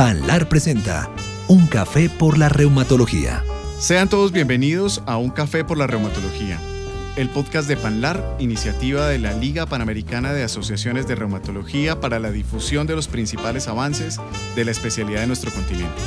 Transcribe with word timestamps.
Panlar 0.00 0.48
presenta 0.48 1.10
Un 1.46 1.66
café 1.66 2.08
por 2.08 2.38
la 2.38 2.48
reumatología. 2.48 3.44
Sean 3.78 4.08
todos 4.08 4.32
bienvenidos 4.32 5.02
a 5.04 5.18
Un 5.18 5.28
café 5.28 5.62
por 5.62 5.76
la 5.76 5.86
reumatología, 5.86 6.58
el 7.16 7.28
podcast 7.28 7.68
de 7.68 7.76
Panlar, 7.76 8.36
iniciativa 8.38 9.08
de 9.08 9.18
la 9.18 9.34
Liga 9.34 9.66
Panamericana 9.66 10.32
de 10.32 10.42
Asociaciones 10.42 11.06
de 11.06 11.16
Reumatología 11.16 12.00
para 12.00 12.18
la 12.18 12.30
difusión 12.30 12.86
de 12.86 12.96
los 12.96 13.08
principales 13.08 13.68
avances 13.68 14.18
de 14.56 14.64
la 14.64 14.70
especialidad 14.70 15.20
de 15.20 15.26
nuestro 15.26 15.50
continente. 15.50 16.00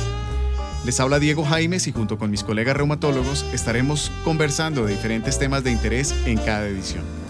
Les 0.84 0.98
habla 0.98 1.20
Diego 1.20 1.44
Jaimes 1.44 1.86
y 1.86 1.92
junto 1.92 2.18
con 2.18 2.32
mis 2.32 2.42
colegas 2.42 2.76
reumatólogos 2.76 3.46
estaremos 3.52 4.10
conversando 4.24 4.86
de 4.86 4.92
diferentes 4.96 5.38
temas 5.38 5.62
de 5.62 5.70
interés 5.70 6.12
en 6.26 6.38
cada 6.38 6.66
edición. 6.66 7.23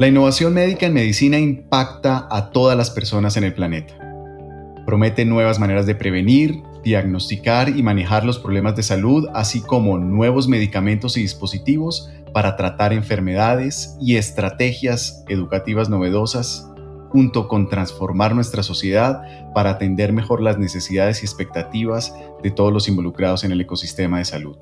La 0.00 0.08
innovación 0.08 0.54
médica 0.54 0.86
en 0.86 0.94
medicina 0.94 1.38
impacta 1.38 2.26
a 2.30 2.52
todas 2.52 2.74
las 2.74 2.88
personas 2.88 3.36
en 3.36 3.44
el 3.44 3.52
planeta. 3.52 3.92
Promete 4.86 5.26
nuevas 5.26 5.58
maneras 5.58 5.84
de 5.84 5.94
prevenir, 5.94 6.62
diagnosticar 6.82 7.68
y 7.68 7.82
manejar 7.82 8.24
los 8.24 8.38
problemas 8.38 8.74
de 8.76 8.82
salud, 8.82 9.28
así 9.34 9.60
como 9.60 9.98
nuevos 9.98 10.48
medicamentos 10.48 11.18
y 11.18 11.20
dispositivos 11.20 12.10
para 12.32 12.56
tratar 12.56 12.94
enfermedades 12.94 13.94
y 14.00 14.16
estrategias 14.16 15.22
educativas 15.28 15.90
novedosas, 15.90 16.66
junto 17.10 17.46
con 17.46 17.68
transformar 17.68 18.34
nuestra 18.34 18.62
sociedad 18.62 19.20
para 19.54 19.68
atender 19.68 20.14
mejor 20.14 20.40
las 20.40 20.56
necesidades 20.56 21.22
y 21.22 21.26
expectativas 21.26 22.14
de 22.42 22.50
todos 22.50 22.72
los 22.72 22.88
involucrados 22.88 23.44
en 23.44 23.52
el 23.52 23.60
ecosistema 23.60 24.16
de 24.16 24.24
salud. 24.24 24.56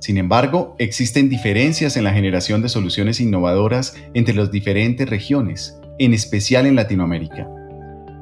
Sin 0.00 0.16
embargo, 0.16 0.74
existen 0.78 1.28
diferencias 1.28 1.96
en 1.96 2.04
la 2.04 2.12
generación 2.12 2.62
de 2.62 2.70
soluciones 2.70 3.20
innovadoras 3.20 3.94
entre 4.14 4.34
las 4.34 4.50
diferentes 4.50 5.08
regiones, 5.08 5.78
en 5.98 6.14
especial 6.14 6.66
en 6.66 6.74
Latinoamérica. 6.74 7.46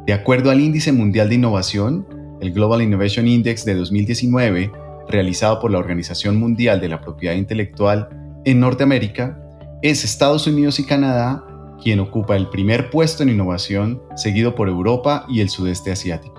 De 0.04 0.12
acuerdo 0.12 0.50
al 0.50 0.60
Índice 0.60 0.92
Mundial 0.92 1.28
de 1.28 1.36
Innovación, 1.36 2.06
el 2.40 2.52
Global 2.52 2.82
Innovation 2.82 3.28
Index 3.28 3.64
de 3.64 3.74
2019, 3.74 4.72
realizado 5.08 5.60
por 5.60 5.70
la 5.70 5.78
Organización 5.78 6.36
Mundial 6.36 6.80
de 6.80 6.88
la 6.88 7.00
Propiedad 7.00 7.36
Intelectual, 7.36 8.08
en 8.44 8.58
Norteamérica, 8.58 9.40
es 9.80 10.04
Estados 10.04 10.46
Unidos 10.48 10.80
y 10.80 10.84
Canadá 10.84 11.44
quien 11.80 12.00
ocupa 12.00 12.36
el 12.36 12.48
primer 12.48 12.90
puesto 12.90 13.22
en 13.22 13.28
innovación, 13.28 14.02
seguido 14.16 14.54
por 14.56 14.68
Europa 14.68 15.26
y 15.28 15.40
el 15.40 15.48
sudeste 15.48 15.92
asiático. 15.92 16.34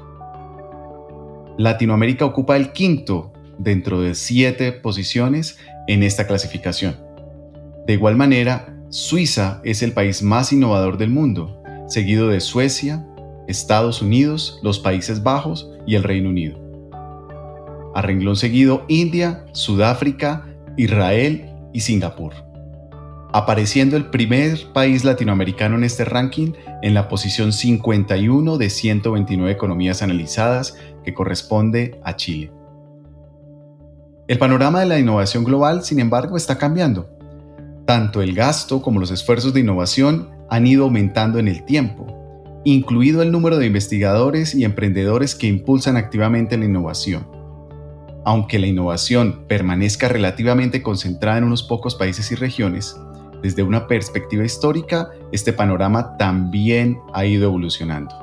Latinoamérica 1.57 2.25
ocupa 2.25 2.57
el 2.57 2.71
quinto 2.73 3.31
dentro 3.59 4.01
de 4.01 4.15
siete 4.15 4.71
posiciones 4.71 5.59
en 5.87 6.01
esta 6.01 6.25
clasificación. 6.25 6.97
De 7.85 7.93
igual 7.93 8.15
manera, 8.15 8.75
Suiza 8.89 9.61
es 9.63 9.83
el 9.83 9.91
país 9.91 10.23
más 10.23 10.51
innovador 10.51 10.97
del 10.97 11.11
mundo, 11.11 11.61
seguido 11.87 12.27
de 12.27 12.39
Suecia, 12.39 13.05
Estados 13.47 14.01
Unidos, 14.01 14.59
los 14.63 14.79
Países 14.79 15.21
Bajos 15.21 15.69
y 15.85 15.95
el 15.95 16.03
Reino 16.03 16.29
Unido. 16.29 16.57
A 17.93 18.01
renglón 18.01 18.35
seguido, 18.35 18.85
India, 18.87 19.45
Sudáfrica, 19.51 20.47
Israel 20.77 21.49
y 21.73 21.81
Singapur. 21.81 22.33
Apareciendo 23.31 23.97
el 23.97 24.09
primer 24.09 24.71
país 24.73 25.03
latinoamericano 25.03 25.75
en 25.75 25.83
este 25.83 26.05
ranking 26.05 26.53
en 26.81 26.93
la 26.93 27.07
posición 27.09 27.51
51 27.53 28.57
de 28.57 28.69
129 28.69 29.51
economías 29.51 30.01
analizadas, 30.01 30.77
que 31.03 31.13
corresponde 31.13 31.99
a 32.03 32.15
Chile. 32.15 32.51
El 34.29 34.37
panorama 34.37 34.81
de 34.81 34.85
la 34.85 34.99
innovación 34.99 35.43
global, 35.43 35.83
sin 35.83 35.99
embargo, 35.99 36.37
está 36.37 36.59
cambiando. 36.59 37.09
Tanto 37.87 38.21
el 38.21 38.35
gasto 38.35 38.79
como 38.79 38.99
los 38.99 39.09
esfuerzos 39.09 39.55
de 39.55 39.61
innovación 39.61 40.29
han 40.51 40.67
ido 40.67 40.83
aumentando 40.83 41.39
en 41.39 41.47
el 41.47 41.65
tiempo, 41.65 42.61
incluido 42.63 43.23
el 43.23 43.31
número 43.31 43.57
de 43.57 43.65
investigadores 43.65 44.53
y 44.53 44.65
emprendedores 44.65 45.33
que 45.33 45.47
impulsan 45.47 45.97
activamente 45.97 46.59
la 46.59 46.65
innovación. 46.65 47.27
Aunque 48.23 48.59
la 48.59 48.67
innovación 48.67 49.45
permanezca 49.47 50.07
relativamente 50.07 50.83
concentrada 50.83 51.39
en 51.39 51.45
unos 51.45 51.63
pocos 51.63 51.95
países 51.95 52.31
y 52.31 52.35
regiones, 52.35 52.95
desde 53.41 53.63
una 53.63 53.87
perspectiva 53.87 54.45
histórica, 54.45 55.09
este 55.31 55.53
panorama 55.53 56.17
también 56.17 56.99
ha 57.15 57.25
ido 57.25 57.45
evolucionando. 57.45 58.13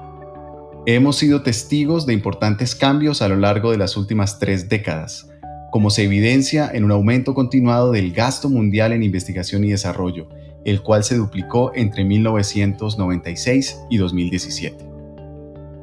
Hemos 0.87 1.17
sido 1.17 1.43
testigos 1.43 2.07
de 2.07 2.13
importantes 2.13 2.77
cambios 2.77 3.23
a 3.23 3.29
lo 3.29 3.35
largo 3.35 3.73
de 3.73 3.79
las 3.79 3.97
últimas 3.97 4.39
tres 4.39 4.69
décadas, 4.69 5.29
como 5.77 5.91
se 5.91 6.05
evidencia 6.05 6.71
en 6.73 6.85
un 6.85 6.91
aumento 6.91 7.35
continuado 7.35 7.93
del 7.93 8.11
gasto 8.11 8.49
mundial 8.49 8.93
en 8.93 9.03
investigación 9.03 9.63
y 9.63 9.69
desarrollo, 9.69 10.27
el 10.65 10.81
cual 10.81 11.05
se 11.05 11.19
duplicó 11.19 11.71
entre 11.75 12.03
1996 12.03 13.83
y 13.91 13.99
2017. 13.99 14.89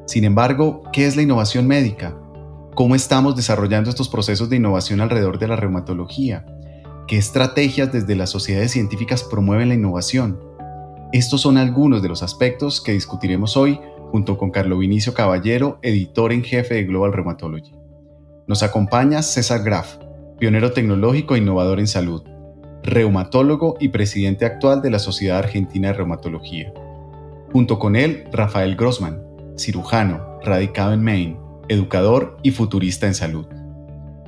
Sin 0.08 0.24
embargo, 0.24 0.82
¿qué 0.92 1.06
es 1.06 1.16
la 1.16 1.22
innovación 1.22 1.68
médica? 1.68 2.18
¿Cómo 2.74 2.96
estamos 2.96 3.36
desarrollando 3.36 3.92
estos 3.92 4.10
procesos 4.10 4.50
de 4.50 4.56
innovación 4.56 5.00
alrededor 5.00 5.38
de 5.38 5.48
la 5.48 5.58
reumatología? 5.58 6.44
¿Qué 7.08 7.20
estrategias 7.20 7.94
desde 7.94 8.16
las 8.16 8.32
sociedades 8.32 8.72
científicas 8.72 9.24
promueven 9.24 9.70
la 9.70 9.76
innovación? 9.76 10.40
Estos 11.12 11.42
son 11.42 11.60
algunos 11.60 12.02
de 12.02 12.10
los 12.10 12.24
aspectos 12.24 12.82
que 12.82 12.94
discutiremos 12.94 13.56
hoy 13.56 13.80
junto 14.10 14.40
con 14.40 14.50
Carlo 14.50 14.80
Vinicio 14.80 15.14
Caballero, 15.14 15.78
editor 15.84 16.34
en 16.34 16.44
jefe 16.44 16.74
de 16.74 16.84
Global 16.86 17.14
Rheumatology. 17.14 17.83
Nos 18.46 18.62
acompaña 18.62 19.22
César 19.22 19.64
Graf, 19.64 19.96
pionero 20.38 20.74
tecnológico 20.74 21.36
e 21.36 21.38
innovador 21.38 21.80
en 21.80 21.88
salud, 21.88 22.24
reumatólogo 22.84 23.78
y 23.80 23.88
presidente 23.88 24.46
actual 24.46 24.82
de 24.82 24.90
la 24.90 25.00
Sociedad 25.00 25.38
Argentina 25.38 25.88
de 25.88 25.94
Reumatología. 25.94 26.74
Junto 27.54 27.80
con 27.80 27.96
él, 27.96 28.26
Rafael 28.34 28.76
Grossman, 28.76 29.24
cirujano, 29.58 30.40
radicado 30.44 30.92
en 30.92 31.04
Maine, 31.04 31.40
educador 31.70 32.38
y 32.44 32.52
futurista 32.52 33.08
en 33.08 33.14
salud. 33.14 33.46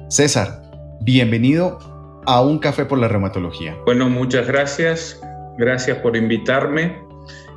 César, 0.07 0.61
bienvenido 1.01 1.79
a 2.25 2.41
Un 2.41 2.59
Café 2.59 2.85
por 2.85 2.99
la 2.99 3.09
Reumatología. 3.09 3.75
Bueno, 3.85 4.09
muchas 4.09 4.47
gracias. 4.47 5.19
Gracias 5.57 5.97
por 5.97 6.15
invitarme. 6.15 6.97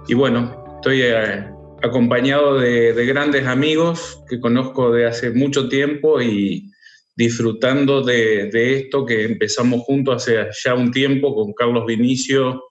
Y 0.08 0.14
bueno, 0.14 0.64
estoy 0.76 1.02
eh, 1.02 1.46
acompañado 1.82 2.58
de, 2.58 3.06
grandes 3.06 3.46
amigos 3.46 4.22
que 4.28 4.40
conozco 4.40 4.92
de 4.92 5.06
hace 5.06 5.30
mucho 5.30 5.68
tiempo 5.68 6.20
y 6.20 6.70
disfrutando 7.16 8.02
de, 8.02 8.76
esto 8.76 9.04
que 9.04 9.24
empezamos 9.24 9.82
juntos 9.82 10.22
hace 10.22 10.36
ya 10.64 10.74
un 10.74 10.90
tiempo 10.90 11.34
con 11.34 11.52
Carlos 11.52 11.86
Vinicio 11.86 12.62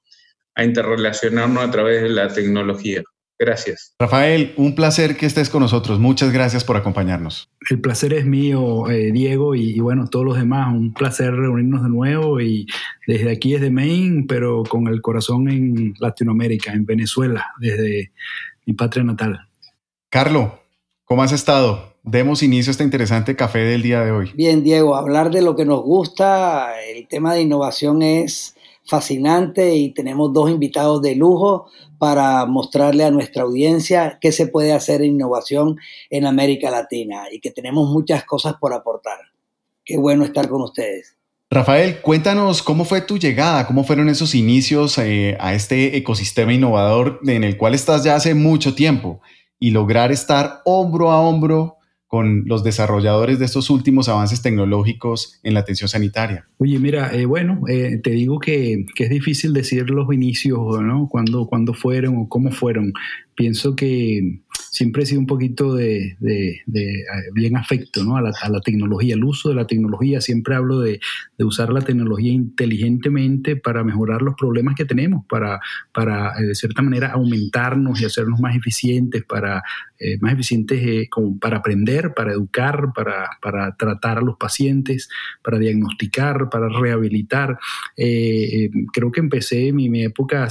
a 0.56 0.64
interrelacionarnos 0.64 1.64
a 1.64 1.72
través 1.72 2.02
de 2.04 2.10
la 2.10 2.28
tecnología. 2.30 3.04
Gracias. 3.40 3.94
Rafael, 4.00 4.54
un 4.58 4.74
placer 4.74 5.16
que 5.16 5.28
estés 5.28 5.52
con 5.52 5.62
nosotros. 5.62 6.00
Muchas 6.00 6.34
gracias 6.34 6.64
por 6.64 6.76
acompañarnos. 6.76 7.52
El 7.70 7.80
placer 7.80 8.14
es 8.14 8.26
mío, 8.26 8.90
eh, 8.90 9.12
Diego, 9.12 9.54
y, 9.54 9.76
y, 9.76 9.80
bueno, 9.80 10.08
todos 10.08 10.26
los 10.26 10.38
demás. 10.38 10.74
Un 10.74 10.92
placer 10.92 11.36
reunirnos 11.36 11.84
de 11.84 11.90
nuevo 11.90 12.42
y 12.42 12.66
desde 13.06 13.32
aquí, 13.32 13.54
desde 13.54 13.70
Maine, 13.70 14.26
pero 14.28 14.64
con 14.64 14.88
el 14.88 15.02
corazón 15.04 15.50
en 15.50 15.94
Latinoamérica, 16.00 16.74
en 16.74 16.88
Venezuela, 16.88 17.46
desde, 17.60 18.12
mi 18.68 18.74
patria 18.74 19.04
natal. 19.04 19.40
Carlo, 20.10 20.60
¿cómo 21.06 21.24
has 21.24 21.32
estado? 21.32 21.94
Demos 22.04 22.44
inicio 22.44 22.70
a 22.70 22.74
este 22.74 22.84
interesante 22.84 23.36
café 23.36 23.60
del 23.60 23.82
día 23.82 24.02
de 24.02 24.12
hoy. 24.12 24.32
Bien, 24.36 24.62
Diego, 24.62 24.96
hablar 24.96 25.32
de 25.32 25.42
lo 25.42 25.56
que 25.56 25.66
nos 25.66 25.82
gusta, 25.82 26.80
el 26.84 27.08
tema 27.08 27.34
de 27.34 27.42
innovación 27.42 28.02
es 28.02 28.56
fascinante 28.84 29.76
y 29.76 29.94
tenemos 29.94 30.34
dos 30.34 30.50
invitados 30.50 31.02
de 31.02 31.16
lujo 31.16 31.68
para 31.98 32.46
mostrarle 32.46 33.06
a 33.06 33.12
nuestra 33.12 33.44
audiencia 33.44 34.18
qué 34.22 34.32
se 34.32 34.48
puede 34.48 34.74
hacer 34.74 35.02
en 35.02 35.14
innovación 35.14 35.78
en 36.10 36.26
América 36.26 36.70
Latina 36.70 37.24
y 37.32 37.40
que 37.40 37.52
tenemos 37.52 37.90
muchas 37.90 38.26
cosas 38.26 38.56
por 38.60 38.74
aportar. 38.74 39.18
Qué 39.84 39.98
bueno 39.98 40.26
estar 40.26 40.50
con 40.50 40.62
ustedes. 40.62 41.17
Rafael, 41.50 42.02
cuéntanos 42.02 42.62
cómo 42.62 42.84
fue 42.84 43.00
tu 43.00 43.18
llegada, 43.18 43.68
cómo 43.68 43.86
fueron 43.86 44.10
esos 44.10 44.36
inicios 44.36 44.98
eh, 44.98 45.38
a 45.40 45.54
este 45.54 45.96
ecosistema 45.96 46.54
innovador 46.54 47.22
en 47.26 47.46
el 47.46 47.56
cual 47.56 47.74
estás 47.74 48.04
ya 48.04 48.16
hace 48.16 48.34
mucho 48.34 48.76
tiempo 48.76 49.22
y 49.58 49.72
lograr 49.72 50.12
estar 50.12 50.62
hombro 50.66 51.10
a 51.10 51.22
hombro 51.22 51.78
con 52.08 52.44
los 52.46 52.64
desarrolladores 52.64 53.40
de 53.40 53.46
estos 53.46 53.70
últimos 53.70 54.10
avances 54.10 54.42
tecnológicos 54.42 55.40
en 55.44 55.54
la 55.54 55.62
atención 55.62 55.88
sanitaria? 55.90 56.48
Oye, 56.58 56.80
mira, 56.80 57.14
eh, 57.14 57.26
bueno, 57.26 57.62
eh, 57.70 58.00
te 58.04 58.12
digo 58.12 58.40
que, 58.40 58.86
es 58.98 59.10
difícil 59.10 59.54
decir 59.54 59.90
los 59.90 60.12
inicios, 60.14 60.82
¿no? 60.82 61.08
Cuándo, 61.10 61.48
cuándo 61.48 61.74
fueron 61.74 62.18
o 62.18 62.30
cómo 62.30 62.52
fueron, 62.52 62.94
pienso 63.38 63.76
que 63.76 64.42
siempre 64.72 65.04
he 65.04 65.06
sido 65.06 65.22
un 65.22 65.28
poquito 65.28 65.74
de, 65.76 66.18
bien 67.34 67.58
afecto 67.58 68.04
¿no? 68.04 68.18
a, 68.18 68.22
la, 68.22 68.62
tecnología, 68.62 69.16
el 69.16 69.24
uso 69.24 69.50
de 69.50 69.56
la 69.56 69.68
tecnología. 69.68 70.22
Siempre 70.22 70.56
hablo 70.56 70.80
de, 70.80 71.00
usar 71.40 71.72
la 71.72 71.82
tecnología 71.82 72.32
inteligentemente 72.32 73.56
para 73.56 73.84
mejorar 73.84 74.22
los 74.22 74.36
problemas 74.36 74.76
que 74.76 74.86
tenemos, 74.86 75.26
para, 75.28 75.60
para 75.94 76.40
eh, 76.40 76.48
de 76.48 76.56
cierta 76.56 76.82
manera 76.82 77.12
aumentarnos 77.12 78.02
y 78.02 78.06
hacernos 78.06 78.40
más 78.40 78.56
eficientes, 78.56 79.24
para 79.24 79.64
eh, 80.00 80.18
más 80.20 80.34
eficientes 80.34 80.80
eh, 80.86 81.08
como 81.10 81.40
para 81.40 81.58
aprender, 81.58 82.14
para 82.14 82.34
educar, 82.34 82.92
para, 82.94 83.76
tratar 83.78 84.18
a 84.20 84.22
los 84.22 84.38
pacientes, 84.38 85.10
para 85.44 85.58
diagnosticar, 85.58 86.50
para 86.50 86.70
rehabilitar. 86.70 87.58
creo 87.96 89.12
que 89.12 89.20
empecé 89.20 89.72
mi, 89.72 89.90
mi 89.90 90.04
época, 90.04 90.48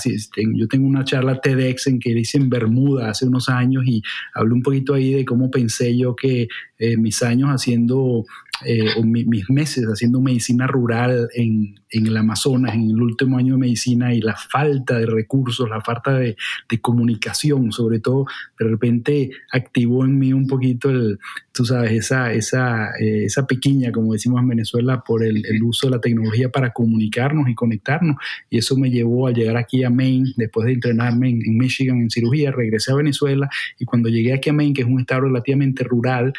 yo 0.54 0.68
tengo 0.68 0.86
una 0.86 1.04
charla 1.04 1.40
TEDx 1.40 1.86
en 1.88 1.98
que 1.98 2.10
hice 2.10 2.38
en 2.38 2.48
Bermuda 2.76 3.10
hace 3.10 3.26
unos 3.26 3.48
años 3.48 3.84
y 3.86 4.02
hablé 4.34 4.54
un 4.54 4.62
poquito 4.62 4.94
ahí 4.94 5.12
de 5.12 5.24
cómo 5.24 5.50
pensé 5.50 5.96
yo 5.96 6.14
que 6.14 6.48
eh, 6.78 6.96
mis 6.96 7.22
años 7.22 7.48
haciendo 7.48 8.24
eh, 8.64 9.02
mis 9.02 9.50
meses 9.50 9.84
haciendo 9.84 10.20
medicina 10.20 10.66
rural 10.66 11.28
en, 11.34 11.74
en, 11.90 12.06
el 12.06 12.16
Amazonas, 12.16 12.74
en 12.74 12.90
el 12.90 13.02
último 13.02 13.36
año 13.36 13.54
de 13.54 13.60
medicina, 13.60 14.14
y 14.14 14.20
la 14.22 14.34
falta 14.34 14.98
de 14.98 15.04
recursos, 15.04 15.68
la 15.68 15.82
falta 15.82 16.18
de, 16.18 16.36
de, 16.68 16.80
comunicación, 16.80 17.70
sobre 17.70 18.00
todo, 18.00 18.24
de 18.58 18.66
repente 18.66 19.30
activó 19.52 20.06
en 20.06 20.18
mí 20.18 20.32
un 20.32 20.46
poquito 20.46 20.88
el, 20.88 21.18
tú 21.52 21.66
sabes, 21.66 21.92
esa, 21.92 22.32
esa, 22.32 22.90
eh, 22.98 23.24
esa 23.24 23.46
piquiña, 23.46 23.92
como 23.92 24.14
decimos 24.14 24.40
en 24.40 24.48
Venezuela, 24.48 25.02
por 25.06 25.22
el, 25.22 25.44
el, 25.44 25.62
uso 25.62 25.88
de 25.88 25.96
la 25.96 26.00
tecnología 26.00 26.50
para 26.50 26.72
comunicarnos 26.72 27.48
y 27.50 27.54
conectarnos. 27.54 28.16
Y 28.48 28.58
eso 28.58 28.76
me 28.76 28.90
llevó 28.90 29.26
a 29.26 29.32
llegar 29.32 29.58
aquí 29.58 29.84
a 29.84 29.90
Maine, 29.90 30.32
después 30.36 30.66
de 30.66 30.72
entrenarme 30.74 31.28
en, 31.28 31.42
en 31.44 31.58
Michigan 31.58 32.00
en 32.00 32.10
cirugía, 32.10 32.52
regresé 32.66 32.92
a 32.92 32.96
Venezuela, 32.96 33.48
y 33.78 33.84
cuando 33.84 34.08
llegué 34.08 34.32
aquí 34.32 34.50
a 34.50 34.52
Maine, 34.52 34.74
que 34.74 34.82
es 34.82 34.88
un 34.88 35.00
estado 35.00 35.22
relativamente 35.22 35.84
rural, 35.84 36.32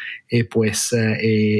pues 0.50 0.94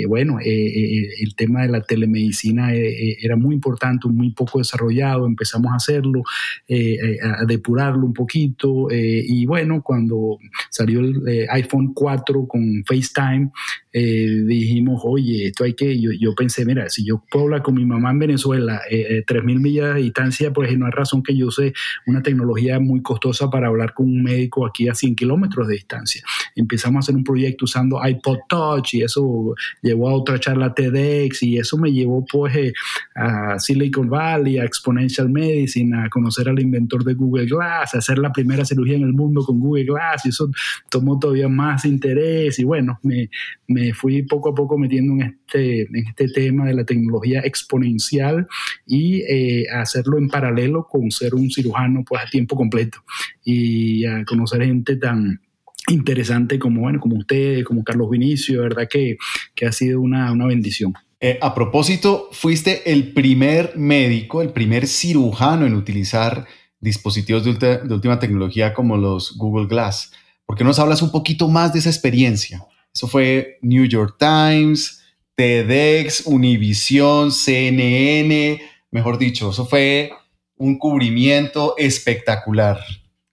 bueno, 0.06 0.38
eh, 0.40 0.46
eh, 0.46 1.08
el 1.20 1.34
tema 1.34 1.62
de 1.62 1.68
la 1.68 1.80
telemedicina 1.82 2.74
eh, 2.74 3.16
era 3.20 3.36
muy 3.36 3.54
importante, 3.54 4.08
muy 4.08 4.30
poco 4.30 4.58
desarrollado, 4.58 5.26
empezamos 5.26 5.72
a 5.72 5.76
hacerlo, 5.76 6.22
a 6.68 7.44
depurarlo 7.44 8.06
un 8.06 8.12
poquito 8.12 8.88
y 8.90 9.46
bueno, 9.46 9.82
cuando 9.82 10.38
salió 10.70 11.00
el 11.00 11.46
iPhone 11.50 11.92
4 11.94 12.46
con 12.46 12.84
FaceTime, 12.84 13.50
dijimos, 13.92 15.02
oye, 15.04 15.46
esto 15.46 15.64
hay 15.64 15.74
que, 15.74 15.98
yo, 15.98 16.34
pensé, 16.34 16.64
mira, 16.64 16.88
si 16.88 17.04
yo 17.04 17.22
puedo 17.30 17.46
hablar 17.46 17.62
con 17.62 17.74
mi 17.74 17.84
mamá 17.84 18.10
en 18.10 18.18
Venezuela, 18.18 18.80
eh, 18.90 19.24
3.000 19.26 19.60
millas 19.60 19.94
de 19.94 20.02
distancia, 20.02 20.52
pues 20.52 20.76
no 20.78 20.86
hay 20.86 20.92
razón 20.92 21.22
que 21.22 21.36
yo 21.36 21.48
use 21.48 21.72
una 22.06 22.22
tecnología 22.22 22.78
muy 22.78 23.02
costosa 23.02 23.50
para 23.50 23.68
hablar 23.68 23.94
con 23.94 24.06
un 24.06 24.22
médico 24.22 24.57
aquí 24.66 24.88
a 24.88 24.94
100 24.94 25.14
kilómetros 25.14 25.68
de 25.68 25.74
distancia. 25.74 26.22
Empezamos 26.54 26.96
a 26.96 27.00
hacer 27.00 27.16
un 27.16 27.24
proyecto 27.24 27.64
usando 27.64 28.00
iPod 28.04 28.38
Touch 28.48 28.94
y 28.94 29.02
eso 29.02 29.54
llevó 29.82 30.08
a 30.08 30.14
otra 30.14 30.38
charla 30.38 30.74
TEDx 30.74 31.42
y 31.42 31.58
eso 31.58 31.76
me 31.78 31.92
llevó 31.92 32.24
pues 32.24 32.54
eh, 32.56 32.72
a 33.14 33.58
Silicon 33.58 34.08
Valley, 34.08 34.58
a 34.58 34.64
Exponential 34.64 35.28
Medicine, 35.28 35.96
a 35.96 36.08
conocer 36.08 36.48
al 36.48 36.60
inventor 36.60 37.04
de 37.04 37.14
Google 37.14 37.46
Glass, 37.46 37.94
a 37.94 37.98
hacer 37.98 38.18
la 38.18 38.32
primera 38.32 38.64
cirugía 38.64 38.96
en 38.96 39.02
el 39.02 39.12
mundo 39.12 39.44
con 39.44 39.58
Google 39.60 39.84
Glass 39.84 40.24
y 40.24 40.30
eso 40.30 40.50
tomó 40.90 41.18
todavía 41.18 41.48
más 41.48 41.84
interés 41.84 42.58
y 42.58 42.64
bueno, 42.64 42.98
me, 43.02 43.30
me 43.66 43.92
fui 43.92 44.22
poco 44.22 44.50
a 44.50 44.54
poco 44.54 44.78
metiendo 44.78 45.12
en 45.14 45.22
este, 45.22 45.82
en 45.82 46.06
este 46.06 46.28
tema 46.28 46.66
de 46.66 46.74
la 46.74 46.84
tecnología 46.84 47.40
exponencial 47.40 48.46
y 48.86 49.22
eh, 49.22 49.66
hacerlo 49.70 50.18
en 50.18 50.28
paralelo 50.28 50.86
con 50.86 51.10
ser 51.10 51.34
un 51.34 51.50
cirujano 51.50 52.04
pues 52.04 52.22
a 52.22 52.30
tiempo 52.30 52.56
completo 52.56 52.98
y 53.44 54.04
a 54.04 54.24
conocer 54.24 54.47
gente 54.56 54.96
tan 54.96 55.40
interesante 55.88 56.58
como, 56.58 56.82
bueno, 56.82 57.00
como 57.00 57.16
usted, 57.16 57.62
como 57.64 57.84
Carlos 57.84 58.10
Vinicio, 58.10 58.62
verdad 58.62 58.88
que, 58.90 59.16
que 59.54 59.66
ha 59.66 59.72
sido 59.72 60.00
una, 60.00 60.32
una 60.32 60.46
bendición. 60.46 60.94
Eh, 61.20 61.38
a 61.40 61.54
propósito, 61.54 62.28
fuiste 62.32 62.92
el 62.92 63.12
primer 63.12 63.76
médico, 63.76 64.40
el 64.40 64.50
primer 64.50 64.86
cirujano 64.86 65.66
en 65.66 65.74
utilizar 65.74 66.46
dispositivos 66.80 67.44
de, 67.44 67.78
de, 67.78 67.94
última 67.94 68.20
tecnología 68.20 68.72
como 68.72 68.96
los 68.96 69.36
Google 69.36 69.66
Glass. 69.66 70.12
¿Por 70.46 70.56
qué 70.56 70.64
nos 70.64 70.78
hablas 70.78 71.02
un 71.02 71.10
poquito 71.10 71.48
más 71.48 71.72
de 71.72 71.80
esa 71.80 71.90
experiencia? 71.90 72.64
Eso 72.94 73.08
fue 73.08 73.58
New 73.62 73.84
York 73.84 74.16
Times, 74.18 75.02
TEDx, 75.34 76.26
Univision, 76.26 77.32
CNN, 77.32 78.60
mejor 78.90 79.18
dicho, 79.18 79.50
eso 79.50 79.66
fue 79.66 80.10
un 80.56 80.78
cubrimiento 80.78 81.74
espectacular. 81.78 82.80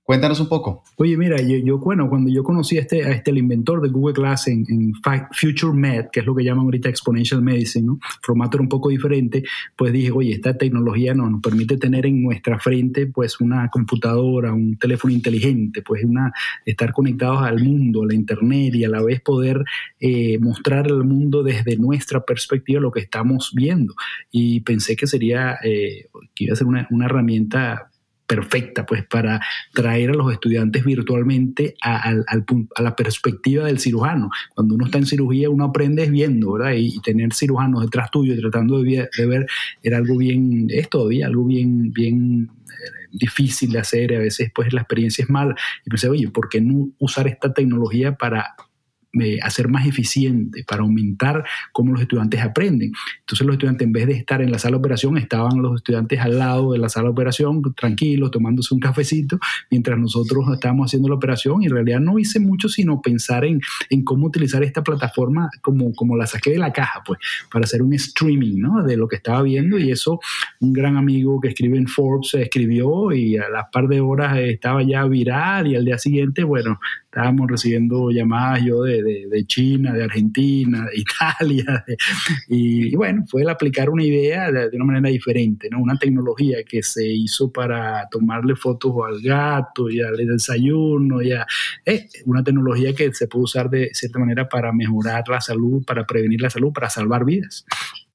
Cuéntanos 0.05 0.39
un 0.39 0.47
poco. 0.47 0.83
Oye, 0.97 1.17
mira, 1.17 1.41
yo, 1.41 1.79
bueno, 1.79 2.07
cuando 2.07 2.29
yo 2.29 2.43
conocí 2.43 2.77
a 2.77 2.81
este, 2.81 3.03
a 3.03 3.09
este 3.09 3.31
inventor 3.31 3.81
de 3.81 3.89
Google 3.89 4.13
Glass 4.13 4.47
en, 4.47 4.93
Future 5.31 5.73
Med, 5.73 6.09
que 6.11 6.19
es 6.19 6.27
lo 6.27 6.35
que 6.35 6.43
llaman 6.43 6.65
ahorita 6.65 6.89
Exponential 6.89 7.41
Medicine, 7.41 7.87
¿no? 7.87 7.99
formato 8.21 8.57
era 8.57 8.61
un 8.61 8.69
poco 8.69 8.89
diferente, 8.89 9.41
pues 9.75 9.91
dije, 9.91 10.11
oye, 10.11 10.33
esta 10.33 10.55
tecnología 10.55 11.15
nos, 11.15 11.41
permite 11.41 11.77
tener 11.77 12.05
en 12.05 12.21
nuestra 12.21 12.59
frente 12.59 13.07
pues 13.07 13.41
una 13.41 13.67
computadora, 13.69 14.53
un 14.53 14.77
teléfono 14.77 15.11
inteligente, 15.11 15.81
pues 15.81 16.03
una, 16.03 16.31
estar 16.67 16.91
conectados 16.91 17.41
al 17.41 17.63
mundo, 17.63 18.03
a 18.03 18.05
la 18.05 18.13
internet 18.13 18.75
y 18.75 18.83
a 18.83 18.89
la 18.89 19.01
vez 19.01 19.21
poder 19.21 19.63
eh, 19.99 20.37
mostrar 20.37 20.85
al 20.85 21.03
mundo 21.03 21.41
desde 21.41 21.77
nuestra 21.77 22.23
perspectiva 22.23 22.79
lo 22.79 22.91
que 22.91 22.99
estamos 22.99 23.53
viendo. 23.55 23.95
Y 24.29 24.59
pensé 24.59 24.95
que 24.95 25.07
sería, 25.07 25.57
eh, 25.63 26.09
que 26.35 26.43
iba 26.43 26.53
a 26.53 26.57
ser 26.57 26.67
una, 26.67 26.87
una 26.91 27.05
herramienta 27.05 27.89
perfecta 28.27 28.85
pues 28.85 29.05
para 29.05 29.39
traer 29.73 30.11
a 30.11 30.13
los 30.13 30.31
estudiantes 30.31 30.83
virtualmente 30.83 31.75
a, 31.81 32.13
la 32.79 32.95
perspectiva 32.95 33.65
del 33.65 33.79
cirujano. 33.79 34.29
Cuando 34.53 34.75
uno 34.75 34.85
está 34.85 34.97
en 34.97 35.05
cirugía 35.05 35.49
uno 35.49 35.65
aprende 35.65 36.09
viendo, 36.09 36.53
¿verdad? 36.53 36.73
Y, 36.75 36.99
tener 37.01 37.33
cirujanos 37.33 37.83
detrás 37.83 38.09
tuyo 38.09 38.35
tratando 38.39 38.81
de, 38.81 39.07
ver 39.27 39.45
era 39.83 39.97
algo 39.97 40.17
bien, 40.17 40.67
es 40.69 40.89
todavía 40.89 41.27
algo 41.27 41.45
bien, 41.45 41.91
bien 41.91 42.49
eh, 42.65 43.07
difícil 43.11 43.71
de 43.71 43.79
hacer, 43.79 44.15
a 44.15 44.19
veces 44.19 44.51
pues 44.53 44.73
la 44.73 44.81
experiencia 44.81 45.23
es 45.23 45.29
mala. 45.29 45.55
Y 45.85 45.89
pensé, 45.89 46.09
oye, 46.09 46.29
¿por 46.29 46.49
qué 46.49 46.61
no 46.61 46.89
usar 46.99 47.27
esta 47.27 47.53
tecnología 47.53 48.15
para 48.15 48.55
eh, 49.21 49.39
hacer 49.41 49.67
más 49.67 49.85
eficiente, 49.85 50.63
para 50.67 50.83
aumentar 50.83 51.43
cómo 51.71 51.91
los 51.91 52.01
estudiantes 52.01 52.41
aprenden. 52.41 52.91
Entonces 53.19 53.45
los 53.45 53.55
estudiantes 53.55 53.85
en 53.85 53.93
vez 53.93 54.07
de 54.07 54.13
estar 54.13 54.41
en 54.41 54.51
la 54.51 54.59
sala 54.59 54.71
de 54.71 54.79
operación, 54.79 55.17
estaban 55.17 55.61
los 55.61 55.75
estudiantes 55.75 56.19
al 56.19 56.39
lado 56.39 56.73
de 56.73 56.79
la 56.79 56.89
sala 56.89 57.05
de 57.05 57.11
operación, 57.11 57.61
tranquilos, 57.75 58.31
tomándose 58.31 58.73
un 58.73 58.79
cafecito, 58.79 59.39
mientras 59.69 59.97
nosotros 59.97 60.45
estábamos 60.53 60.87
haciendo 60.87 61.09
la 61.09 61.15
operación 61.15 61.63
y 61.63 61.65
en 61.65 61.71
realidad 61.71 61.99
no 61.99 62.19
hice 62.19 62.39
mucho 62.39 62.69
sino 62.69 63.01
pensar 63.01 63.45
en, 63.45 63.61
en 63.89 64.03
cómo 64.03 64.27
utilizar 64.27 64.63
esta 64.63 64.83
plataforma 64.83 65.49
como, 65.61 65.93
como 65.93 66.15
la 66.15 66.27
saqué 66.27 66.51
de 66.51 66.59
la 66.59 66.73
caja, 66.73 67.01
pues, 67.05 67.19
para 67.51 67.65
hacer 67.65 67.81
un 67.81 67.93
streaming 67.93 68.59
¿no? 68.59 68.83
de 68.83 68.97
lo 68.97 69.07
que 69.07 69.17
estaba 69.17 69.41
viendo 69.41 69.77
y 69.77 69.91
eso 69.91 70.19
un 70.59 70.73
gran 70.73 70.97
amigo 70.97 71.39
que 71.39 71.49
escribe 71.49 71.77
en 71.77 71.87
Forbes 71.87 72.33
escribió 72.33 73.11
y 73.11 73.37
a 73.37 73.49
las 73.49 73.65
par 73.71 73.87
de 73.87 74.01
horas 74.01 74.37
estaba 74.37 74.83
ya 74.83 75.05
viral 75.05 75.67
y 75.67 75.75
al 75.75 75.85
día 75.85 75.97
siguiente, 75.97 76.43
bueno, 76.43 76.79
estábamos 77.15 77.49
recibiendo 77.49 78.09
llamadas 78.11 78.61
yo 78.65 78.83
de, 78.83 79.01
de, 79.01 79.45
China, 79.45 79.93
de 79.93 80.03
Argentina, 80.03 80.85
de 80.85 80.99
Italia, 80.99 81.85
y, 82.49 82.93
bueno, 82.93 83.23
fue 83.25 83.43
el 83.43 83.49
aplicar 83.49 83.89
una 83.89 84.03
idea 84.03 84.51
de, 84.51 84.69
una 84.75 84.83
manera 84.83 85.09
diferente, 85.09 85.69
¿no? 85.71 85.79
Una 85.79 85.97
tecnología 85.97 86.57
que 86.67 86.83
se 86.83 87.07
hizo 87.07 87.53
para 87.53 88.09
tomarle 88.09 88.57
fotos 88.57 88.93
al 89.07 89.21
gato 89.21 89.89
y 89.89 90.01
al 90.01 90.17
desayuno, 90.17 91.21
ya, 91.21 91.45
eh, 91.85 92.09
una 92.25 92.43
tecnología 92.43 92.93
que 92.93 93.13
se 93.13 93.27
puede 93.27 93.43
usar 93.43 93.69
de 93.69 93.91
cierta 93.93 94.19
manera 94.19 94.49
para 94.49 94.73
mejorar 94.73 95.23
la 95.29 95.39
salud, 95.39 95.85
para 95.85 96.05
prevenir 96.05 96.41
la 96.41 96.49
salud, 96.49 96.73
para 96.73 96.89
salvar 96.89 97.23
vidas 97.23 97.65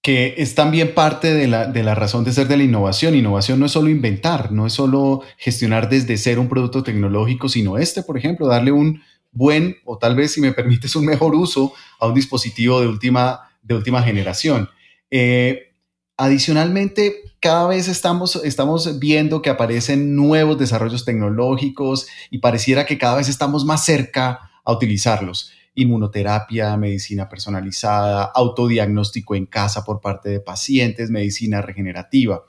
que 0.02 0.34
es 0.38 0.54
también 0.54 0.94
parte 0.94 1.34
de 1.34 1.46
la, 1.46 1.66
de 1.66 1.82
la, 1.82 1.94
razón 1.94 2.24
de 2.24 2.32
ser 2.32 2.48
de 2.48 2.56
la 2.56 2.64
innovación. 2.64 3.14
Innovación 3.14 3.60
no 3.60 3.66
es 3.66 3.72
solo 3.72 3.90
inventar, 3.90 4.50
no 4.50 4.66
es 4.66 4.72
solo 4.72 5.22
gestionar 5.36 5.88
desde 5.90 6.16
cero 6.16 6.40
un 6.40 6.48
producto 6.48 6.82
tecnológico, 6.82 7.48
sino 7.48 7.76
este, 7.76 8.02
por 8.02 8.16
ejemplo, 8.16 8.46
darle 8.46 8.72
un 8.72 9.02
buen 9.30 9.76
o 9.84 9.98
tal 9.98 10.16
vez, 10.16 10.32
si 10.32 10.40
me 10.40 10.52
permites, 10.54 10.96
un 10.96 11.04
mejor 11.04 11.34
uso 11.34 11.74
a 11.98 12.06
un 12.06 12.14
dispositivo 12.14 12.80
de 12.80 12.88
última, 12.88 13.50
de 13.62 13.74
última 13.74 14.02
generación. 14.02 14.70
Eh, 15.10 15.74
adicionalmente, 16.16 17.16
cada 17.40 17.68
vez 17.68 17.88
estamos, 17.88 18.36
estamos 18.44 18.98
viendo 18.98 19.42
que 19.42 19.50
aparecen 19.50 20.16
nuevos 20.16 20.58
desarrollos 20.58 21.04
tecnológicos 21.04 22.06
y 22.30 22.38
pareciera 22.38 22.86
que 22.86 22.98
cada 22.98 23.16
vez 23.16 23.28
estamos 23.28 23.64
más 23.66 23.84
cerca 23.84 24.50
a 24.64 24.72
utilizarlos 24.72 25.52
inmunoterapia, 25.74 26.76
medicina 26.76 27.28
personalizada, 27.28 28.24
autodiagnóstico 28.24 29.34
en 29.34 29.46
casa 29.46 29.84
por 29.84 30.00
parte 30.00 30.28
de 30.28 30.40
pacientes, 30.40 31.10
medicina 31.10 31.62
regenerativa. 31.62 32.42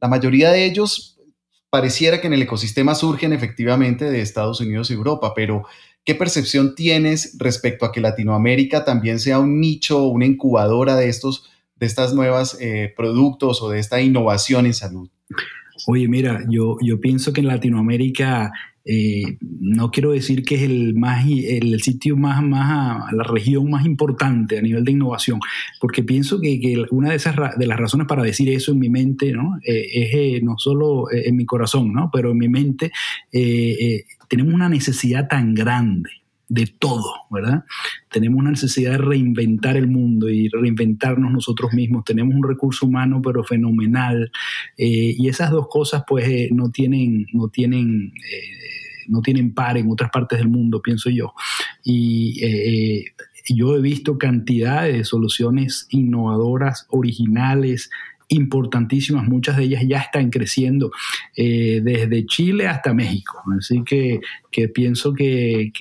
La 0.00 0.08
mayoría 0.08 0.50
de 0.50 0.64
ellos 0.64 1.20
pareciera 1.70 2.20
que 2.20 2.26
en 2.26 2.34
el 2.34 2.42
ecosistema 2.42 2.94
surgen 2.94 3.32
efectivamente 3.32 4.10
de 4.10 4.20
Estados 4.20 4.60
Unidos 4.60 4.90
y 4.90 4.94
Europa, 4.94 5.32
pero 5.34 5.64
¿qué 6.04 6.14
percepción 6.14 6.74
tienes 6.74 7.36
respecto 7.38 7.84
a 7.84 7.92
que 7.92 8.00
Latinoamérica 8.00 8.84
también 8.84 9.18
sea 9.18 9.38
un 9.38 9.60
nicho, 9.60 10.04
una 10.04 10.26
incubadora 10.26 10.96
de 10.96 11.08
estos 11.08 11.50
de 11.76 11.86
estas 11.86 12.14
nuevas 12.14 12.56
eh, 12.60 12.94
productos 12.96 13.60
o 13.60 13.68
de 13.70 13.80
esta 13.80 14.00
innovación 14.00 14.66
en 14.66 14.74
salud? 14.74 15.10
Oye, 15.86 16.08
mira, 16.08 16.44
yo, 16.48 16.76
yo 16.80 17.00
pienso 17.00 17.32
que 17.32 17.40
en 17.40 17.48
Latinoamérica 17.48 18.52
eh, 18.86 19.38
no 19.40 19.90
quiero 19.90 20.12
decir 20.12 20.44
que 20.44 20.56
es 20.56 20.62
el, 20.62 20.94
más, 20.94 21.24
el 21.26 21.80
sitio 21.80 22.16
más, 22.16 22.42
más, 22.42 23.12
la 23.12 23.24
región 23.24 23.70
más 23.70 23.86
importante 23.86 24.58
a 24.58 24.62
nivel 24.62 24.84
de 24.84 24.92
innovación, 24.92 25.40
porque 25.80 26.02
pienso 26.02 26.40
que, 26.40 26.84
una 26.90 27.10
de, 27.10 27.16
esas, 27.16 27.34
de 27.56 27.66
las 27.66 27.78
razones 27.78 28.06
para 28.06 28.22
decir 28.22 28.50
eso 28.50 28.72
en 28.72 28.78
mi 28.78 28.90
mente, 28.90 29.32
¿no? 29.32 29.58
Eh, 29.66 29.86
es 29.92 30.14
eh, 30.14 30.40
no 30.42 30.56
solo 30.58 31.06
en 31.10 31.34
mi 31.36 31.46
corazón, 31.46 31.92
¿no? 31.92 32.10
pero 32.12 32.32
en 32.32 32.38
mi 32.38 32.48
mente 32.48 32.92
tenemos 34.28 34.52
una 34.52 34.68
necesidad 34.68 35.28
tan 35.28 35.54
grande 35.54 36.10
de 36.48 36.66
todo, 36.66 37.12
¿verdad? 37.30 37.64
Tenemos 38.10 38.38
una 38.38 38.50
necesidad 38.50 38.92
de 38.92 38.98
reinventar 38.98 39.76
el 39.76 39.86
mundo 39.86 40.28
y 40.28 40.48
reinventarnos 40.48 41.32
nosotros 41.32 41.72
mismos. 41.72 42.04
Tenemos 42.04 42.34
un 42.34 42.46
recurso 42.46 42.86
humano 42.86 43.20
pero 43.22 43.44
fenomenal 43.44 44.30
y 44.76 45.26
esas 45.28 45.50
dos 45.50 45.68
cosas 45.68 46.04
pues 46.06 46.50
no 46.52 46.70
tienen, 46.70 47.26
no 47.32 47.48
tienen 47.48 48.12
no 49.08 49.20
tienen 49.20 49.54
par 49.54 49.76
en 49.78 49.90
otras 49.90 50.10
partes 50.10 50.38
del 50.38 50.48
mundo, 50.48 50.82
pienso 50.82 51.10
yo. 51.10 51.34
Y 51.82 52.42
eh, 52.44 53.04
yo 53.48 53.76
he 53.76 53.80
visto 53.80 54.18
cantidades 54.18 54.96
de 54.96 55.04
soluciones 55.04 55.86
innovadoras, 55.90 56.86
originales, 56.90 57.90
importantísimas, 58.28 59.28
muchas 59.28 59.58
de 59.58 59.64
ellas 59.64 59.84
ya 59.86 59.98
están 59.98 60.30
creciendo 60.30 60.90
eh, 61.36 61.80
desde 61.82 62.24
Chile 62.26 62.66
hasta 62.66 62.94
México. 62.94 63.42
Así 63.58 63.82
que 63.84 64.20
que 64.54 64.68
pienso 64.68 65.14
que, 65.14 65.72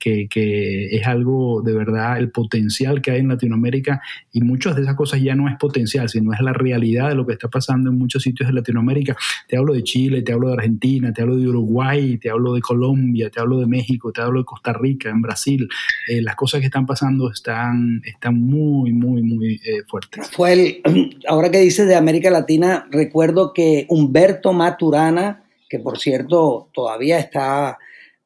es 0.00 1.06
algo 1.06 1.60
de 1.60 1.74
verdad 1.74 2.18
el 2.18 2.30
potencial 2.30 3.02
que 3.02 3.10
hay 3.10 3.20
en 3.20 3.28
Latinoamérica 3.28 4.00
y 4.32 4.40
muchas 4.40 4.74
de 4.74 4.82
esas 4.82 4.96
cosas 4.96 5.20
ya 5.20 5.34
no 5.34 5.50
es 5.50 5.56
potencial, 5.58 6.08
sino 6.08 6.32
es 6.32 6.40
la 6.40 6.54
realidad 6.54 7.10
de 7.10 7.14
lo 7.14 7.26
que 7.26 7.34
está 7.34 7.48
pasando 7.48 7.90
en 7.90 7.98
muchos 7.98 8.22
sitios 8.22 8.48
de 8.48 8.54
Latinoamérica. 8.54 9.14
Te 9.48 9.58
hablo 9.58 9.74
de 9.74 9.82
Chile, 9.82 10.22
te 10.22 10.32
hablo 10.32 10.48
de 10.48 10.54
Argentina, 10.54 11.12
te 11.12 11.20
hablo 11.20 11.36
de 11.36 11.46
Uruguay, 11.46 12.16
te 12.16 12.30
hablo 12.30 12.54
de 12.54 12.62
Colombia, 12.62 13.28
te 13.28 13.38
hablo 13.38 13.60
de 13.60 13.66
México, 13.66 14.12
te 14.12 14.22
hablo 14.22 14.40
de 14.40 14.46
Costa 14.46 14.72
Rica, 14.72 15.10
en 15.10 15.20
Brasil. 15.20 15.68
Eh, 16.08 16.22
las 16.22 16.34
cosas 16.34 16.60
que 16.60 16.66
están 16.66 16.86
pasando 16.86 17.30
están, 17.30 18.00
están 18.02 18.40
muy, 18.40 18.94
muy, 18.94 19.22
muy 19.22 19.60
eh, 19.62 19.82
fuertes. 19.86 20.30
Fue 20.30 20.54
el, 20.54 21.20
ahora 21.28 21.50
que 21.50 21.58
dices 21.58 21.86
de 21.86 21.96
América 21.96 22.30
Latina, 22.30 22.88
recuerdo 22.90 23.52
que 23.52 23.84
Humberto 23.90 24.54
Maturana, 24.54 25.42
que 25.68 25.78
por 25.80 25.98
cierto 25.98 26.70
todavía 26.72 27.18
está 27.18 27.76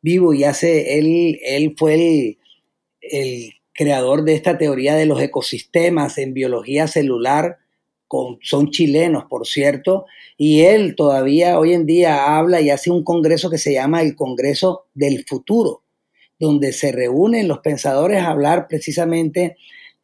vivo 0.07 0.33
y 0.33 0.45
hace, 0.45 1.01
él, 1.01 1.41
él 1.45 1.75
fue 1.77 2.37
el, 3.01 3.53
creador 3.73 4.23
de 4.23 4.35
esta 4.35 4.57
teoría 4.57 4.95
de 4.95 5.05
los 5.05 5.21
ecosistemas 5.21 6.17
en 6.17 6.33
biología 6.33 6.87
celular, 6.87 7.59
con, 8.07 8.39
son 8.41 8.71
chilenos, 8.71 9.25
por 9.29 9.47
cierto, 9.47 10.07
y 10.39 10.61
él 10.63 10.95
todavía 10.97 11.59
hoy 11.59 11.75
en 11.75 11.85
día 11.85 12.39
habla 12.39 12.61
y 12.61 12.71
hace 12.71 12.91
un 12.91 13.03
congreso 13.05 13.51
que 13.51 13.59
se 13.59 13.75
llama 13.75 14.01
el 14.01 14.15
Congreso 14.15 14.87
del 14.95 15.25
Futuro, 15.27 15.83
donde 16.39 16.73
se 16.73 16.93
reúnen 16.93 17.49
los 17.49 17.59
pensadores 17.59 18.23
a 18.23 18.31
hablar 18.31 18.67
precisamente 18.69 19.57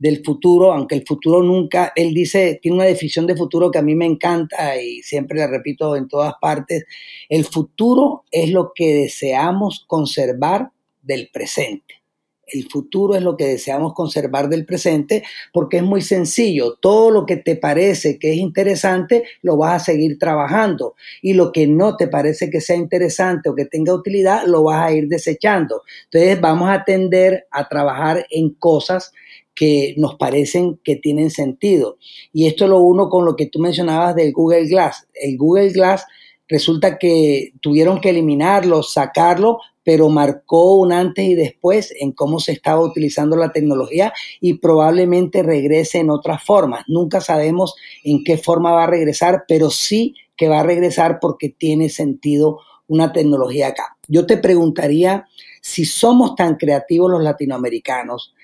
del 0.03 0.25
futuro, 0.25 0.73
aunque 0.73 0.97
el 0.97 1.07
futuro 1.07 1.45
nunca, 1.45 1.93
él 1.95 2.13
dice, 2.13 2.59
tiene 2.61 2.79
una 2.79 2.87
definición 2.87 3.25
de 3.25 3.37
futuro 3.37 3.71
que 3.71 3.79
a 3.79 3.83
mí 3.83 3.95
me 3.95 4.05
encanta 4.05 4.77
y 4.77 5.01
siempre 5.01 5.39
la 5.39 5.47
repito 5.47 5.95
en 5.95 6.09
todas 6.09 6.35
partes, 6.41 6.87
el 7.29 7.45
futuro 7.45 8.25
es 8.33 8.51
lo 8.51 8.73
que 8.75 8.97
deseamos 8.97 9.85
conservar 9.87 10.73
del 11.03 11.31
presente. 11.33 12.03
El 12.45 12.69
futuro 12.69 13.15
es 13.15 13.23
lo 13.23 13.37
que 13.37 13.47
deseamos 13.47 13.95
conservar 13.95 14.49
del 14.49 14.67
presente 14.67 15.23
porque 15.53 15.77
es 15.77 15.85
muy 15.85 16.03
sencillo. 16.03 16.75
Todo 16.81 17.13
lo 17.13 17.25
que 17.25 17.37
te 17.37 17.55
parece 17.55 18.19
que 18.19 18.33
es 18.33 18.39
interesante 18.39 19.23
lo 19.41 19.57
vas 19.57 19.83
a 19.83 19.85
seguir 19.85 20.19
trabajando 20.19 20.97
y 21.23 21.35
lo 21.35 21.53
que 21.53 21.69
no 21.69 21.97
te 21.97 22.09
parece 22.09 22.51
que 22.51 22.61
sea 22.61 22.75
interesante 22.75 23.49
o 23.49 23.55
que 23.55 23.67
tenga 23.67 23.95
utilidad 23.95 24.47
lo 24.47 24.65
vas 24.65 24.85
a 24.85 24.93
ir 24.93 25.07
desechando. 25.07 25.83
Entonces 26.11 26.41
vamos 26.41 26.69
a 26.69 26.83
tender 26.85 27.47
a 27.53 27.69
trabajar 27.69 28.27
en 28.31 28.51
cosas 28.51 29.13
que 29.55 29.95
nos 29.99 30.15
parecen 30.17 30.79
que 30.83 30.97
tienen 30.97 31.31
sentido. 31.31 31.99
Y 32.33 32.47
esto 32.47 32.67
lo 32.69 32.81
uno 32.81 33.09
con 33.09 33.25
lo 33.25 33.37
que 33.37 33.47
tú 33.47 33.59
mencionabas 33.59 34.15
del 34.15 34.33
Google 34.33 34.67
Glass. 34.67 35.07
El 35.15 35.37
Google 35.37 35.71
Glass 35.71 36.05
resulta 36.49 36.99
que 36.99 37.53
tuvieron 37.61 38.01
que 38.01 38.11
eliminarlo, 38.11 38.83
sacarlo, 38.83 39.59
pero 39.85 40.09
marcó 40.09 40.77
un 40.77 40.93
antes 40.93 41.27
y 41.27 41.35
después 41.35 41.93
en 41.99 42.13
cómo 42.13 42.41
se 42.41 42.53
estaba 42.53 42.81
utilizando 42.83 43.37
la 43.37 43.53
tecnología 43.53 44.13
y 44.41 44.55
probablemente 44.55 45.43
regrese 45.43 45.99
en 45.99 46.11
otras 46.11 46.43
formas. 46.43 46.85
Nunca 46.87 47.21
sabemos 47.21 47.75
en 48.05 48.23
qué 48.23 48.37
forma 48.37 48.73
va 48.73 48.85
a 48.85 48.89
regresar, 48.89 49.45
pero 49.49 49.71
sí 49.71 50.15
que 50.37 50.49
va 50.49 50.61
a 50.61 50.65
regresar 50.65 51.19
porque 51.21 51.49
tiene 51.49 51.89
sentido 51.89 52.61
una 52.87 53.13
tecnología 53.13 53.69
acá. 53.69 53.97
Yo 54.09 54.27
te 54.27 54.37
preguntaría 54.37 55.27
si 55.61 55.85
somos 55.85 56.35
tan 56.35 56.57
creativos 56.57 57.11
los 57.11 57.23
latinoamericanos, 57.23 58.35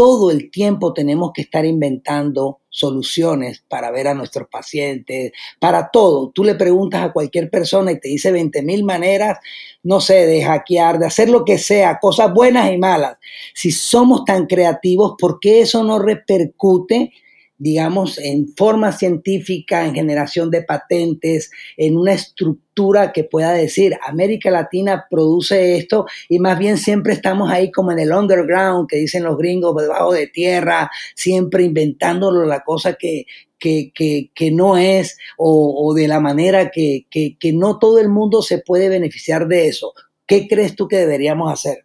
todo 0.00 0.30
el 0.30 0.50
tiempo 0.50 0.94
tenemos 0.94 1.30
que 1.34 1.42
estar 1.42 1.66
inventando 1.66 2.60
soluciones 2.70 3.62
para 3.68 3.90
ver 3.90 4.08
a 4.08 4.14
nuestros 4.14 4.48
pacientes, 4.48 5.32
para 5.58 5.90
todo. 5.90 6.30
Tú 6.30 6.42
le 6.42 6.54
preguntas 6.54 7.02
a 7.02 7.12
cualquier 7.12 7.50
persona 7.50 7.92
y 7.92 8.00
te 8.00 8.08
dice 8.08 8.32
20 8.32 8.62
mil 8.62 8.82
maneras, 8.82 9.40
no 9.82 10.00
sé, 10.00 10.26
de 10.26 10.42
hackear, 10.42 10.98
de 10.98 11.04
hacer 11.04 11.28
lo 11.28 11.44
que 11.44 11.58
sea, 11.58 11.98
cosas 12.00 12.32
buenas 12.32 12.72
y 12.72 12.78
malas. 12.78 13.18
Si 13.52 13.72
somos 13.72 14.24
tan 14.24 14.46
creativos, 14.46 15.16
¿por 15.18 15.38
qué 15.38 15.60
eso 15.60 15.84
no 15.84 15.98
repercute? 15.98 17.12
Digamos, 17.60 18.16
en 18.16 18.48
forma 18.56 18.90
científica, 18.90 19.86
en 19.86 19.94
generación 19.94 20.50
de 20.50 20.62
patentes, 20.62 21.50
en 21.76 21.98
una 21.98 22.14
estructura 22.14 23.12
que 23.12 23.24
pueda 23.24 23.52
decir, 23.52 23.98
América 24.08 24.50
Latina 24.50 25.04
produce 25.10 25.76
esto 25.76 26.06
y 26.30 26.38
más 26.38 26.58
bien 26.58 26.78
siempre 26.78 27.12
estamos 27.12 27.50
ahí 27.50 27.70
como 27.70 27.92
en 27.92 27.98
el 27.98 28.12
underground, 28.12 28.88
que 28.88 28.96
dicen 28.96 29.24
los 29.24 29.36
gringos, 29.36 29.76
debajo 29.76 30.10
de 30.10 30.26
tierra, 30.26 30.90
siempre 31.14 31.62
inventándolo 31.62 32.46
la 32.46 32.60
cosa 32.60 32.94
que, 32.94 33.26
que, 33.58 33.92
que, 34.34 34.50
no 34.50 34.78
es 34.78 35.18
o, 35.36 35.92
de 35.94 36.08
la 36.08 36.18
manera 36.18 36.70
que, 36.70 37.04
que, 37.10 37.52
no 37.52 37.78
todo 37.78 38.00
el 38.00 38.08
mundo 38.08 38.40
se 38.40 38.56
puede 38.56 38.88
beneficiar 38.88 39.48
de 39.48 39.68
eso. 39.68 39.92
¿Qué 40.26 40.48
crees 40.48 40.74
tú 40.74 40.88
que 40.88 40.96
deberíamos 40.96 41.52
hacer? 41.52 41.84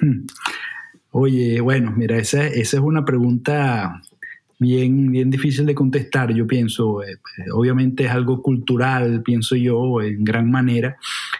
Hmm. 0.00 0.26
Oye, 1.12 1.60
bueno, 1.60 1.92
mira, 1.96 2.18
esa, 2.18 2.44
esa 2.48 2.76
es 2.78 2.82
una 2.82 3.04
pregunta 3.04 4.02
bien, 4.58 5.10
bien 5.10 5.30
difícil 5.30 5.66
de 5.66 5.74
contestar, 5.74 6.32
yo 6.32 6.46
pienso. 6.46 7.02
Eh, 7.02 7.18
obviamente 7.52 8.04
es 8.04 8.10
algo 8.10 8.42
cultural, 8.42 9.22
pienso 9.22 9.56
yo, 9.56 10.02
en 10.02 10.24
gran 10.24 10.50
manera. 10.50 10.96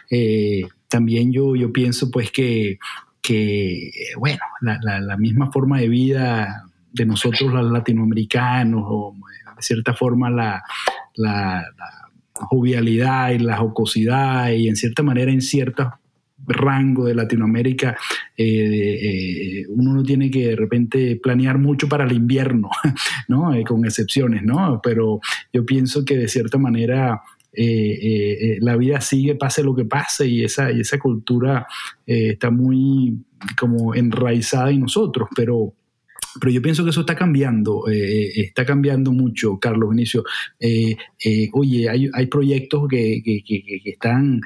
Eh, 0.09 0.63
también 0.87 1.31
yo, 1.31 1.55
yo 1.55 1.71
pienso 1.71 2.09
pues 2.09 2.31
que, 2.31 2.79
que 3.21 3.91
bueno, 4.17 4.39
la, 4.61 5.17
misma 5.17 5.51
forma 5.51 5.79
de 5.79 5.89
vida 5.89 6.63
de 6.91 7.05
nosotros 7.05 7.53
los 7.53 7.71
latinoamericanos, 7.71 8.83
o 8.85 9.15
de 9.55 9.61
cierta 9.61 9.93
forma 9.93 10.29
la, 10.29 10.63
la, 11.15 11.61
la 11.77 12.09
jovialidad 12.33 13.31
y 13.31 13.39
la 13.39 13.57
jocosidad 13.57 14.49
y 14.49 14.67
en 14.67 14.75
cierta 14.75 15.03
manera 15.03 15.31
en 15.31 15.41
ciertas 15.41 15.93
rango 16.47 17.05
de 17.05 17.15
Latinoamérica, 17.15 17.97
eh, 18.35 18.99
eh, 19.01 19.65
uno 19.69 19.93
no 19.93 20.03
tiene 20.03 20.31
que 20.31 20.47
de 20.47 20.55
repente 20.55 21.19
planear 21.21 21.57
mucho 21.57 21.87
para 21.87 22.05
el 22.05 22.13
invierno, 22.13 22.69
¿no? 23.27 23.53
Eh, 23.53 23.63
con 23.63 23.85
excepciones, 23.85 24.43
¿no? 24.43 24.79
Pero 24.83 25.19
yo 25.53 25.65
pienso 25.65 26.03
que 26.03 26.17
de 26.17 26.27
cierta 26.27 26.57
manera 26.57 27.21
la 27.51 28.77
vida 28.77 29.01
sigue, 29.01 29.35
pase 29.35 29.63
lo 29.63 29.75
que 29.75 29.83
pase, 29.83 30.27
y 30.27 30.45
esa, 30.45 30.71
y 30.71 30.79
esa 30.79 30.97
cultura 30.97 31.67
está 32.05 32.51
muy 32.51 33.17
como 33.59 33.93
enraizada 33.95 34.69
en 34.69 34.81
nosotros, 34.81 35.27
pero 35.35 35.73
pero 36.39 36.51
yo 36.53 36.61
pienso 36.61 36.83
que 36.83 36.91
eso 36.91 37.01
está 37.01 37.15
cambiando, 37.15 37.85
está 37.87 38.63
cambiando 38.63 39.11
mucho, 39.11 39.59
Carlos 39.59 39.89
Vinicio. 39.89 40.23
oye, 41.51 41.89
hay, 41.89 42.07
hay 42.13 42.25
proyectos 42.27 42.87
que, 42.87 43.21
que, 43.23 43.81
están 43.83 44.39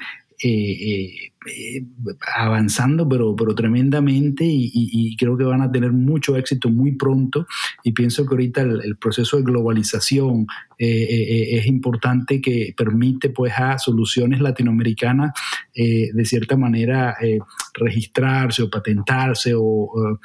avanzando, 2.36 3.08
pero, 3.08 3.34
pero 3.36 3.54
tremendamente 3.54 4.44
y, 4.46 5.16
creo 5.16 5.36
que 5.36 5.44
van 5.44 5.62
a 5.62 5.70
tener 5.70 5.92
mucho 5.92 6.36
éxito 6.36 6.68
muy 6.68 6.92
pronto. 6.92 7.46
Y 7.82 7.92
pienso 7.92 8.26
que 8.26 8.34
ahorita 8.34 8.62
el, 8.62 8.96
proceso 8.96 9.36
de 9.36 9.42
globalización 9.42 10.46
eh, 10.78 11.58
es 11.58 11.66
importante 11.66 12.40
que 12.40 12.74
permite 12.76 13.30
pues 13.30 13.52
a 13.56 13.78
soluciones 13.78 14.40
latinoamericanas 14.40 15.32
de 15.74 16.24
cierta 16.24 16.56
manera 16.56 17.16
registrarse 17.74 18.62
o 18.62 18.70
patentarse 18.70 19.52
o 19.56 20.18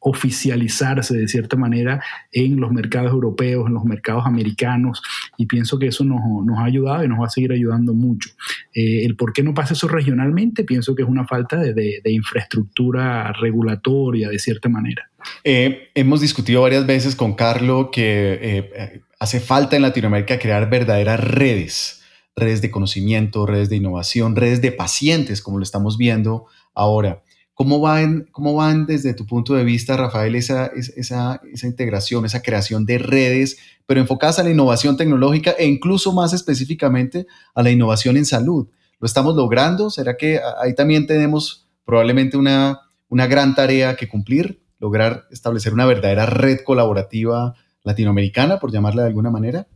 oficializarse 0.00 1.16
de 1.16 1.28
cierta 1.28 1.56
manera 1.56 2.00
en 2.32 2.60
los 2.60 2.70
mercados 2.72 3.12
europeos, 3.12 3.66
en 3.66 3.74
los 3.74 3.84
mercados 3.84 4.24
americanos. 4.26 5.02
Y 5.36 5.46
pienso 5.46 5.78
que 5.78 5.88
eso 5.88 6.04
nos, 6.04 6.20
nos 6.44 6.58
ha 6.58 6.64
ayudado 6.64 7.04
y 7.04 7.08
nos 7.08 7.20
va 7.20 7.26
a 7.26 7.30
seguir 7.30 7.52
ayudando 7.52 7.94
mucho. 7.94 8.30
el 8.72 9.16
por 9.16 9.32
qué 9.32 9.42
no 9.42 9.54
pasa 9.54 9.65
eso 9.70 9.88
regionalmente, 9.88 10.64
pienso 10.64 10.94
que 10.94 11.02
es 11.02 11.08
una 11.08 11.26
falta 11.26 11.56
de, 11.56 12.00
infraestructura 12.04 13.32
regulatoria, 13.32 14.28
de 14.28 14.38
cierta 14.38 14.68
manera. 14.68 15.10
Eh, 15.44 15.88
hemos 15.94 16.20
discutido 16.20 16.62
varias 16.62 16.86
veces 16.86 17.16
con 17.16 17.34
Carlos 17.34 17.88
que 17.92 18.38
eh, 18.40 19.02
hace 19.18 19.40
falta 19.40 19.76
en 19.76 19.82
Latinoamérica 19.82 20.38
crear 20.38 20.70
verdaderas 20.70 21.20
redes 21.20 22.02
redes 22.36 22.60
de 22.60 22.70
conocimiento, 22.70 23.46
redes 23.46 23.70
de 23.70 23.76
innovación, 23.76 24.36
redes 24.36 24.60
de 24.60 24.70
pacientes, 24.70 25.40
como 25.40 25.56
lo 25.58 25.62
estamos 25.62 25.96
viendo 25.96 26.44
ahora. 26.74 27.22
¿Cómo 27.54 27.80
van, 27.80 28.28
cómo 28.32 28.54
van 28.54 28.84
desde 28.84 29.14
tu 29.14 29.24
punto 29.24 29.54
de 29.54 29.64
vista, 29.64 29.96
Rafael, 29.96 30.34
esa, 30.34 30.66
esa, 30.66 31.40
esa 31.50 31.66
integración, 31.66 32.26
esa 32.26 32.42
creación 32.42 32.84
de 32.84 32.98
redes, 32.98 33.56
pero 33.86 33.98
enfocadas 33.98 34.38
a 34.38 34.42
la 34.42 34.50
innovación 34.50 34.98
tecnológica 34.98 35.52
e 35.52 35.64
incluso 35.64 36.12
más 36.12 36.34
específicamente 36.34 37.26
a 37.54 37.62
la 37.62 37.70
innovación 37.70 38.18
en 38.18 38.26
salud? 38.26 38.68
¿Lo 38.98 39.06
estamos 39.06 39.36
logrando? 39.36 39.90
¿Será 39.90 40.16
que 40.16 40.40
ahí 40.60 40.74
también 40.74 41.06
tenemos 41.06 41.66
probablemente 41.84 42.36
una, 42.36 42.80
una 43.08 43.26
gran 43.26 43.54
tarea 43.54 43.96
que 43.96 44.08
cumplir? 44.08 44.60
Lograr 44.78 45.24
establecer 45.30 45.72
una 45.72 45.86
verdadera 45.86 46.26
red 46.26 46.60
colaborativa 46.64 47.54
latinoamericana, 47.82 48.58
por 48.58 48.72
llamarla 48.72 49.02
de 49.02 49.08
alguna 49.08 49.30
manera. 49.30 49.66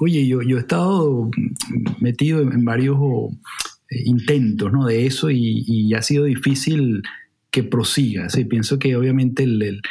Oye, 0.00 0.26
yo, 0.26 0.42
yo 0.42 0.56
he 0.56 0.60
estado 0.60 1.30
metido 2.00 2.40
en 2.40 2.64
varios 2.64 2.98
eh, 3.90 4.02
intentos 4.06 4.72
¿no? 4.72 4.86
de 4.86 5.06
eso 5.06 5.30
y, 5.30 5.92
ha 5.94 6.02
sido 6.02 6.24
difícil 6.24 7.02
que 7.50 7.62
prosiga. 7.62 8.28
¿sí? 8.30 8.44
Pienso 8.44 8.78
que 8.78 8.96
obviamente 8.96 9.44
el, 9.44 9.62
el 9.62 9.82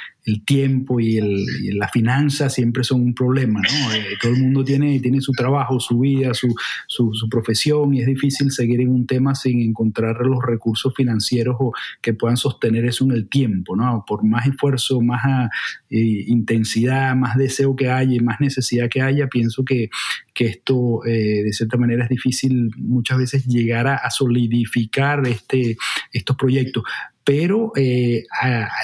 tiempo 0.46 1.00
y, 1.00 1.18
el, 1.18 1.46
la 1.78 1.90
finanza 1.90 2.50
siempre 2.50 2.84
son 2.84 3.02
un 3.02 3.14
problema, 3.14 3.62
¿no? 3.62 3.94
Eh, 3.94 4.18
todo 4.22 4.34
el 4.34 4.42
mundo 4.42 4.64
tiene, 4.64 5.00
tiene 5.00 5.20
su 5.22 5.34
trabajo, 5.34 5.80
su 5.80 6.00
vida, 6.00 6.34
su, 6.34 6.54
su, 6.88 7.12
profesión 7.30 7.94
y 7.94 8.02
es 8.02 8.08
difícil 8.08 8.52
seguir 8.52 8.82
en 8.82 8.90
un 8.90 9.06
tema 9.06 9.36
sin 9.36 9.62
encontrar 9.62 10.26
los 10.26 10.44
recursos 10.44 10.94
financieros 10.96 11.58
o 11.60 11.74
que 12.02 12.14
puedan 12.14 12.38
sostener 12.38 12.86
eso 12.86 13.04
en 13.06 13.12
el 13.12 13.28
tiempo, 13.28 13.76
¿no? 13.76 14.04
Por 14.08 14.24
más 14.24 14.48
esfuerzo, 14.48 15.02
más 15.02 15.50
eh, 15.90 16.24
intensidad, 16.28 17.16
más 17.16 17.38
deseo 17.38 17.76
que 17.76 17.90
haya 17.90 18.14
y 18.14 18.20
más 18.20 18.40
necesidad 18.40 18.90
que 18.90 19.02
haya, 19.02 19.28
pienso 19.28 19.66
que, 19.66 19.90
que 20.34 20.46
esto 20.48 21.06
eh, 21.06 21.44
de 21.44 21.54
cierta 21.54 21.78
manera 21.78 22.04
es 22.04 22.10
difícil 22.10 22.72
muchas 22.78 23.18
veces 23.18 23.46
llegar 23.46 23.88
a, 23.88 24.10
solidificar 24.10 25.26
este, 25.28 25.78
estos 26.12 26.36
proyectos. 26.36 26.84
Pero 27.24 27.72
eh, 27.76 28.26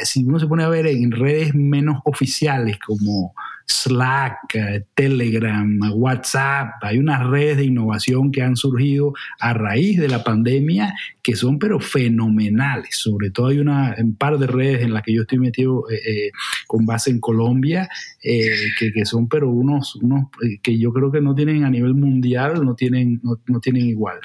si 0.03 0.23
uno 0.23 0.39
se 0.39 0.47
pone 0.47 0.63
a 0.63 0.69
ver 0.69 0.87
en 0.87 1.11
redes 1.11 1.53
menos 1.53 2.01
oficiales 2.05 2.77
como 2.79 3.33
Slack, 3.69 4.55
eh, 4.55 4.83
Telegram, 4.95 5.79
WhatsApp, 5.93 6.71
hay 6.81 6.97
unas 6.97 7.25
redes 7.27 7.57
de 7.57 7.65
innovación 7.65 8.31
que 8.31 8.41
han 8.41 8.55
surgido 8.55 9.13
a 9.39 9.53
raíz 9.53 9.99
de 9.99 10.07
la 10.07 10.23
pandemia 10.23 10.93
que 11.21 11.35
son 11.35 11.59
pero 11.59 11.79
fenomenales. 11.79 12.95
Sobre 12.97 13.29
todo 13.29 13.47
hay 13.47 13.59
una, 13.59 13.95
un 13.99 14.15
par 14.15 14.39
de 14.39 14.47
redes 14.47 14.81
en 14.81 14.93
las 14.93 15.03
que 15.03 15.13
yo 15.13 15.21
estoy 15.21 15.37
metido 15.37 15.83
eh, 15.91 16.31
con 16.65 16.87
base 16.87 17.11
en 17.11 17.19
Colombia 17.19 17.87
que, 18.21 18.91
que, 18.91 19.05
son 19.05 19.27
pero 19.27 19.49
unos, 19.49 19.95
unos 19.97 20.29
que 20.63 20.77
yo 20.79 20.91
creo 20.91 21.11
que 21.11 21.21
no 21.21 21.35
tienen 21.35 21.63
a 21.63 21.69
nivel 21.69 21.93
mundial, 21.93 22.65
no 22.65 22.75
tienen, 22.75 23.19
no, 23.23 23.39
no 23.47 23.59
tienen 23.59 23.85
igual 23.85 24.19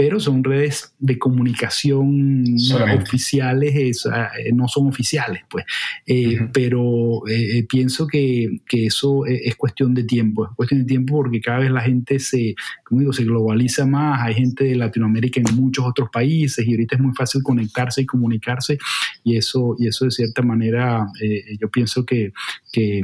pero 0.00 0.18
son 0.18 0.42
redes 0.42 0.94
de 0.98 1.18
comunicación 1.18 2.56
oficiales, 2.98 4.02
eh, 4.06 4.50
no 4.54 4.66
son 4.66 4.86
oficiales, 4.86 5.42
pues. 5.50 5.66
Eh, 6.06 6.48
pero 6.54 7.20
eh, 7.28 7.66
pienso 7.68 8.06
que, 8.06 8.62
que 8.66 8.86
eso 8.86 9.26
es, 9.26 9.54
cuestión 9.56 9.92
de 9.92 10.04
tiempo, 10.04 10.46
es 10.46 10.56
cuestión 10.56 10.80
de 10.80 10.86
tiempo 10.86 11.16
porque 11.16 11.42
cada 11.42 11.58
vez 11.58 11.70
la 11.70 11.82
gente 11.82 12.18
se, 12.18 12.54
como 12.82 13.00
digo, 13.00 13.12
se 13.12 13.24
globaliza 13.24 13.84
más, 13.84 14.22
hay 14.22 14.36
gente 14.36 14.64
de 14.64 14.76
Latinoamérica 14.76 15.38
en 15.38 15.54
muchos 15.54 15.84
otros 15.84 16.08
países 16.10 16.66
y 16.66 16.70
ahorita 16.70 16.96
es 16.96 17.02
muy 17.02 17.14
fácil 17.14 17.42
conectarse 17.42 18.00
y 18.00 18.06
comunicarse 18.06 18.78
y 19.22 19.36
eso, 19.36 19.76
y 19.78 19.86
eso 19.86 20.06
de 20.06 20.12
cierta 20.12 20.40
manera 20.40 21.06
yo 21.60 21.70
pienso 21.70 22.06
que, 22.06 22.32
que, 22.72 23.02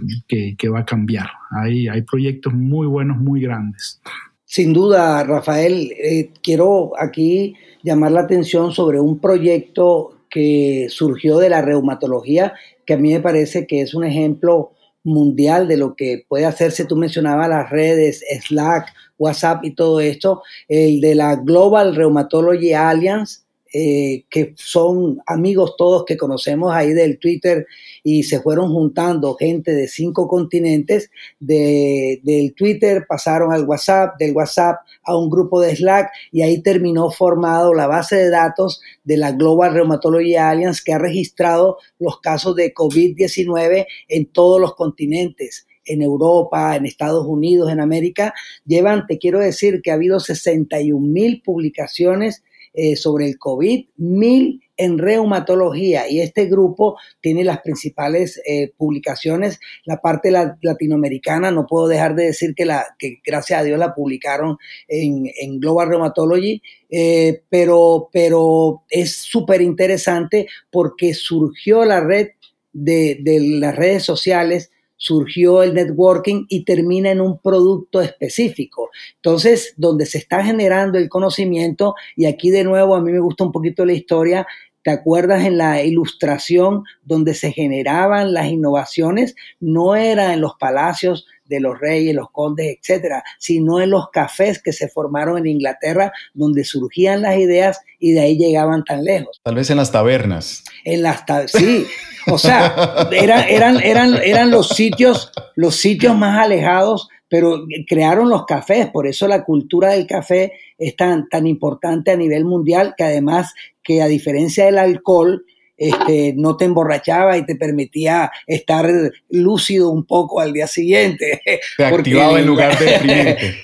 que, 0.57 0.69
va 0.71 0.81
a 0.81 0.87
cambiar. 0.87 1.29
Hay, 1.63 1.89
hay 1.89 2.01
proyectos 2.01 2.55
muy 2.55 2.87
buenos, 2.87 3.19
muy 3.19 3.43
grandes. 3.43 4.01
Sin 4.47 4.73
duda, 4.73 5.25
Rafael, 5.25 5.93
eh, 5.99 6.31
quiero 6.41 6.93
aquí 6.99 7.55
llamar 7.83 8.13
la 8.13 8.21
atención 8.21 8.73
sobre 8.73 9.01
un 9.01 9.19
proyecto 9.19 10.21
que 10.31 10.87
surgió 10.89 11.39
de 11.39 11.51
la 11.51 11.63
reumatología, 11.63 12.55
que 12.85 12.95
a 12.95 12.97
mí 12.97 13.13
me 13.13 13.21
parece 13.21 13.67
que 13.67 13.81
es 13.81 13.93
un 13.93 14.05
ejemplo 14.05 14.71
mundial 15.03 15.67
de 15.67 15.77
lo 15.77 15.97
que 15.97 16.25
puede 16.29 16.47
hacerse. 16.47 16.85
Tú 16.85 16.95
mencionabas 16.95 17.49
las 17.49 17.71
redes, 17.71 18.25
Slack, 18.47 18.95
WhatsApp 19.19 19.65
y 19.65 19.75
todo 19.75 19.99
esto, 19.99 20.43
el 20.69 21.01
de 21.01 21.17
la 21.17 21.35
Global 21.35 21.97
Rheumatology 21.97 22.73
Alliance, 22.73 23.41
eh, 23.79 24.25
que 24.31 24.55
son 24.57 25.21
amigos 25.27 25.75
todos 25.77 26.07
que 26.07 26.17
conocemos 26.17 26.75
ahí 26.75 26.95
del 26.95 27.19
Twitter 27.19 27.67
y 28.03 28.23
se 28.23 28.41
fueron 28.41 28.73
juntando 28.73 29.35
gente 29.35 29.73
de 29.73 29.87
cinco 29.87 30.29
continentes, 30.29 31.11
de, 31.41 32.23
del 32.23 32.55
Twitter 32.55 33.05
pasaron 33.07 33.53
al 33.53 33.67
WhatsApp, 33.67 34.17
del 34.19 34.33
WhatsApp 34.33 34.79
a 35.03 35.15
un 35.15 35.29
grupo 35.29 35.61
de 35.61 35.77
Slack 35.77 36.09
y 36.33 36.41
ahí 36.41 36.63
terminó 36.63 37.11
formado 37.11 37.75
la 37.75 37.87
base 37.87 38.17
de 38.17 38.31
datos 38.31 38.81
de 39.05 39.19
la 39.19 39.33
Global 39.33 39.75
Rheumatology 39.75 40.37
Alliance 40.37 40.81
que 40.83 40.95
ha 40.95 40.99
registrado 40.99 41.77
los 41.99 42.19
casos 42.21 42.57
de 42.57 42.73
COVID-19 42.73 43.87
en 44.09 44.27
todos 44.33 44.59
los 44.59 44.75
continentes 44.75 45.67
en 45.85 46.01
Europa, 46.01 46.77
en 46.77 46.87
Estados 46.87 47.27
Unidos, 47.27 47.71
en 47.71 47.81
América, 47.81 48.33
llevan, 48.65 49.07
te 49.07 49.19
quiero 49.19 49.39
decir 49.39 49.83
que 49.83 49.91
ha 49.91 49.95
habido 49.95 50.19
61 50.19 51.07
mil 51.07 51.43
publicaciones 51.43 52.43
eh, 52.79 52.95
sobre 52.95 53.27
el 53.27 53.39
COVID, 53.39 53.87
mil 53.97 54.61
en 54.77 54.99
reumatología 54.99 56.11
y 56.11 56.21
este 56.21 56.45
grupo 56.45 56.99
tiene 57.23 57.43
las 57.43 57.63
principales 57.63 58.39
eh, 58.47 58.73
publicaciones. 58.77 59.59
La 59.87 60.03
parte 60.03 60.31
latinoamericana, 60.31 61.51
no 61.51 61.67
puedo 61.67 61.89
dejar 61.89 62.15
de 62.15 62.27
decir 62.27 62.55
que, 62.55 62.67
la, 62.67 62.85
que 62.99 63.21
gracias 63.25 63.61
a 63.61 63.65
Dios 63.65 63.79
la 63.79 63.95
publicaron 63.95 64.59
en, 64.89 65.59
Global 65.59 65.89
Rheumatology, 65.89 66.61
eh, 66.91 67.43
pero, 67.49 68.11
pero 68.13 68.83
es 68.91 69.13
súper 69.13 69.63
interesante 69.63 70.47
porque 70.71 71.15
surgió 71.15 71.83
la 71.87 72.01
red 72.01 72.29
de, 72.75 73.19
de 73.23 73.41
las 73.41 73.75
redes 73.75 74.03
sociales 74.03 74.71
surgió 74.97 75.63
el 75.63 75.75
networking 75.75 76.47
y 76.49 76.65
termina 76.65 77.11
en 77.11 77.21
un 77.21 77.39
producto 77.39 78.01
específico. 78.01 78.91
Entonces, 79.17 79.75
donde 79.77 80.07
se 80.07 80.19
está 80.19 80.45
generando 80.45 80.99
el 80.99 81.09
conocimiento, 81.09 81.95
y 82.17 82.27
aquí 82.27 82.51
de 82.51 82.65
nuevo 82.65 82.95
a 82.95 83.01
mí 83.01 83.13
me 83.13 83.21
gusta 83.21 83.45
un 83.45 83.53
poquito 83.53 83.85
la 83.85 83.93
historia, 83.93 84.47
¿Te 84.87 84.93
acuerdas 84.93 85.45
en 85.45 85.59
la 85.59 85.83
ilustración 85.83 86.85
donde 87.03 87.35
se 87.35 87.51
generaban 87.51 88.33
las 88.33 88.47
innovaciones? 88.47 89.35
No 89.59 89.97
era 89.97 90.33
en 90.33 90.41
los 90.41 90.55
palacios 90.61 91.27
de 91.49 91.61
los 91.61 91.79
reyes, 91.79 92.15
los 92.15 92.31
condes, 92.31 92.79
etcétera, 92.79 93.23
sino 93.39 93.81
en 93.81 93.91
los 93.91 94.11
cafés 94.11 94.63
que 94.63 94.73
se 94.73 94.89
formaron 94.89 95.39
en 95.39 95.47
Inglaterra, 95.47 96.13
donde 96.35 96.65
surgían 96.65 97.23
las 97.23 97.39
ideas 97.39 97.81
y 97.99 98.13
de 98.13 98.21
ahí 98.21 98.39
llegaban 98.39 98.85
tan 98.85 99.05
lejos. 99.05 99.41
Tal 99.43 99.55
vez 99.55 99.71
en 99.71 99.77
las 99.77 99.93
tabernas. 99.93 100.65
En 100.85 101.03
las 101.03 101.25
sí, 101.47 101.87
o 102.27 102.39
sea, 102.39 103.09
eran, 103.13 103.45
eran, 103.49 103.81
eran, 103.81 104.15
eran 104.15 104.51
los 104.51 104.69
sitios, 104.71 105.33
los 105.55 105.77
sitios 105.77 106.17
más 106.17 106.39
alejados 106.39 107.09
pero 107.29 107.67
crearon 107.89 108.29
los 108.29 108.47
cafés, 108.47 108.89
por 108.91 109.07
eso 109.07 109.27
la 109.27 109.45
cultura 109.45 109.91
del 109.91 110.07
café 110.07 110.53
es 110.79 110.95
tan, 110.95 111.29
tan 111.29 111.47
importante 111.47 112.13
a 112.13 112.17
nivel 112.17 112.45
mundial, 112.45 112.95
que 112.97 113.05
además 113.05 113.53
que 113.83 114.03
a 114.03 114.07
diferencia 114.07 114.67
del 114.67 114.79
alcohol, 114.79 115.45
este, 115.77 116.35
no 116.37 116.57
te 116.57 116.65
emborrachaba 116.65 117.37
y 117.37 117.45
te 117.45 117.57
permitía 117.57 118.31
estar 118.47 118.89
lúcido 119.31 119.91
un 119.91 120.05
poco 120.05 120.41
al 120.41 120.53
día 120.53 120.67
siguiente. 120.67 121.43
Te 121.77 121.85
activaba 121.85 122.41
en 122.41 122.47
lugar 122.47 122.79
de 122.79 123.55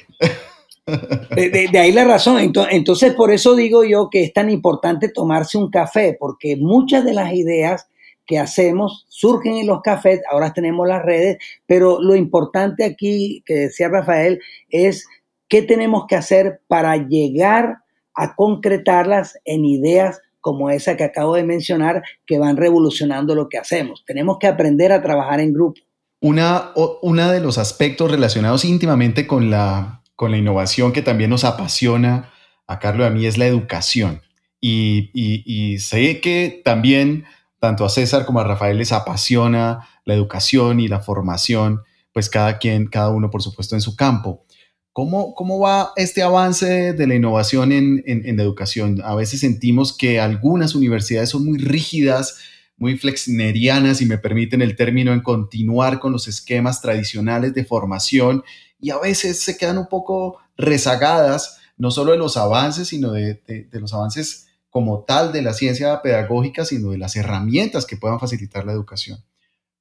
De, 1.37 1.69
de, 1.71 1.79
ahí 1.79 1.93
la 1.93 2.05
razón. 2.05 2.39
Entonces, 2.71 3.15
por 3.15 3.33
eso 3.33 3.55
digo 3.55 3.85
yo 3.85 4.11
que 4.11 4.25
es 4.25 4.33
tan 4.33 4.51
importante 4.51 5.09
tomarse 5.09 5.57
un 5.57 5.71
café, 5.71 6.17
porque 6.19 6.57
muchas 6.57 7.05
de 7.05 7.15
las 7.15 7.33
ideas 7.33 7.89
que 8.27 8.39
hacemos 8.39 9.07
surgen 9.09 9.57
en 9.57 9.67
los 9.67 9.81
cafés, 9.83 10.21
ahora 10.31 10.53
tenemos 10.53 10.87
las 10.87 11.03
redes, 11.03 11.39
pero 11.67 12.01
lo 12.01 12.15
importante 12.15 12.85
aquí, 12.85 13.43
que 13.47 13.55
decía 13.55 13.89
Rafael, 13.89 14.41
es 14.71 15.07
qué 15.49 15.63
tenemos 15.63 16.07
que 16.07 16.17
hacer 16.17 16.61
para 16.67 16.97
llegar 16.97 17.79
a 18.15 18.35
concretarlas 18.35 19.39
en 19.45 19.65
ideas 19.65 20.21
como 20.43 20.69
esa 20.69 20.99
que 20.99 21.05
acabo 21.05 21.37
de 21.37 21.45
mencionar, 21.45 22.03
que 22.27 22.39
van 22.39 22.59
revolucionando 22.59 23.35
lo 23.35 23.49
que 23.49 23.57
hacemos. 23.57 24.05
Tenemos 24.05 24.37
que 24.39 24.49
aprender 24.49 24.93
a 24.93 25.01
trabajar 25.01 25.41
en 25.41 25.55
grupo. 25.55 25.81
Una, 26.21 26.73
una 27.01 27.33
de 27.33 27.41
los 27.41 27.57
aspectos 27.57 28.11
relacionados 28.11 28.65
íntimamente 28.67 29.27
con 29.27 29.51
la, 29.51 30.03
con 30.15 30.31
la 30.31 30.37
innovación 30.37 30.93
que 30.93 31.01
también 31.01 31.31
nos 31.31 31.45
apasiona 31.45 32.31
a 32.67 32.79
Carlos 32.79 33.05
y 33.05 33.09
a 33.09 33.11
mí 33.11 33.25
es 33.25 33.39
la 33.39 33.47
educación. 33.47 34.21
Y, 34.61 35.11
y 35.15 35.79
sé 35.79 36.21
que 36.21 36.61
también 36.65 37.25
tanto 37.59 37.85
a 37.85 37.89
César 37.89 38.27
como 38.27 38.41
a 38.41 38.45
Rafael 38.45 38.79
les 38.79 38.93
apasiona 38.93 39.89
la 40.05 40.15
educación 40.15 40.81
y 40.81 40.89
la 40.89 40.99
formación, 40.99 41.83
pues 42.13 42.29
cada 42.29 42.59
quien, 42.59 42.89
cada 42.89 43.11
uno 43.11 43.31
por 43.31 43.43
supuesto 43.43 43.77
en 43.77 43.81
su 43.81 43.95
campo. 43.95 44.45
¿Cómo, 44.93 45.35
cómo 45.35 45.59
va 45.59 45.93
este 45.97 46.23
avance 46.23 46.93
de 46.93 47.07
la 47.07 47.15
innovación 47.15 47.73
en, 47.73 48.03
en, 48.05 48.39
educación? 48.39 49.01
A 49.03 49.15
veces 49.15 49.41
sentimos 49.41 49.97
que 49.97 50.21
algunas 50.21 50.75
universidades 50.75 51.31
son 51.31 51.47
muy 51.47 51.57
rígidas, 51.57 52.39
muy 52.77 52.99
flexnerianas, 52.99 53.99
si 53.99 54.07
me 54.07 54.19
permiten 54.19 54.61
el 54.61 54.77
término, 54.77 55.15
en 55.15 55.23
continuar 55.23 55.99
con 55.99 56.13
los 56.13 56.29
esquemas 56.29 56.83
tradicionales 56.83 57.55
de 57.55 57.65
formación 57.65 58.45
y 58.79 58.91
a 58.91 58.99
veces 58.99 59.41
se 59.41 59.57
quedan 59.57 59.79
un 59.79 59.89
poco 59.89 60.39
rezagadas 60.59 61.59
no 61.79 61.91
solo 61.91 62.13
de 62.13 62.19
los 62.19 62.37
avances, 62.37 62.89
sino 62.89 63.13
de, 63.13 63.41
de 63.47 63.81
los 63.81 63.95
avances 63.95 64.49
como 64.69 65.05
tal 65.05 65.33
de 65.33 65.41
la 65.41 65.55
ciencia 65.55 66.03
pedagógica, 66.03 66.67
sino 66.67 66.91
de 66.91 66.99
las 66.99 67.17
herramientas 67.17 67.87
que 67.87 67.97
puedan 67.97 68.21
facilitar 68.21 68.67
la 68.67 68.73
educación. 68.73 69.25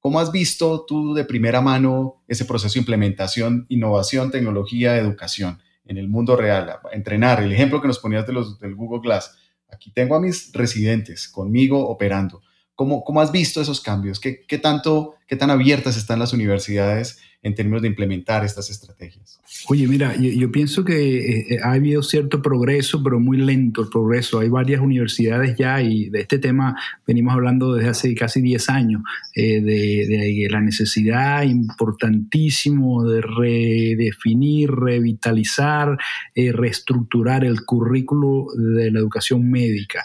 ¿Cómo 0.01 0.19
has 0.19 0.31
visto 0.31 0.83
tú 0.87 1.13
de 1.13 1.23
primera 1.23 1.61
mano 1.61 2.23
ese 2.27 2.45
proceso 2.45 2.73
de 2.73 2.79
implementación, 2.79 3.67
innovación, 3.69 4.31
tecnología, 4.31 4.97
educación 4.97 5.61
en 5.85 5.97
el 5.97 6.07
mundo 6.07 6.35
real? 6.35 6.79
Entrenar, 6.91 7.43
el 7.43 7.51
ejemplo 7.51 7.79
que 7.79 7.87
nos 7.87 7.99
ponías 7.99 8.25
de 8.25 8.33
los, 8.33 8.59
del 8.59 8.73
Google 8.73 9.01
Glass. 9.01 9.37
Aquí 9.71 9.91
tengo 9.91 10.15
a 10.15 10.19
mis 10.19 10.51
residentes 10.53 11.29
conmigo 11.29 11.87
operando. 11.87 12.41
¿Cómo, 12.73 13.03
cómo 13.03 13.21
has 13.21 13.31
visto 13.31 13.61
esos 13.61 13.79
cambios? 13.79 14.19
¿Qué, 14.19 14.43
¿Qué, 14.47 14.57
tanto, 14.57 15.17
qué 15.27 15.35
tan 15.35 15.51
abiertas 15.51 15.95
están 15.95 16.17
las 16.17 16.33
universidades 16.33 17.19
en 17.43 17.53
términos 17.53 17.83
de 17.83 17.89
implementar 17.89 18.43
estas 18.43 18.71
estrategias? 18.71 19.39
Oye, 19.67 19.85
mira, 19.87 20.15
yo, 20.15 20.51
pienso 20.51 20.83
que 20.85 21.17
eh, 21.17 21.45
eh, 21.49 21.59
ha 21.61 21.73
habido 21.73 22.01
cierto 22.03 22.41
progreso, 22.41 23.03
pero 23.03 23.19
muy 23.19 23.37
lento 23.37 23.81
el 23.81 23.89
progreso. 23.89 24.39
Hay 24.39 24.47
varias 24.47 24.81
universidades 24.81 25.57
ya 25.57 25.81
y 25.81 26.09
de 26.09 26.21
este 26.21 26.39
tema 26.39 26.75
venimos 27.05 27.33
hablando 27.33 27.75
desde 27.75 27.89
hace 27.89 28.15
casi 28.15 28.41
10 28.41 28.69
años, 28.69 29.01
eh, 29.35 29.61
de, 29.61 30.47
la 30.49 30.61
necesidad 30.61 31.43
importantísimo 31.43 33.03
de 33.03 33.21
redefinir, 33.21 34.71
revitalizar, 34.71 35.97
reestructurar 36.35 37.43
el 37.45 37.63
currículo 37.65 38.47
de 38.55 38.91
la 38.91 38.99
educación 38.99 39.49
médica, 39.49 40.03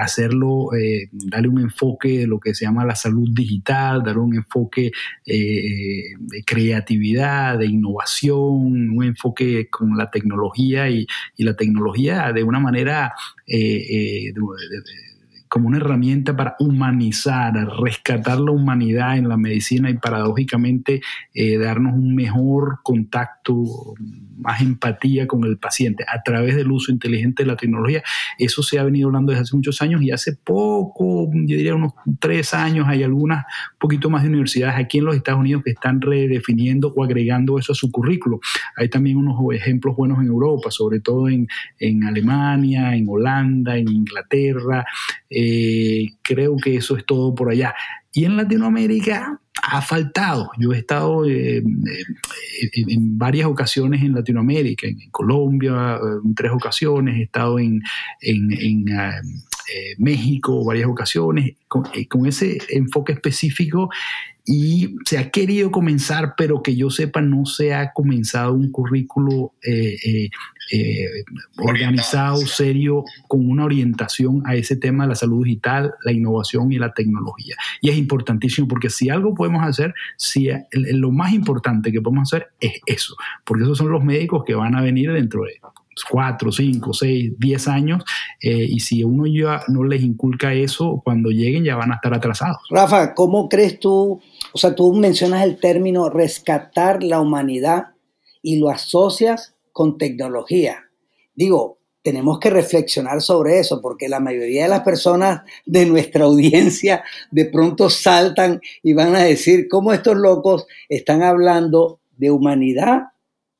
hacerlo, 0.00 0.70
darle 1.12 1.48
un 1.48 1.60
enfoque 1.60 2.18
de 2.20 2.26
lo 2.26 2.40
que 2.40 2.54
se 2.54 2.64
llama 2.64 2.84
la 2.84 2.96
salud 2.96 3.30
digital, 3.32 4.02
darle 4.02 4.22
un 4.22 4.34
enfoque 4.34 4.90
de 5.24 6.44
creatividad, 6.44 7.58
de 7.58 7.66
innovación, 7.66 8.21
un 8.30 9.02
enfoque 9.04 9.68
con 9.68 9.96
la 9.96 10.10
tecnología 10.10 10.88
y, 10.88 11.06
la 11.38 11.56
tecnología 11.56 12.32
de 12.32 12.44
una 12.44 12.60
manera 12.60 13.12
eh, 13.46 14.28
eh, 14.28 14.32
como 15.52 15.68
una 15.68 15.76
herramienta 15.76 16.34
para 16.34 16.56
humanizar, 16.60 17.52
rescatar 17.78 18.40
la 18.40 18.52
humanidad 18.52 19.18
en 19.18 19.28
la 19.28 19.36
medicina 19.36 19.90
y 19.90 19.98
paradójicamente 19.98 21.02
eh, 21.34 21.58
darnos 21.58 21.92
un 21.92 22.14
mejor 22.14 22.78
contacto 22.82 23.62
más 24.38 24.62
empatía 24.62 25.26
con 25.26 25.44
el 25.44 25.58
paciente 25.58 26.06
a 26.08 26.22
través 26.22 26.56
del 26.56 26.72
uso 26.72 26.90
inteligente 26.90 27.42
de 27.42 27.48
la 27.48 27.56
tecnología. 27.56 28.02
Eso 28.38 28.62
se 28.62 28.78
ha 28.78 28.82
venido 28.82 29.08
hablando 29.08 29.30
desde 29.30 29.42
hace 29.42 29.54
muchos 29.54 29.82
años 29.82 30.00
y 30.00 30.10
hace 30.10 30.34
poco, 30.42 31.30
yo 31.30 31.56
diría 31.56 31.74
unos 31.74 31.92
tres 32.18 32.54
años, 32.54 32.88
hay 32.88 33.02
algunas, 33.02 33.44
un 33.72 33.78
poquito 33.78 34.08
más 34.08 34.22
de 34.22 34.30
universidades 34.30 34.76
aquí 34.76 34.98
en 34.98 35.04
los 35.04 35.16
Estados 35.16 35.40
Unidos 35.40 35.62
que 35.64 35.72
están 35.72 36.00
redefiniendo 36.00 36.94
o 36.96 37.04
agregando 37.04 37.58
eso 37.58 37.72
a 37.72 37.74
su 37.74 37.90
currículo. 37.90 38.40
Hay 38.76 38.88
también 38.88 39.18
unos 39.18 39.36
ejemplos 39.54 39.96
buenos 39.96 40.18
en 40.18 40.28
Europa, 40.28 40.70
sobre 40.70 41.00
todo 41.00 41.28
en, 41.28 41.46
en 41.78 42.04
Alemania, 42.04 42.96
en 42.96 43.06
Holanda, 43.06 43.76
en 43.76 43.88
Inglaterra. 43.88 44.86
Creo 46.22 46.56
que 46.56 46.76
eso 46.76 46.96
es 46.96 47.04
todo 47.04 47.34
por 47.34 47.50
allá. 47.50 47.74
Y 48.12 48.24
en 48.24 48.36
Latinoamérica 48.36 49.40
ha 49.62 49.80
faltado. 49.80 50.50
Yo 50.58 50.72
he 50.72 50.78
estado 50.78 51.24
eh, 51.26 51.58
eh, 51.58 51.62
en 52.74 53.16
varias 53.16 53.46
ocasiones 53.46 54.02
en 54.02 54.14
Latinoamérica, 54.14 54.86
en, 54.86 54.98
Colombia 55.10 55.98
en 56.24 56.34
tres 56.34 56.52
ocasiones, 56.52 57.16
he 57.16 57.22
estado 57.22 57.58
en, 57.58 57.80
en 58.20 58.90
México 59.98 60.64
varias 60.64 60.88
ocasiones, 60.88 61.56
con, 61.68 61.84
con, 62.08 62.26
ese 62.26 62.58
enfoque 62.70 63.12
específico 63.12 63.90
y 64.44 64.96
se 65.04 65.18
ha 65.18 65.30
querido 65.30 65.70
comenzar, 65.70 66.34
pero 66.36 66.62
que 66.62 66.74
yo 66.74 66.90
sepa 66.90 67.20
no 67.22 67.46
se 67.46 67.74
ha 67.74 67.92
comenzado 67.92 68.54
un 68.54 68.72
currículo 68.72 69.52
eh, 69.62 69.96
eh, 70.04 70.30
eh, 70.72 71.24
organizado, 71.58 72.38
serio, 72.38 73.04
con 73.28 73.48
una 73.48 73.64
orientación 73.64 74.42
a 74.44 74.56
ese 74.56 74.76
tema 74.76 75.04
de 75.04 75.10
la 75.10 75.14
salud 75.14 75.44
digital, 75.44 75.94
la 76.04 76.12
innovación 76.12 76.72
y 76.72 76.78
la 76.78 76.92
tecnología. 76.92 77.54
Y 77.80 77.90
es 77.90 77.96
importantísimo 77.96 78.66
porque 78.66 78.90
si 78.90 79.10
algo 79.10 79.34
podemos 79.34 79.62
hacer, 79.62 79.94
si 80.16 80.48
lo 80.72 81.12
más 81.12 81.32
importante 81.32 81.92
que 81.92 82.00
podemos 82.00 82.32
hacer 82.32 82.48
es 82.58 82.80
eso, 82.86 83.14
porque 83.44 83.62
esos 83.62 83.78
son 83.78 83.90
los 83.90 84.02
médicos 84.02 84.42
que 84.44 84.54
van 84.54 84.74
a 84.74 84.82
venir 84.82 85.12
dentro 85.12 85.44
de 85.44 85.60
cuatro, 86.10 86.50
cinco, 86.50 86.92
seis, 86.92 87.32
diez 87.38 87.68
años, 87.68 88.02
y 88.40 88.80
si 88.80 89.04
uno 89.04 89.26
ya 89.26 89.62
no 89.68 89.84
les 89.84 90.02
inculca 90.02 90.52
eso, 90.52 91.00
cuando 91.04 91.30
lleguen 91.30 91.64
ya 91.64 91.76
van 91.76 91.92
a 91.92 91.96
estar 91.96 92.14
atrasados. 92.14 92.58
Rafa, 92.70 93.14
¿cómo 93.14 93.48
crees 93.48 93.78
tú 93.78 94.20
o 94.52 94.58
sea, 94.58 94.74
tú 94.74 94.92
mencionas 94.92 95.44
el 95.44 95.58
término 95.58 96.10
rescatar 96.10 97.02
la 97.02 97.20
humanidad 97.20 97.94
y 98.42 98.58
lo 98.58 98.68
asocias 98.68 99.54
con 99.72 99.96
tecnología. 99.96 100.90
Digo, 101.34 101.78
tenemos 102.02 102.38
que 102.38 102.50
reflexionar 102.50 103.22
sobre 103.22 103.60
eso 103.60 103.80
porque 103.80 104.08
la 104.08 104.20
mayoría 104.20 104.64
de 104.64 104.68
las 104.68 104.80
personas 104.80 105.42
de 105.64 105.86
nuestra 105.86 106.24
audiencia 106.24 107.02
de 107.30 107.46
pronto 107.46 107.88
saltan 107.88 108.60
y 108.82 108.92
van 108.92 109.14
a 109.14 109.22
decir 109.22 109.68
cómo 109.70 109.92
estos 109.92 110.16
locos 110.16 110.66
están 110.88 111.22
hablando 111.22 112.00
de 112.16 112.30
humanidad 112.30 113.04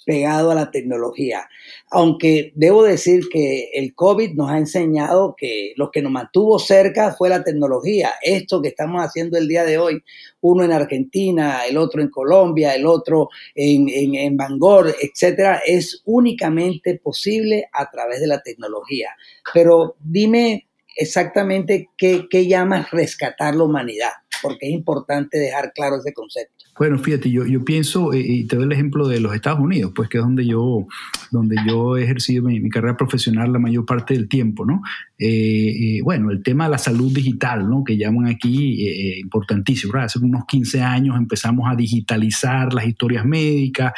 pegado 0.04 0.50
a 0.50 0.54
la 0.54 0.70
tecnología. 0.70 1.48
Aunque 1.90 2.52
debo 2.54 2.82
decir 2.82 3.28
que 3.30 3.70
el 3.74 3.94
COVID 3.94 4.34
nos 4.34 4.50
ha 4.50 4.58
enseñado 4.58 5.34
que 5.36 5.74
lo 5.76 5.90
que 5.90 6.02
nos 6.02 6.12
mantuvo 6.12 6.58
cerca 6.58 7.12
fue 7.12 7.28
la 7.28 7.44
tecnología. 7.44 8.12
Esto 8.22 8.60
que 8.62 8.68
estamos 8.68 9.04
haciendo 9.04 9.38
el 9.38 9.48
día 9.48 9.64
de 9.64 9.78
hoy, 9.78 10.02
uno 10.40 10.64
en 10.64 10.72
Argentina, 10.72 11.62
el 11.68 11.76
otro 11.76 12.02
en 12.02 12.08
Colombia, 12.08 12.74
el 12.74 12.86
otro 12.86 13.28
en, 13.54 13.88
en, 13.88 14.36
Bangor, 14.36 14.94
etcétera, 15.00 15.62
es 15.66 16.02
únicamente 16.04 16.98
posible 16.98 17.68
a 17.72 17.90
través 17.90 18.20
de 18.20 18.26
la 18.26 18.42
tecnología. 18.42 19.10
Pero 19.52 19.96
dime 20.00 20.68
exactamente 20.96 21.88
qué, 21.96 22.26
qué 22.28 22.46
llamas 22.46 22.90
rescatar 22.90 23.54
la 23.54 23.64
humanidad, 23.64 24.12
porque 24.42 24.66
es 24.66 24.72
importante 24.72 25.38
dejar 25.38 25.72
claro 25.72 25.96
ese 25.96 26.12
concepto. 26.12 26.61
Bueno, 26.78 26.98
fíjate, 26.98 27.30
yo, 27.30 27.44
yo 27.44 27.64
pienso, 27.64 28.14
eh, 28.14 28.20
y 28.20 28.44
te 28.44 28.56
doy 28.56 28.64
el 28.64 28.72
ejemplo 28.72 29.06
de 29.06 29.20
los 29.20 29.34
Estados 29.34 29.60
Unidos, 29.60 29.92
pues 29.94 30.08
que 30.08 30.18
es 30.18 30.24
donde 30.24 30.46
yo, 30.46 30.86
donde 31.30 31.56
yo 31.66 31.96
he 31.96 32.04
ejercido 32.04 32.44
mi, 32.44 32.68
carrera 32.70 32.96
profesional 32.96 33.52
la 33.52 33.58
mayor 33.58 33.84
parte 33.84 34.14
del 34.14 34.28
tiempo, 34.28 34.64
¿no? 34.64 34.82
Eh, 35.24 35.98
eh, 35.98 36.00
bueno, 36.02 36.32
el 36.32 36.42
tema 36.42 36.64
de 36.64 36.70
la 36.70 36.78
salud 36.78 37.12
digital, 37.12 37.68
¿no? 37.68 37.84
Que 37.84 37.96
llaman 37.96 38.26
aquí 38.26 39.20
importantísimo, 39.20 39.92
¿verdad? 39.92 40.06
Hace 40.06 40.18
unos 40.18 40.44
15 40.46 40.82
años 40.82 41.16
empezamos 41.16 41.70
a 41.70 41.76
digitalizar 41.76 42.74
las 42.74 42.86
historias 42.86 43.24
médicas, 43.24 43.92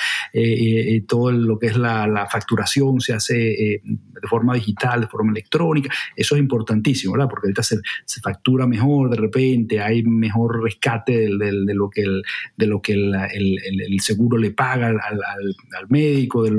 todo 1.09 1.33
lo 1.33 1.59
que 1.59 1.69
es 1.69 1.77
la, 1.79 2.29
facturación 2.31 3.01
se 3.01 3.15
hace 3.15 3.81
de 4.25 4.29
forma 4.29 4.55
digital, 4.55 5.03
de 5.03 5.07
forma 5.07 5.33
electrónica, 5.33 5.95
eso 6.17 6.35
es 6.35 6.41
importantísimo, 6.41 7.13
¿verdad? 7.13 7.29
Porque 7.29 7.47
ahorita 7.49 7.63
se, 7.63 7.79
factura 8.23 8.67
mejor 8.67 9.11
de 9.11 9.17
repente, 9.17 9.81
hay 9.81 10.03
mejor 10.03 10.63
rescate 10.63 11.29
de, 11.29 11.75
lo 11.75 11.91
que 11.91 12.03
el 12.03 12.23
de 12.57 12.67
lo 12.67 12.81
que 12.81 12.93
el, 12.93 14.01
seguro 14.01 14.37
le 14.37 14.51
paga 14.51 14.89
al, 14.89 14.99
al, 14.99 15.89
médico, 15.89 16.45
el 16.47 16.57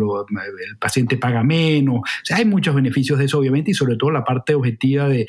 paciente 0.80 1.18
paga 1.18 1.44
menos. 1.44 2.00
O 2.00 2.04
sea, 2.24 2.38
hay 2.38 2.46
muchos 2.46 2.74
beneficios 2.74 3.20
de 3.20 3.26
eso, 3.26 3.40
obviamente, 3.40 3.72
y 3.72 3.74
sobre 3.74 3.98
todo 3.98 4.12
la 4.12 4.24
parte 4.24 4.55
objetiva 4.56 5.08
de, 5.08 5.28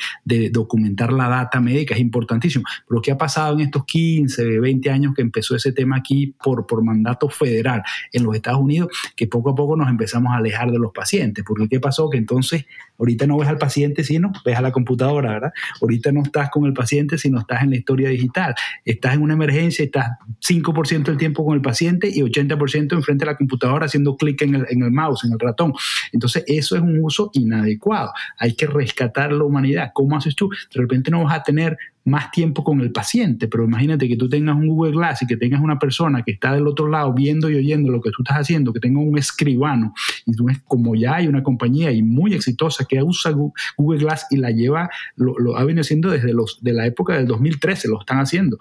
documentar 0.51 1.13
la 1.13 1.29
data 1.29 1.61
médica 1.61 1.95
es 1.95 2.01
importantísimo. 2.01 2.65
Pero 2.89 3.03
¿qué 3.03 3.13
ha 3.13 3.19
pasado 3.19 3.55
en 3.55 3.61
estos 3.61 3.85
15, 3.85 4.61
20 4.61 4.91
años 4.91 5.15
que 5.15 5.23
empezó 5.23 5.57
ese 5.57 5.73
tema 5.73 5.97
aquí 5.97 6.35
por, 6.43 6.67
por 6.67 6.83
mandato 6.83 7.29
federal 7.29 7.83
en 8.13 8.25
los 8.25 8.35
Estados 8.35 8.61
Unidos? 8.61 8.89
Que 9.17 9.27
poco 9.27 9.51
a 9.51 9.55
poco 9.55 9.77
nos 9.77 9.89
empezamos 9.89 10.33
a 10.33 10.37
alejar 10.37 10.71
de 10.71 10.79
los 10.79 10.93
pacientes. 10.93 11.45
Porque 11.47 11.69
¿qué 11.69 11.81
pasó? 11.81 12.09
Que 12.11 12.19
entonces 12.19 12.67
ahorita 12.99 13.27
no 13.27 13.39
ves 13.39 13.49
al 13.49 13.59
paciente, 13.59 14.05
sino 14.05 14.33
ves 14.45 14.57
a 14.57 14.61
la 14.61 14.73
computadora, 14.73 15.31
¿verdad? 15.33 15.53
Ahorita 15.81 16.13
no 16.13 16.23
estás 16.23 16.51
con 16.51 16.65
el 16.67 16.73
paciente, 16.73 17.19
sino 17.19 17.41
estás 17.41 17.63
en 17.63 17.71
la 17.71 17.77
historia 17.77 18.09
digital. 18.09 18.55
Estás 18.85 19.15
en 19.15 19.23
una 19.23 19.35
emergencia, 19.35 19.85
estás 19.85 20.11
5% 20.47 21.05
del 21.05 21.17
tiempo 21.17 21.45
con 21.45 21.55
el 21.55 21.63
paciente 21.63 22.09
y 22.09 22.21
80% 22.21 22.93
enfrente 22.93 23.25
a 23.25 23.29
la 23.29 23.37
computadora 23.37 23.87
haciendo 23.87 24.17
clic 24.17 24.43
en 24.43 24.55
el, 24.55 24.67
en 24.71 24.83
el 24.83 24.91
mouse, 24.91 25.25
en 25.25 25.33
el 25.33 25.39
ratón. 25.39 25.73
Entonces, 26.13 26.45
eso 26.47 26.77
es 26.77 26.83
un 26.83 27.03
uso 27.03 27.31
inadecuado. 27.33 28.13
Hay 28.39 28.55
que 28.55 28.67
rescatar 28.67 29.33
la 29.33 29.45
humanidad. 29.45 29.91
¿Cómo 29.95 30.17
haces 30.17 30.35
tú? 30.35 30.49
De 30.49 30.81
repente 30.81 31.11
no 31.11 31.25
vas 31.25 31.39
a 31.39 31.43
tener 31.43 31.77
más 32.07 32.31
tiempo 32.31 32.63
con 32.63 32.81
el 32.81 32.93
paciente, 32.93 33.49
pero 33.49 33.65
imagínate 33.65 34.09
que 34.09 34.17
tú 34.17 34.29
tengas 34.29 34.55
un 34.55 34.69
Google 34.69 34.93
Glass 34.93 35.23
y 35.23 35.27
que 35.27 35.37
tengas 35.37 35.61
una 35.61 35.79
persona 35.79 36.23
que 36.23 36.31
está 36.31 36.55
del 36.55 36.69
otro 36.69 36.89
lado 36.89 37.13
viendo 37.13 37.51
y 37.51 37.57
oyendo 37.57 37.91
lo 37.91 38.01
que 38.01 38.11
tú 38.11 38.23
estás 38.23 38.39
haciendo, 38.39 38.73
que 38.73 38.79
tenga 38.79 39.01
un 39.01 39.19
escribano, 39.19 39.93
y 40.25 40.33
tú 40.33 40.45
ves 40.45 40.61
como 40.67 40.95
ya 40.95 41.17
hay 41.17 41.27
una 41.27 41.43
compañía 41.43 41.91
y 41.91 42.03
muy 42.03 42.33
exitosa 42.33 42.85
que 42.89 43.03
usa 43.03 43.33
Google 43.77 43.99
Glass 43.99 44.27
y 44.31 44.37
la 44.37 44.53
lleva, 44.53 44.89
lo, 45.17 45.57
ha 45.57 45.65
venido 45.65 45.81
haciendo 45.81 46.09
desde 46.11 46.33
los, 46.33 46.63
de 46.63 46.73
la 46.73 46.87
época 46.87 47.17
del 47.17 47.27
2013, 47.27 47.89
lo 47.89 47.99
están 47.99 48.21
haciendo, 48.21 48.57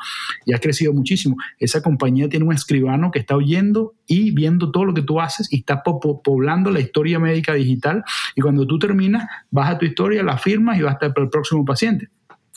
y 0.45 0.53
ha 0.53 0.57
crecido 0.57 0.91
muchísimo. 0.91 1.37
Esa 1.59 1.83
compañía 1.83 2.27
tiene 2.27 2.45
un 2.45 2.53
escribano 2.53 3.11
que 3.11 3.19
está 3.19 3.35
oyendo 3.35 3.93
y 4.07 4.31
viendo 4.31 4.71
todo 4.71 4.85
lo 4.85 4.95
que 4.95 5.03
tú 5.03 5.21
haces 5.21 5.53
y 5.53 5.57
está 5.57 5.83
poblando 5.83 6.71
la 6.71 6.79
historia 6.79 7.19
médica 7.19 7.53
digital, 7.53 8.03
y 8.35 8.41
cuando 8.41 8.65
tú 8.65 8.79
terminas, 8.79 9.27
vas 9.51 9.69
a 9.69 9.77
tu 9.77 9.85
historia, 9.85 10.23
la 10.23 10.39
firmas 10.39 10.79
y 10.79 10.81
vas 10.81 10.93
a 10.93 10.95
estar 10.95 11.13
para 11.13 11.25
el 11.25 11.29
próximo 11.29 11.63
paciente. 11.63 12.09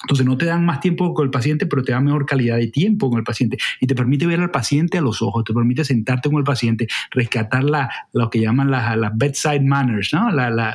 Entonces 0.03 0.25
no 0.25 0.37
te 0.37 0.47
dan 0.47 0.65
más 0.65 0.81
tiempo 0.81 1.13
con 1.13 1.25
el 1.25 1.31
paciente, 1.31 1.67
pero 1.67 1.83
te 1.83 1.93
dan 1.93 2.05
mejor 2.05 2.25
calidad 2.25 2.57
de 2.57 2.69
tiempo 2.69 3.11
con 3.11 3.19
el 3.19 3.25
paciente 3.25 3.59
y 3.81 3.87
te 3.87 3.95
permite 3.95 4.27
ver 4.27 4.41
al 4.41 4.51
paciente 4.51 4.99
a 4.99 5.01
los 5.01 5.23
ojos, 5.23 5.45
te 5.45 5.53
permite 5.53 5.85
sentarte 5.85 6.29
con 6.29 6.39
el 6.39 6.45
paciente, 6.45 6.87
rescatar 7.11 7.65
la, 7.65 7.91
lo 8.13 8.31
que 8.31 8.41
llaman 8.41 8.71
las, 8.71 8.97
bedside 9.17 9.63
manners, 9.63 10.13
¿no? 10.13 10.31
La, 10.31 10.51
la, 10.51 10.75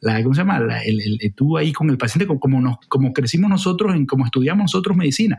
la, 0.00 0.22
¿cómo 0.22 0.34
se 0.34 0.42
llama? 0.42 0.58
El, 0.84 1.00
el, 1.00 1.34
tú 1.34 1.58
ahí 1.58 1.72
con 1.72 1.90
el 1.90 1.98
paciente, 1.98 2.26
como, 2.38 2.60
nos, 2.60 2.78
como 2.88 3.12
crecimos 3.12 3.50
nosotros, 3.50 3.94
en 3.94 4.06
como 4.06 4.24
estudiamos 4.24 4.64
nosotros 4.64 4.96
medicina, 4.96 5.36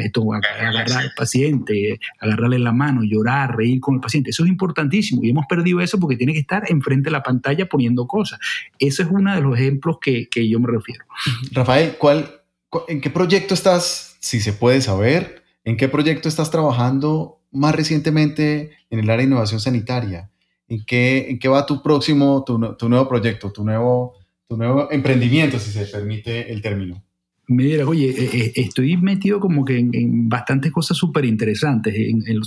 esto, 0.00 0.32
agarrar 0.32 0.90
al 0.90 1.12
paciente, 1.16 2.00
agarrarle 2.20 2.58
la 2.58 2.72
mano, 2.72 3.02
llorar, 3.04 3.56
reír 3.56 3.80
con 3.80 3.94
el 3.94 4.00
paciente, 4.00 4.30
eso 4.30 4.42
es 4.44 4.48
importantísimo 4.48 5.22
y 5.22 5.30
hemos 5.30 5.46
perdido 5.46 5.80
eso 5.80 6.00
porque 6.00 6.16
tiene 6.16 6.32
que 6.32 6.40
estar 6.40 6.64
enfrente 6.68 7.04
de 7.04 7.12
la 7.12 7.22
pantalla 7.22 7.66
poniendo 7.66 8.06
cosas. 8.06 8.40
Ese 8.78 9.02
es 9.02 9.08
uno 9.10 9.34
de 9.34 9.40
los 9.40 9.56
ejemplos 9.56 9.98
que, 10.00 10.28
que 10.28 10.48
yo 10.48 10.58
me 10.58 10.68
refiero. 10.68 11.04
Rafael, 11.52 11.94
¿cuál 11.98 12.41
¿En 12.88 13.00
qué 13.00 13.10
proyecto 13.10 13.54
estás, 13.54 14.16
si 14.20 14.40
se 14.40 14.52
puede 14.52 14.80
saber, 14.80 15.42
en 15.64 15.76
qué 15.76 15.88
proyecto 15.88 16.28
estás 16.28 16.50
trabajando 16.50 17.40
más 17.50 17.74
recientemente 17.74 18.70
en 18.90 18.98
el 18.98 19.10
área 19.10 19.18
de 19.18 19.24
innovación 19.24 19.60
sanitaria? 19.60 20.30
¿En 20.68 20.84
qué, 20.84 21.30
en 21.30 21.38
qué 21.38 21.48
va 21.48 21.66
tu 21.66 21.82
próximo, 21.82 22.44
tu, 22.44 22.74
tu 22.76 22.88
nuevo 22.88 23.08
proyecto, 23.08 23.52
tu 23.52 23.64
nuevo, 23.64 24.14
tu 24.48 24.56
nuevo 24.56 24.90
emprendimiento, 24.90 25.58
si 25.58 25.70
se 25.70 25.84
permite 25.86 26.50
el 26.50 26.62
término? 26.62 27.04
Mira, 27.48 27.84
oye, 27.86 28.08
eh, 28.08 28.30
eh, 28.32 28.52
estoy 28.54 28.96
metido 28.96 29.40
como 29.40 29.64
que 29.64 29.76
en, 29.76 30.28
bastantes 30.28 30.70
cosas 30.70 30.96
súper 30.96 31.24
interesantes. 31.24 31.92
En, 31.92 32.22
el 32.26 32.40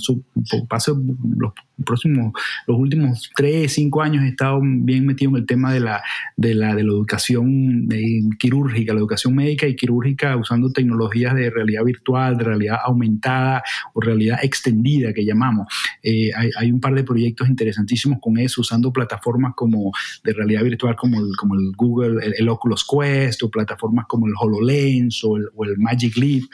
paso 0.66 0.98
los 1.36 1.52
próximos, 1.84 2.32
los 2.66 2.78
últimos 2.78 3.30
tres, 3.36 3.74
cinco 3.74 4.00
años 4.00 4.24
he 4.24 4.28
estado 4.28 4.58
bien 4.62 5.04
metido 5.04 5.32
en 5.32 5.36
el 5.36 5.46
tema 5.46 5.70
de 5.70 5.80
la, 5.80 6.02
de 6.36 6.54
la, 6.54 6.74
de 6.74 6.82
la 6.82 6.92
educación 6.92 7.88
eh, 7.92 8.22
quirúrgica, 8.38 8.94
la 8.94 9.00
educación 9.00 9.34
médica 9.34 9.66
y 9.66 9.76
quirúrgica 9.76 10.34
usando 10.34 10.72
tecnologías 10.72 11.34
de 11.34 11.50
realidad 11.50 11.84
virtual, 11.84 12.38
de 12.38 12.44
realidad 12.44 12.78
aumentada 12.82 13.62
o 13.92 14.00
realidad 14.00 14.38
extendida 14.42 15.12
que 15.12 15.26
llamamos. 15.26 15.66
hay, 16.02 16.50
hay, 16.58 16.72
un 16.72 16.80
par 16.80 16.94
de 16.94 17.04
proyectos 17.04 17.50
interesantísimos 17.50 18.18
con 18.18 18.38
eso, 18.38 18.62
usando 18.62 18.90
plataformas 18.92 19.52
como 19.54 19.92
de 20.24 20.32
realidad 20.32 20.64
virtual 20.64 20.96
como 20.96 21.20
el, 21.20 21.36
como 21.36 21.54
el 21.54 21.72
Google, 21.76 22.24
el, 22.24 22.34
el 22.38 22.48
Oculus 22.48 22.86
Quest 22.86 23.42
o 23.42 23.50
plataformas 23.50 24.06
como 24.06 24.26
el 24.26 24.32
HoloLens 24.40 24.86
o 25.24 25.36
el, 25.36 25.78
Magic 25.78 26.16
Leap, 26.16 26.44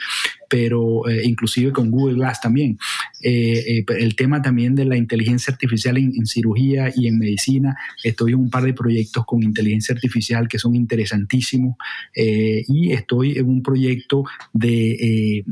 pero 0.49 1.07
eh, 1.09 1.21
inclusive 1.25 1.71
con 1.71 1.91
Google 1.91 2.15
Glass 2.15 2.41
también. 2.41 2.77
Eh, 3.21 3.79
eh, 3.79 3.85
el 3.99 4.15
tema 4.15 4.41
también 4.41 4.75
de 4.75 4.85
la 4.85 4.97
inteligencia 4.97 5.53
artificial 5.53 5.97
en, 5.97 6.25
cirugía 6.25 6.91
y 6.93 7.07
en 7.07 7.17
medicina. 7.17 7.75
Estoy 8.03 8.33
en 8.33 8.39
un 8.39 8.49
par 8.49 8.63
de 8.63 8.73
proyectos 8.73 9.25
con 9.25 9.43
inteligencia 9.43 9.95
artificial 9.95 10.47
que 10.47 10.59
son 10.59 10.75
interesantísimos 10.75 11.75
y 12.15 12.91
estoy 12.91 13.37
en 13.37 13.49
un 13.49 13.61
proyecto 13.61 14.23
de 14.51 15.43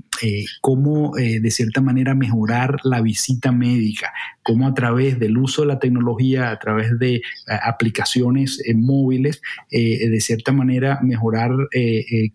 cómo 0.61 1.13
de 1.15 1.51
cierta 1.51 1.81
manera 1.81 2.13
mejorar 2.13 2.77
la 2.83 3.01
visita 3.01 3.51
médica, 3.51 4.11
cómo 4.43 4.67
a 4.67 4.73
través 4.73 5.19
del 5.19 5.37
uso 5.37 5.61
de 5.61 5.69
la 5.69 5.79
tecnología, 5.79 6.51
a 6.51 6.59
través 6.59 6.97
de 6.99 7.21
aplicaciones 7.63 8.61
móviles, 8.75 9.41
de 9.69 10.19
cierta 10.19 10.51
manera 10.51 10.99
mejorar 11.01 11.51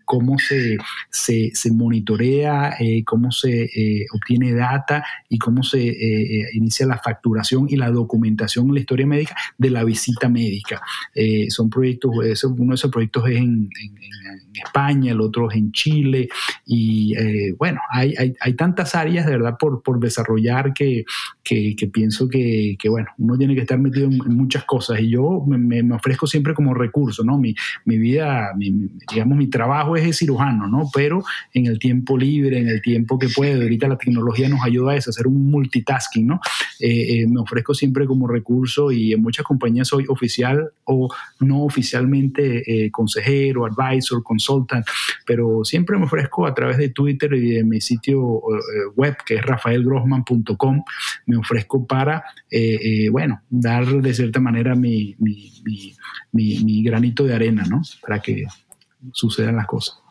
cómo 0.05 0.37
se, 0.39 0.77
se, 1.11 1.51
monitorea, 1.71 2.56
eh, 2.79 3.03
cómo 3.03 3.31
se 3.31 3.63
eh, 3.63 4.05
obtiene 4.13 4.53
data 4.53 5.03
y 5.29 5.37
cómo 5.37 5.63
se 5.63 5.87
eh, 5.87 6.49
inicia 6.53 6.85
la 6.85 6.97
facturación 6.97 7.67
y 7.69 7.75
la 7.75 7.89
documentación 7.89 8.67
en 8.67 8.73
la 8.75 8.79
historia 8.79 9.07
médica 9.07 9.35
de 9.57 9.69
la 9.69 9.83
visita 9.83 10.29
médica. 10.29 10.81
son 11.49 11.69
proyectos, 11.69 12.11
uno 12.11 12.71
de 12.71 12.75
esos 12.75 12.91
proyectos 12.91 13.29
es 13.29 13.37
en, 13.37 13.69
España, 14.53 15.11
el 15.11 15.21
otro 15.21 15.51
es 15.51 15.57
en 15.57 15.71
Chile 15.71 16.27
y 16.65 17.13
bueno, 17.53 17.79
hay, 17.91 18.13
hay, 18.39 18.53
tantas 18.53 18.95
áreas 18.95 19.25
de 19.25 19.33
verdad 19.33 19.55
por, 19.57 19.83
por 19.83 19.99
desarrollar 19.99 20.73
que, 20.73 21.05
que, 21.43 21.89
pienso 21.93 22.27
que, 22.27 22.75
que, 22.79 22.89
bueno, 22.89 23.07
uno 23.19 23.37
tiene 23.37 23.53
que 23.53 23.61
estar 23.61 23.77
metido 23.77 24.07
en, 24.07 24.17
muchas 24.35 24.63
cosas 24.65 24.99
y 24.99 25.11
yo 25.11 25.43
me, 25.47 25.57
me, 25.57 25.95
ofrezco 25.95 26.25
siempre 26.25 26.53
como 26.53 26.73
recurso, 26.73 27.23
¿no? 27.23 27.37
Mi, 27.37 27.55
mi 27.85 27.97
vida, 27.97 28.51
digamos, 28.57 29.37
mi 29.37 29.47
trabajo 29.47 29.95
es 29.95 30.03
decir, 30.03 30.27
cirujano, 30.27 30.67
¿no? 30.67 30.89
Pero 30.93 31.23
en 31.53 31.67
el 31.67 31.79
tiempo 31.79 32.17
libre, 32.17 32.36
en 32.45 32.67
el 32.67 32.81
tiempo 32.81 33.17
que 33.17 33.29
puede, 33.29 33.61
ahorita 33.61 33.87
la 33.87 33.97
tecnología 33.97 34.49
nos 34.49 34.63
ayuda 34.63 34.93
a 34.93 34.95
eso, 34.95 35.09
a 35.09 35.11
hacer 35.11 35.27
un 35.27 35.49
multitasking, 35.49 36.27
¿no? 36.27 36.39
Eh, 36.79 37.21
eh, 37.21 37.27
me 37.27 37.41
ofrezco 37.41 37.73
siempre 37.73 38.05
como 38.05 38.27
recurso 38.27 38.91
y 38.91 39.13
en 39.13 39.21
muchas 39.21 39.45
compañías 39.45 39.87
soy 39.87 40.05
oficial 40.07 40.71
o 40.85 41.09
no 41.39 41.63
oficialmente 41.63 42.85
eh, 42.85 42.91
consejero, 42.91 43.65
advisor, 43.65 44.23
consultant, 44.23 44.85
pero 45.25 45.63
siempre 45.63 45.97
me 45.97 46.05
ofrezco 46.05 46.45
a 46.45 46.53
través 46.53 46.77
de 46.77 46.89
Twitter 46.89 47.33
y 47.33 47.51
de 47.51 47.63
mi 47.63 47.81
sitio 47.81 48.41
web 48.95 49.15
que 49.25 49.35
es 49.35 49.41
rafaelgrossman.com, 49.41 50.83
me 51.25 51.37
ofrezco 51.37 51.85
para, 51.85 52.23
bueno, 53.11 53.41
dar 53.49 53.85
de 53.85 54.13
cierta 54.13 54.39
manera 54.39 54.75
mi, 54.75 55.15
mi, 55.19 55.95
mi 56.31 56.83
granito 56.83 57.23
de 57.23 57.35
arena, 57.35 57.65
¿no? 57.69 57.81
Para 58.01 58.19
que 58.19 58.45
sucedan 59.11 59.55
las 59.55 59.67
cosas. 59.67 60.06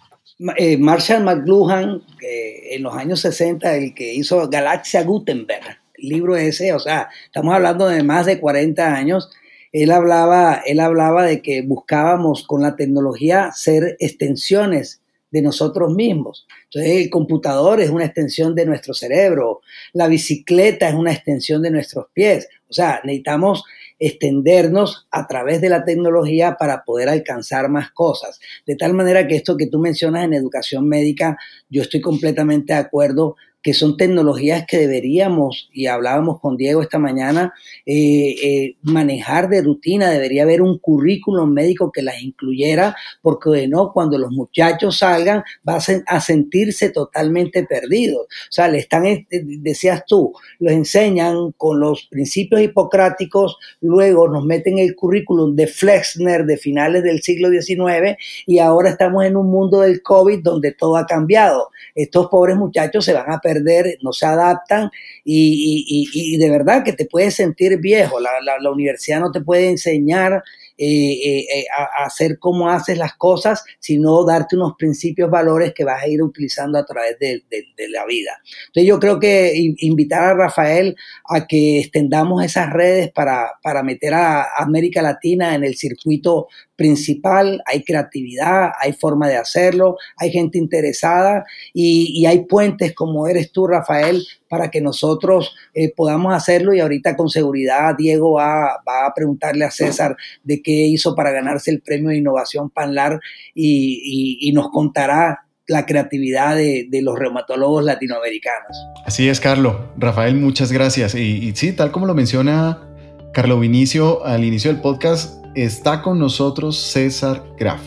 Eh, 0.56 0.76
Marshall 0.76 1.24
McLuhan, 1.24 2.02
en 2.20 2.82
los 2.82 2.94
años 2.94 3.20
60, 3.20 3.74
el 3.76 3.94
que 3.94 4.12
hizo 4.12 4.48
Galaxia 4.48 5.02
Gutenberg, 5.02 5.78
libro 5.96 6.36
ese, 6.36 6.72
o 6.72 6.78
sea, 6.78 7.08
estamos 7.24 7.54
hablando 7.54 7.86
de 7.88 8.02
más 8.02 8.26
de 8.26 8.38
40 8.38 8.94
años, 8.94 9.30
él 9.72 9.90
hablaba, 9.90 10.62
él 10.66 10.80
hablaba 10.80 11.24
de 11.24 11.42
que 11.42 11.62
buscábamos 11.62 12.46
con 12.46 12.62
la 12.62 12.76
tecnología 12.76 13.50
ser 13.54 13.96
extensiones 13.98 15.02
de 15.30 15.42
nosotros 15.42 15.94
mismos. 15.94 16.46
Entonces, 16.64 17.04
el 17.04 17.10
computador 17.10 17.80
es 17.80 17.90
una 17.90 18.04
extensión 18.04 18.54
de 18.54 18.66
nuestro 18.66 18.94
cerebro, 18.94 19.60
la 19.92 20.08
bicicleta 20.08 20.88
es 20.88 20.94
una 20.94 21.12
extensión 21.12 21.62
de 21.62 21.70
nuestros 21.70 22.06
pies. 22.12 22.48
O 22.68 22.72
sea, 22.72 23.00
necesitamos 23.04 23.64
extendernos 23.98 25.06
a 25.10 25.26
través 25.26 25.60
de 25.60 25.68
la 25.68 25.84
tecnología 25.84 26.56
para 26.58 26.84
poder 26.84 27.08
alcanzar 27.08 27.68
más 27.68 27.90
cosas. 27.92 28.38
De 28.66 28.76
tal 28.76 28.94
manera 28.94 29.26
que 29.26 29.36
esto 29.36 29.56
que 29.56 29.68
tú 29.68 29.78
mencionas 29.78 30.24
en 30.24 30.34
educación 30.34 30.88
médica, 30.88 31.38
yo 31.68 31.82
estoy 31.82 32.00
completamente 32.00 32.72
de 32.72 32.80
acuerdo 32.80 33.36
que 33.66 33.74
son 33.74 33.96
tecnologías 33.96 34.64
que 34.64 34.78
deberíamos, 34.78 35.68
y 35.72 35.86
hablábamos 35.86 36.38
con 36.38 36.56
Diego 36.56 36.82
esta 36.82 37.00
mañana, 37.00 37.52
eh, 37.84 38.36
eh, 38.40 38.76
manejar 38.82 39.48
de 39.48 39.60
rutina, 39.60 40.08
debería 40.08 40.44
haber 40.44 40.62
un 40.62 40.78
currículum 40.78 41.52
médico 41.52 41.90
que 41.90 42.00
las 42.00 42.22
incluyera, 42.22 42.94
porque 43.22 43.50
de 43.50 43.66
no, 43.66 43.92
cuando 43.92 44.18
los 44.18 44.30
muchachos 44.30 44.98
salgan, 44.98 45.42
van 45.64 45.80
a 46.06 46.20
sentirse 46.20 46.90
totalmente 46.90 47.64
perdidos. 47.64 48.26
O 48.26 48.52
sea, 48.52 48.68
le 48.68 48.78
están, 48.78 49.04
eh, 49.04 49.26
decías 49.28 50.04
tú, 50.06 50.32
los 50.60 50.72
enseñan 50.72 51.50
con 51.56 51.80
los 51.80 52.06
principios 52.08 52.60
hipocráticos, 52.60 53.58
luego 53.80 54.28
nos 54.28 54.44
meten 54.44 54.78
el 54.78 54.94
currículum 54.94 55.56
de 55.56 55.66
Flexner 55.66 56.46
de 56.46 56.56
finales 56.56 57.02
del 57.02 57.20
siglo 57.20 57.50
XIX 57.50 58.16
y 58.46 58.60
ahora 58.60 58.90
estamos 58.90 59.24
en 59.24 59.36
un 59.36 59.50
mundo 59.50 59.80
del 59.80 60.02
COVID 60.02 60.40
donde 60.40 60.70
todo 60.70 60.96
ha 60.96 61.04
cambiado. 61.04 61.70
Estos 61.96 62.28
pobres 62.28 62.56
muchachos 62.56 63.04
se 63.04 63.12
van 63.12 63.32
a 63.32 63.40
perder 63.40 63.55
no 64.02 64.12
se 64.12 64.26
adaptan 64.26 64.90
y, 65.24 66.36
de 66.38 66.50
verdad 66.50 66.84
que 66.84 66.92
te 66.92 67.06
puedes 67.06 67.34
sentir 67.34 67.78
viejo. 67.78 68.18
La, 68.20 68.70
universidad 68.70 69.20
no 69.20 69.30
te 69.32 69.40
puede 69.40 69.68
enseñar 69.68 70.42
eh, 70.78 71.12
eh, 71.12 71.46
eh, 71.54 71.64
a, 71.74 72.04
hacer 72.04 72.38
cómo 72.38 72.68
haces 72.68 72.98
las 72.98 73.14
cosas, 73.14 73.64
sino 73.78 74.24
darte 74.24 74.56
unos 74.56 74.74
principios, 74.78 75.30
valores 75.30 75.72
que 75.72 75.84
vas 75.84 76.02
a 76.02 76.08
ir 76.08 76.22
utilizando 76.22 76.78
a 76.78 76.84
través 76.84 77.18
de, 77.18 77.42
la 77.88 78.04
vida. 78.04 78.40
Entonces 78.66 78.88
yo 78.88 78.98
creo 78.98 79.18
que 79.18 79.52
invitar 79.78 80.22
a 80.22 80.34
Rafael 80.34 80.96
a 81.24 81.46
que 81.46 81.80
extendamos 81.80 82.44
esas 82.44 82.72
redes 82.72 83.10
para, 83.12 83.52
para 83.62 83.82
meter 83.82 84.14
a 84.14 84.56
América 84.58 85.02
Latina 85.02 85.54
en 85.54 85.64
el 85.64 85.76
circuito 85.76 86.48
principal, 86.76 87.62
hay 87.66 87.82
creatividad, 87.82 88.70
hay 88.80 88.92
forma 88.92 89.28
de 89.28 89.36
hacerlo, 89.36 89.96
hay 90.16 90.30
gente 90.30 90.58
interesada 90.58 91.44
y, 91.72 92.24
hay 92.26 92.44
puentes 92.44 92.94
como 92.94 93.26
eres 93.26 93.52
tú, 93.52 93.66
Rafael, 93.66 94.24
para 94.48 94.70
que 94.70 94.80
nosotros 94.80 95.54
eh, 95.74 95.92
podamos 95.94 96.34
hacerlo 96.34 96.74
y 96.74 96.80
ahorita 96.80 97.16
con 97.16 97.28
seguridad 97.28 97.94
Diego 97.96 98.32
va, 98.32 98.74
a 98.74 99.12
preguntarle 99.14 99.64
a 99.64 99.70
César 99.70 100.16
de 100.42 100.60
qué 100.60 100.72
hizo 100.72 101.14
para 101.14 101.30
ganarse 101.30 101.70
el 101.70 101.80
premio 101.80 102.10
de 102.10 102.18
innovación 102.18 102.70
Panlar 102.70 103.20
y, 103.54 104.52
nos 104.54 104.70
contará 104.70 105.40
la 105.66 105.84
creatividad 105.84 106.56
de, 106.56 106.88
los 107.02 107.18
reumatólogos 107.18 107.84
latinoamericanos. 107.84 108.76
Así 109.04 109.28
es, 109.28 109.40
Carlos. 109.40 109.76
Rafael, 109.98 110.36
muchas 110.36 110.72
gracias. 110.72 111.14
Y, 111.14 111.48
y 111.48 111.54
sí, 111.54 111.72
tal 111.72 111.90
como 111.90 112.06
lo 112.06 112.14
menciona 112.14 112.95
Carlos 113.36 113.60
Vinicio 113.60 114.24
al 114.24 114.44
inicio 114.44 114.72
del 114.72 114.80
podcast, 114.80 115.44
está 115.54 116.00
con 116.00 116.18
nosotros 116.18 116.78
César 116.78 117.44
Graf. 117.58 117.82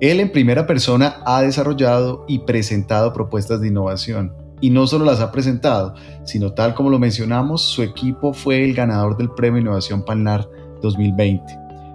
Él 0.00 0.20
en 0.20 0.30
primera 0.30 0.68
persona 0.68 1.16
ha 1.26 1.42
desarrollado 1.42 2.24
y 2.28 2.38
presentado 2.38 3.12
propuestas 3.12 3.60
de 3.60 3.66
innovación. 3.66 4.32
Y 4.60 4.70
no 4.70 4.86
solo 4.86 5.04
las 5.04 5.18
ha 5.18 5.32
presentado, 5.32 5.94
sino 6.22 6.52
tal 6.52 6.76
como 6.76 6.90
lo 6.90 7.00
mencionamos, 7.00 7.60
su 7.60 7.82
equipo 7.82 8.32
fue 8.32 8.62
el 8.62 8.72
ganador 8.72 9.16
del 9.16 9.30
Premio 9.30 9.60
Innovación 9.60 10.04
Palnar 10.04 10.48
2020. 10.80 11.42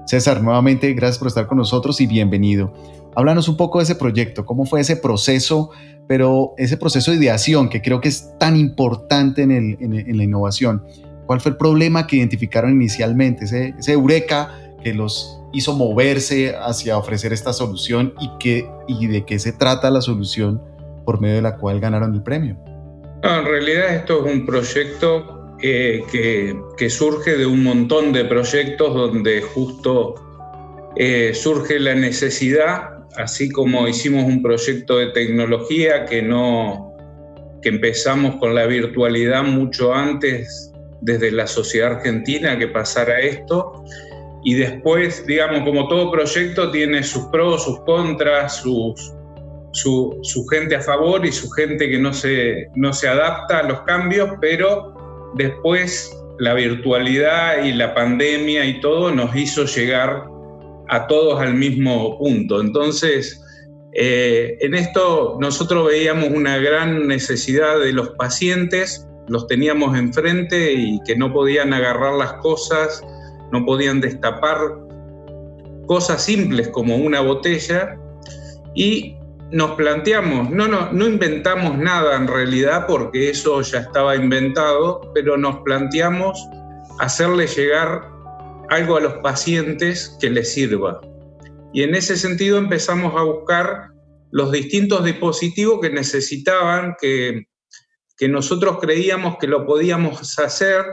César, 0.06 0.44
nuevamente 0.44 0.94
gracias 0.94 1.20
por 1.20 1.30
estar 1.30 1.48
con 1.48 1.60
nosotros 1.60 2.02
y 2.02 2.06
bienvenido. 2.06 2.74
Háblanos 3.16 3.48
un 3.48 3.56
poco 3.56 3.78
de 3.78 3.86
ese 3.86 3.96
proyecto, 3.96 4.46
cómo 4.46 4.66
fue 4.66 4.82
ese 4.82 4.98
proceso, 4.98 5.70
pero 6.06 6.54
ese 6.58 6.76
proceso 6.76 7.12
de 7.12 7.18
ideación 7.18 7.70
que 7.70 7.82
creo 7.82 8.02
que 8.02 8.10
es 8.10 8.38
tan 8.38 8.58
importante 8.58 9.44
en, 9.44 10.18
la 10.18 10.24
innovación. 10.24 10.84
¿Cuál 11.28 11.42
fue 11.42 11.52
el 11.52 11.58
problema 11.58 12.08
que 12.08 12.16
identificaron 12.16 12.72
inicialmente, 12.72 13.46
ese, 13.46 13.76
ese 13.78 13.92
eureka 13.92 14.58
que 14.82 14.94
los 14.94 15.40
hizo 15.54 15.74
moverse 15.74 16.56
hacia 16.56 16.98
ofrecer 16.98 17.34
esta 17.34 17.54
solución 17.54 18.14
y, 18.20 18.30
que, 18.40 18.68
y 18.88 19.08
de 19.08 19.26
qué 19.26 19.38
se 19.38 19.52
trata 19.52 19.92
la 19.92 20.02
solución 20.02 20.62
por 21.06 21.20
medio 21.20 21.36
de 21.36 21.42
la 21.42 21.58
cual 21.58 21.80
ganaron 21.80 22.16
el 22.16 22.24
premio? 22.24 22.58
en 23.24 23.46
realidad 23.46 23.96
esto 23.96 24.26
es 24.26 24.34
un 24.34 24.46
proyecto 24.46 25.56
eh, 25.62 26.04
que, 26.78 26.90
surge 26.90 27.36
de 27.36 27.46
un 27.46 27.64
montón 27.64 28.14
de 28.14 28.26
proyectos 28.26 28.94
donde 28.94 29.42
justo 29.42 30.16
eh, 30.96 31.34
surge 31.34 31.80
la 31.80 31.96
necesidad, 31.96 33.06
así 33.18 33.50
como 33.50 33.88
hicimos 33.88 34.24
un 34.26 34.42
proyecto 34.44 35.00
de 35.00 35.08
tecnología 35.08 36.06
que 36.06 36.22
no 36.22 36.94
que 37.62 37.70
empezamos 37.70 38.36
con 38.36 38.54
la 38.54 38.68
virtualidad 38.68 39.44
mucho 39.44 39.94
antes 39.94 40.72
desde 41.02 41.32
la 41.32 41.48
sociedad 41.48 41.94
argentina 41.94 42.58
que 42.58 42.68
pasara 42.68 43.20
esto 43.20 43.84
y 44.44 44.54
después, 44.54 45.26
digamos, 45.26 45.64
como 45.64 45.88
todo 45.88 46.12
proyecto 46.12 46.72
tiene 46.72 47.04
sus 47.04 47.26
pros, 47.26 47.66
sus 47.66 47.80
contras, 47.82 48.62
sus, 48.62 49.14
su, 49.74 50.46
gente 50.50 50.76
a 50.76 50.82
favor 50.82 51.26
y 51.26 51.32
su 51.32 51.50
gente 51.52 51.90
que 51.90 52.00
no 52.00 52.14
se, 52.14 52.68
no 52.76 52.94
se 52.94 53.08
adapta 53.08 53.60
a 53.60 53.64
los 53.64 53.82
cambios, 53.82 54.30
pero 54.40 55.32
después 55.36 56.16
la 56.40 56.54
virtualidad 56.54 57.64
y 57.64 57.74
la 57.74 57.94
pandemia 57.94 58.66
y 58.66 58.80
todo 58.80 59.12
nos 59.12 59.36
hizo 59.36 59.66
llegar 59.66 60.26
a 60.88 61.08
todos 61.08 61.42
al 61.42 61.56
mismo 61.56 62.18
punto. 62.18 62.62
Entonces, 62.62 63.44
eh, 63.94 64.58
en 64.62 64.76
esto 64.76 65.38
nosotros 65.42 65.88
veíamos 65.88 66.30
una 66.30 66.58
gran 66.58 67.08
necesidad 67.08 67.80
de 67.80 67.94
los 67.94 68.10
pacientes, 68.12 69.08
los 69.28 69.48
teníamos 69.48 69.98
enfrente 69.98 70.74
y 70.74 71.00
que 71.06 71.16
no 71.16 71.32
podían 71.32 71.74
agarrar 71.74 72.14
las 72.16 72.34
cosas, 72.34 73.02
no 73.52 73.66
podían 73.66 74.02
destapar 74.02 74.58
cosas 75.86 76.24
simples 76.24 76.68
como 76.70 76.98
una 76.98 77.22
botella 77.22 77.98
y 78.76 79.16
nos 79.52 79.72
planteamos, 79.72 80.50
no, 80.50 80.68
no, 80.68 80.92
no 80.92 81.08
inventamos 81.08 81.78
nada 81.78 82.18
en 82.18 82.28
realidad 82.28 82.86
porque 82.88 83.30
eso 83.30 83.62
ya 83.62 83.80
estaba 83.80 84.16
inventado, 84.16 85.12
pero 85.14 85.38
nos 85.38 85.58
planteamos 85.60 86.38
hacerle 87.00 87.48
llegar 87.48 88.10
algo 88.70 88.98
a 88.98 89.02
los 89.02 89.14
pacientes 89.16 90.18
que 90.20 90.30
les 90.30 90.54
sirva. 90.54 91.00
Y 91.74 91.84
en 91.84 91.96
ese 91.96 92.18
sentido 92.18 92.58
empezamos 92.58 93.16
a 93.16 93.24
buscar 93.24 93.92
los 94.32 94.52
distintos 94.52 95.06
dispositivos 95.06 95.80
que 95.82 95.90
necesitaban, 95.90 96.96
que, 97.00 97.48
que 98.18 98.28
nosotros 98.28 98.80
creíamos 98.80 99.38
que 99.38 99.48
lo 99.48 99.66
podíamos 99.66 100.40
hacer 100.40 100.84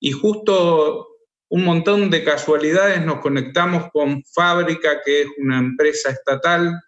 y 0.00 0.12
justo 0.12 1.08
un 1.50 1.64
montón 1.64 2.10
de 2.10 2.24
casualidades 2.24 3.04
nos 3.04 3.20
conectamos 3.20 3.90
con 3.92 4.22
Fábrica, 4.34 5.00
que 5.04 5.22
es 5.22 5.28
una 5.38 5.58
empresa 5.58 6.10
estatal 6.10 6.78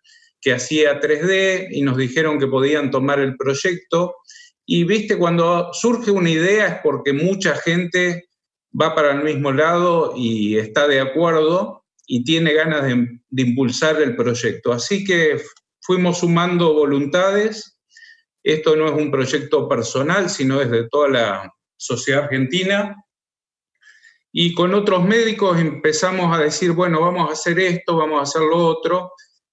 que 0.40 0.53
hacía 0.53 1.01
3D 1.01 1.68
y 1.70 1.83
nos 1.83 1.96
dijeron 1.96 2.38
que 2.38 2.46
podían 2.46 2.90
tomar 2.90 3.20
el 3.20 3.37
proyecto. 3.37 4.16
Y 4.66 4.85
viste, 4.85 5.18
cuando 5.18 5.73
surge 5.73 6.11
una 6.11 6.31
idea 6.31 6.66
es 6.66 6.75
porque 6.83 7.12
mucha 7.12 7.57
gente 7.57 8.29
va 8.79 8.94
para 8.94 9.12
el 9.12 9.25
mismo 9.25 9.53
lado 9.53 10.14
y 10.16 10.59
está 10.59 10.87
de 10.87 11.01
acuerdo 11.01 11.85
y 12.07 12.25
tiene 12.25 12.53
ganas 12.53 12.85
de, 12.85 13.42
impulsar 13.42 14.01
el 14.03 14.16
proyecto. 14.16 14.73
Así 14.73 15.05
que 15.05 15.40
fuimos 15.81 16.18
sumando 16.18 16.75
voluntades. 16.75 17.79
Esto 18.42 18.76
no 18.76 18.87
es 18.87 18.92
un 18.92 19.11
proyecto 19.11 19.68
personal, 19.68 20.31
sino 20.31 20.61
es 20.61 20.70
de 20.70 20.88
toda 20.88 21.09
la 21.09 21.55
sociedad 21.76 22.24
argentina. 22.24 22.96
Y 24.33 24.55
con 24.55 24.74
otros 24.74 25.05
médicos 25.05 25.59
empezamos 25.59 26.37
a 26.37 26.42
decir, 26.42 26.72
bueno, 26.72 27.00
vamos 27.00 27.29
a 27.29 27.33
hacer 27.33 27.59
esto, 27.59 27.96
vamos 27.96 28.20
a 28.20 28.22
hacer 28.22 28.42
lo 28.42 28.59
otro. 28.59 29.12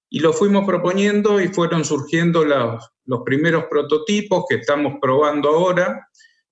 Y 0.10 0.20
lo 0.20 0.32
fuimos 0.32 0.66
proponiendo 0.66 1.42
y 1.42 1.50
fueron 1.50 1.84
surgiendo 1.84 2.46
los, 2.46 2.84
los 3.06 3.22
primeros 3.26 3.66
prototipos 3.66 4.46
que 4.48 4.56
estamos 4.56 4.96
probando 5.02 5.50
ahora. 5.50 6.08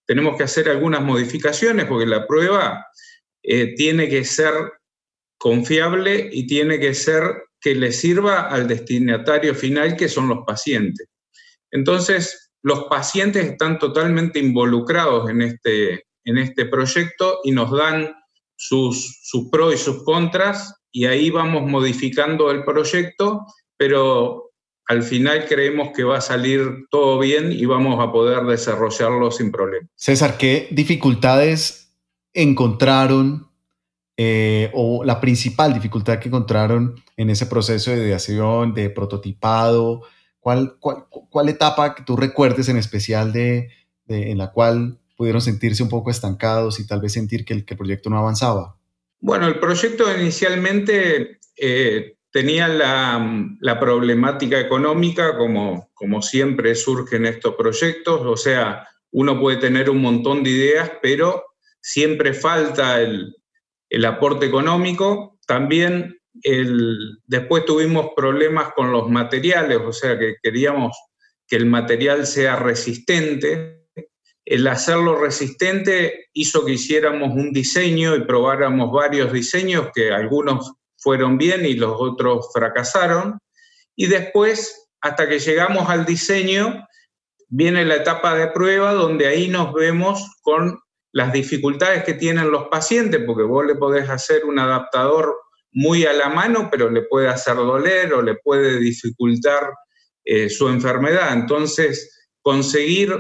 Tenemos 0.06 0.38
que 0.38 0.44
hacer 0.44 0.70
algunas 0.70 1.02
modificaciones 1.02 1.86
porque 1.86 2.06
la 2.06 2.28
prueba 2.28 2.86
eh, 3.44 3.76
tiene 3.76 4.10
que 4.10 4.26
ser 4.26 4.54
confiable 5.38 6.30
y 6.32 6.48
tiene 6.48 6.80
que 6.80 6.94
ser 6.94 7.44
que 7.62 7.76
le 7.76 7.92
sirva 7.92 8.42
al 8.42 8.68
destinatario 8.68 9.56
final, 9.56 9.96
que 9.96 10.10
son 10.10 10.28
los 10.28 10.40
pacientes. 10.46 11.08
Entonces, 11.72 12.52
los 12.62 12.86
pacientes 12.86 13.46
están 13.46 13.78
totalmente 13.80 14.40
involucrados 14.40 15.30
en 15.30 15.42
este, 15.42 16.06
en 16.24 16.38
este 16.38 16.66
proyecto 16.66 17.40
y 17.44 17.52
nos 17.52 17.72
dan 17.72 18.16
sus, 18.56 19.20
sus 19.24 19.50
pros 19.50 19.76
y 19.76 19.78
sus 19.78 20.04
contras 20.04 20.74
y 20.92 21.06
ahí 21.06 21.30
vamos 21.30 21.70
modificando 21.70 22.52
el 22.52 22.64
proyecto, 22.64 23.46
pero 23.78 24.52
al 24.88 25.04
final 25.04 25.46
creemos 25.46 25.90
que 25.96 26.04
va 26.04 26.18
a 26.18 26.22
salir 26.22 26.86
todo 26.90 27.20
bien 27.20 27.52
y 27.52 27.66
vamos 27.66 28.00
a 28.02 28.12
poder 28.12 28.44
desarrollarlo 28.46 29.30
sin 29.30 29.52
problema. 29.52 29.88
César, 29.96 30.38
¿qué 30.38 30.68
dificultades 30.72 31.94
encontraron 32.34 33.52
eh, 34.18 34.72
o 34.74 35.04
la 35.04 35.20
principal 35.20 35.74
dificultad 35.74 36.20
que 36.20 36.30
encontraron 36.30 36.96
en 37.18 37.30
ese 37.30 37.46
proceso 37.48 37.92
de 37.92 37.98
ideación, 37.98 38.74
de 38.74 38.90
prototipado? 38.90 40.04
¿Cuál, 40.46 40.78
cuál, 40.78 41.50
etapa 41.50 41.96
que 41.96 42.04
tú 42.04 42.16
recuerdes 42.16 42.70
en 42.70 42.78
especial 42.78 43.34
de, 43.34 43.72
en 44.08 44.38
la 44.38 44.52
cual 44.52 45.00
pudieron 45.18 45.42
sentirse 45.42 45.82
un 45.82 45.90
poco 45.90 46.12
estancados 46.12 46.80
y 46.80 46.86
tal 46.86 47.02
vez 47.02 47.14
sentir 47.14 47.46
que 47.46 47.56
el, 47.56 47.66
que 47.66 47.74
el 47.74 47.80
proyecto 47.80 48.12
no 48.12 48.20
avanzaba? 48.20 48.78
Bueno, 49.20 49.48
el 49.48 49.58
proyecto 49.58 50.06
inicialmente 50.16 51.40
eh, 51.58 52.18
tenía 52.30 52.68
la, 52.68 53.80
problemática 53.80 54.60
económica, 54.60 55.36
como, 55.36 55.90
como 55.96 56.22
siempre 56.22 56.76
surge 56.76 57.16
en 57.16 57.26
estos 57.26 57.56
proyectos, 57.56 58.22
o 58.22 58.38
sea, 58.38 58.88
uno 59.10 59.40
puede 59.40 59.58
tener 59.58 59.90
un 59.90 60.00
montón 60.00 60.44
de 60.44 60.52
ideas, 60.52 60.92
pero 61.02 61.44
siempre 61.82 62.36
falta 62.36 63.02
el, 63.02 63.34
aporte 64.06 64.46
económico. 64.46 65.40
También 65.48 66.20
después 67.28 67.66
tuvimos 67.66 68.10
problemas 68.16 68.74
con 68.74 68.92
los 68.92 69.10
materiales, 69.10 69.80
o 69.84 69.94
sea, 69.94 70.18
que 70.20 70.36
queríamos 70.42 70.98
que 71.48 71.56
el 71.56 71.66
material 71.66 72.26
sea 72.28 72.56
resistente 72.56 73.76
el 74.46 74.68
hacerlo 74.68 75.20
resistente 75.20 76.30
hizo 76.34 76.64
que 76.64 76.74
hiciéramos 76.74 77.32
un 77.32 77.52
diseño 77.52 78.16
y 78.16 78.26
probáramos 78.26 78.92
varios 78.92 79.34
diseños 79.34 79.90
que 79.94 80.12
algunos 80.12 80.74
fueron 80.98 81.38
bien 81.38 81.66
y 81.66 81.74
los 81.74 81.96
otros 81.98 82.50
fracasaron. 82.54 83.40
Y 83.96 84.06
después, 84.06 84.90
hasta 85.02 85.28
que 85.28 85.40
llegamos 85.40 85.90
al 85.90 86.06
diseño, 86.06 86.88
viene 87.48 87.86
la 87.86 87.96
etapa 87.96 88.36
de 88.36 88.48
prueba 88.48 88.94
donde 88.94 89.26
ahí 89.26 89.48
nos 89.48 89.74
vemos 89.74 90.36
con 90.42 90.80
las 91.12 91.34
dificultades 91.34 92.04
que 92.04 92.14
tienen 92.14 92.52
los 92.52 92.68
pacientes, 92.68 93.24
porque 93.26 93.44
vos 93.44 93.66
le 93.66 93.76
podés 93.76 94.10
hacer 94.10 94.46
un 94.46 94.60
adaptador 94.60 95.36
muy 95.76 96.06
a 96.06 96.14
la 96.14 96.30
mano, 96.30 96.70
pero 96.72 96.90
le 96.90 97.04
puede 97.04 97.28
hacer 97.28 97.56
doler 97.56 98.14
o 98.14 98.22
le 98.22 98.36
puede 98.36 98.80
dificultar 98.80 99.70
eh, 100.24 100.50
su 100.50 100.70
enfermedad. 100.70 101.34
Entonces, 101.34 102.28
conseguir 102.42 103.14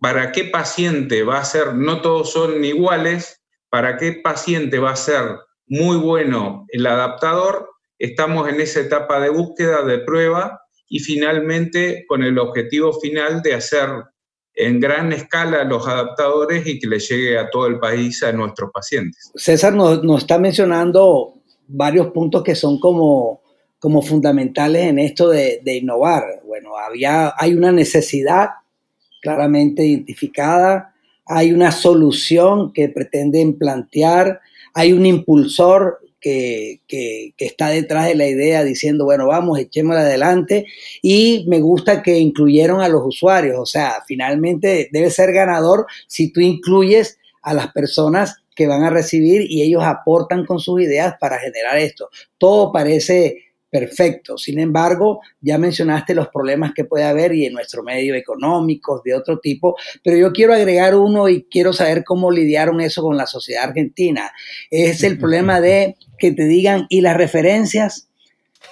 para 0.00 0.32
qué 0.32 0.44
paciente 0.44 1.22
va 1.22 1.38
a 1.38 1.44
ser, 1.44 1.74
no 1.74 2.00
todos 2.00 2.32
son 2.32 2.64
iguales, 2.64 3.42
para 3.68 3.98
qué 3.98 4.12
paciente 4.12 4.78
va 4.78 4.92
a 4.92 4.96
ser 4.96 5.22
muy 5.66 5.98
bueno 5.98 6.64
el 6.68 6.86
adaptador, 6.86 7.68
estamos 7.98 8.48
en 8.48 8.60
esa 8.60 8.80
etapa 8.80 9.20
de 9.20 9.28
búsqueda, 9.28 9.82
de 9.82 9.98
prueba 9.98 10.60
y 10.88 11.00
finalmente 11.00 12.06
con 12.08 12.22
el 12.22 12.38
objetivo 12.38 12.98
final 12.98 13.42
de 13.42 13.54
hacer 13.54 13.90
en 14.54 14.80
gran 14.80 15.12
escala 15.12 15.62
los 15.64 15.86
adaptadores 15.86 16.66
y 16.66 16.78
que 16.80 16.88
le 16.88 16.98
llegue 16.98 17.38
a 17.38 17.48
todo 17.50 17.66
el 17.66 17.78
país 17.78 18.22
a 18.22 18.32
nuestros 18.32 18.70
pacientes. 18.72 19.30
César 19.36 19.74
nos, 19.74 20.02
está 20.18 20.38
mencionando 20.38 21.37
varios 21.68 22.08
puntos 22.08 22.42
que 22.42 22.54
son 22.54 22.80
como, 22.80 23.40
como 23.78 24.02
fundamentales 24.02 24.86
en 24.86 24.98
esto 24.98 25.28
de, 25.28 25.60
de 25.62 25.76
innovar. 25.76 26.24
Bueno, 26.44 26.76
había, 26.76 27.34
hay 27.36 27.54
una 27.54 27.70
necesidad 27.70 28.48
claramente 29.20 29.84
identificada, 29.84 30.94
hay 31.26 31.52
una 31.52 31.70
solución 31.70 32.72
que 32.72 32.88
pretenden 32.88 33.58
plantear, 33.58 34.40
hay 34.74 34.92
un 34.92 35.06
impulsor 35.06 36.00
que, 36.20 37.32
está 37.38 37.68
detrás 37.68 38.06
de 38.06 38.14
la 38.14 38.26
idea 38.26 38.64
diciendo, 38.64 39.04
bueno, 39.04 39.26
vamos, 39.26 39.58
echémosla 39.58 40.00
adelante. 40.00 40.66
Y 41.02 41.44
me 41.48 41.60
gusta 41.60 42.02
que 42.02 42.18
incluyeron 42.18 42.80
a 42.80 42.88
los 42.88 43.02
usuarios, 43.04 43.58
o 43.58 43.66
sea, 43.66 44.02
finalmente 44.06 44.88
debe 44.92 45.10
ser 45.10 45.32
ganador 45.32 45.86
si 46.06 46.32
tú 46.32 46.40
incluyes 46.40 47.18
a 47.42 47.54
las 47.54 47.72
personas 47.72 48.36
que 48.58 48.66
van 48.66 48.82
a 48.82 48.90
recibir 48.90 49.46
y 49.48 49.62
ellos 49.62 49.84
aportan 49.84 50.44
con 50.44 50.58
sus 50.58 50.82
ideas 50.82 51.14
para 51.20 51.38
generar 51.38 51.78
esto. 51.78 52.10
Todo 52.38 52.72
parece 52.72 53.44
perfecto. 53.70 54.36
Sin 54.36 54.58
embargo, 54.58 55.20
ya 55.40 55.58
mencionaste 55.58 56.12
los 56.12 56.26
problemas 56.26 56.72
que 56.74 56.84
puede 56.84 57.04
haber 57.04 57.32
y 57.36 57.46
en 57.46 57.52
nuestro 57.52 57.84
medio 57.84 58.16
económicos 58.16 59.00
de 59.04 59.14
otro 59.14 59.38
tipo, 59.38 59.76
pero 60.02 60.16
yo 60.16 60.32
quiero 60.32 60.54
agregar 60.54 60.96
uno 60.96 61.28
y 61.28 61.44
quiero 61.44 61.72
saber 61.72 62.02
cómo 62.02 62.32
lidiaron 62.32 62.80
eso 62.80 63.00
con 63.00 63.16
la 63.16 63.26
sociedad 63.26 63.62
argentina. 63.62 64.32
Es 64.72 65.04
el 65.04 65.18
problema 65.20 65.60
de 65.60 65.94
que 66.18 66.32
te 66.32 66.46
digan, 66.46 66.86
¿y 66.88 67.00
las 67.00 67.16
referencias? 67.16 68.08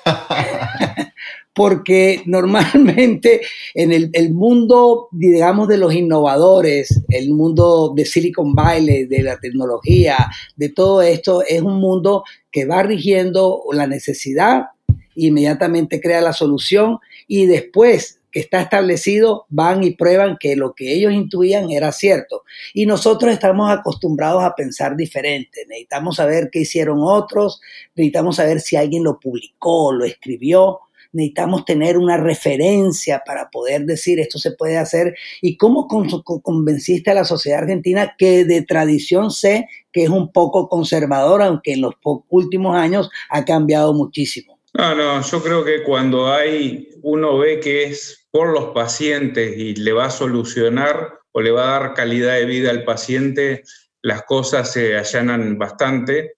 porque 1.56 2.22
normalmente 2.26 3.40
en 3.74 3.90
el, 3.90 4.32
mundo, 4.34 5.08
digamos, 5.10 5.68
de 5.68 5.78
los 5.78 5.94
innovadores, 5.94 7.02
el 7.08 7.30
mundo 7.30 7.94
de 7.96 8.04
Silicon 8.04 8.54
Valley, 8.54 9.06
de 9.06 9.22
la 9.22 9.40
tecnología, 9.40 10.28
de 10.54 10.68
todo 10.68 11.00
esto, 11.00 11.42
es 11.42 11.62
un 11.62 11.80
mundo 11.80 12.24
que 12.52 12.66
va 12.66 12.82
rigiendo 12.82 13.62
la 13.72 13.86
necesidad, 13.86 14.66
inmediatamente 15.14 16.00
crea 16.00 16.20
la 16.20 16.34
solución 16.34 16.98
y 17.26 17.46
después 17.46 18.20
que 18.30 18.40
está 18.40 18.60
establecido 18.60 19.46
van 19.48 19.82
y 19.82 19.92
prueban 19.92 20.36
que 20.38 20.56
lo 20.56 20.74
que 20.74 20.92
ellos 20.92 21.14
intuían 21.14 21.70
era 21.70 21.90
cierto. 21.90 22.42
Y 22.74 22.84
nosotros 22.84 23.32
estamos 23.32 23.70
acostumbrados 23.70 24.44
a 24.44 24.54
pensar 24.54 24.94
diferente. 24.94 25.64
Necesitamos 25.66 26.16
saber 26.16 26.50
qué 26.52 26.60
hicieron 26.60 26.98
otros, 27.00 27.62
necesitamos 27.94 28.36
saber 28.36 28.60
si 28.60 28.76
alguien 28.76 29.04
lo 29.04 29.18
publicó, 29.18 29.90
lo 29.90 30.04
escribió, 30.04 30.80
necesitamos 31.16 31.64
tener 31.64 31.96
una 31.96 32.18
referencia 32.18 33.22
para 33.24 33.50
poder 33.50 33.86
decir 33.86 34.20
esto 34.20 34.38
se 34.38 34.52
puede 34.52 34.76
hacer 34.76 35.16
y 35.40 35.56
cómo 35.56 35.88
convenciste 35.88 37.10
a 37.10 37.14
la 37.14 37.24
sociedad 37.24 37.60
argentina 37.60 38.14
que 38.18 38.44
de 38.44 38.62
tradición 38.62 39.30
sé 39.30 39.68
que 39.92 40.04
es 40.04 40.10
un 40.10 40.30
poco 40.30 40.68
conservadora, 40.68 41.46
aunque 41.46 41.72
en 41.72 41.80
los 41.80 41.94
últimos 42.28 42.76
años 42.76 43.10
ha 43.30 43.44
cambiado 43.44 43.94
muchísimo. 43.94 44.60
No, 44.74 44.94
no, 44.94 45.22
yo 45.22 45.42
creo 45.42 45.64
que 45.64 45.82
cuando 45.82 46.30
hay, 46.30 46.90
uno 47.02 47.38
ve 47.38 47.60
que 47.60 47.84
es 47.84 48.28
por 48.30 48.52
los 48.52 48.74
pacientes 48.74 49.56
y 49.56 49.74
le 49.74 49.92
va 49.92 50.06
a 50.06 50.10
solucionar 50.10 51.14
o 51.32 51.40
le 51.40 51.50
va 51.50 51.76
a 51.76 51.80
dar 51.80 51.94
calidad 51.94 52.34
de 52.34 52.44
vida 52.44 52.70
al 52.70 52.84
paciente, 52.84 53.62
las 54.02 54.24
cosas 54.24 54.70
se 54.70 54.98
allanan 54.98 55.56
bastante. 55.56 56.34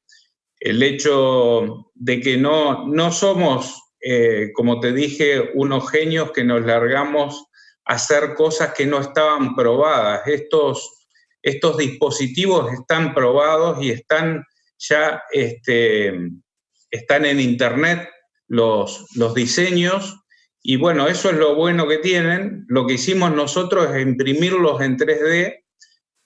El 0.61 0.85
hecho 0.85 1.91
de 1.95 2.21
que 2.21 2.37
no, 2.37 2.87
no 2.87 3.11
somos 3.11 3.88
eh, 4.01 4.51
como 4.53 4.81
te 4.81 4.93
dije, 4.93 5.51
unos 5.55 5.91
genios 5.91 6.33
que 6.33 6.45
nos 6.45 6.65
largamos 6.65 7.47
a 7.85 7.95
hacer 7.95 8.35
cosas 8.35 8.75
que 8.75 8.87
no 8.87 9.01
estaban 9.01 9.55
probadas. 9.55 10.23
Estos, 10.27 11.07
estos 11.43 11.77
dispositivos 11.77 12.73
están 12.73 13.15
probados 13.15 13.83
y 13.83 13.91
están 13.91 14.45
ya 14.79 15.23
este, 15.33 16.13
están 16.91 17.25
en 17.25 17.41
internet 17.41 18.09
los, 18.47 19.07
los 19.17 19.35
diseños 19.35 20.19
y 20.63 20.77
bueno, 20.77 21.09
eso 21.09 21.31
es 21.31 21.37
lo 21.37 21.55
bueno 21.55 21.89
que 21.89 21.97
tienen. 21.97 22.67
Lo 22.69 22.87
que 22.87 22.95
hicimos 22.95 23.33
nosotros 23.33 23.89
es 23.95 24.03
imprimirlos 24.03 24.81
en 24.83 24.99
3D, 24.99 25.65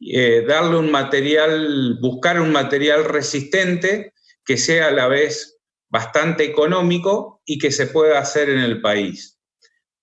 eh, 0.00 0.44
darle 0.46 0.78
un 0.78 0.90
material, 0.90 1.98
buscar 2.00 2.40
un 2.40 2.50
material 2.50 3.04
resistente 3.04 4.14
que 4.44 4.56
sea 4.56 4.88
a 4.88 4.90
la 4.90 5.06
vez 5.06 5.60
bastante 5.88 6.44
económico 6.44 7.31
y 7.44 7.58
que 7.58 7.70
se 7.70 7.86
pueda 7.86 8.18
hacer 8.18 8.48
en 8.50 8.60
el 8.60 8.80
país. 8.80 9.38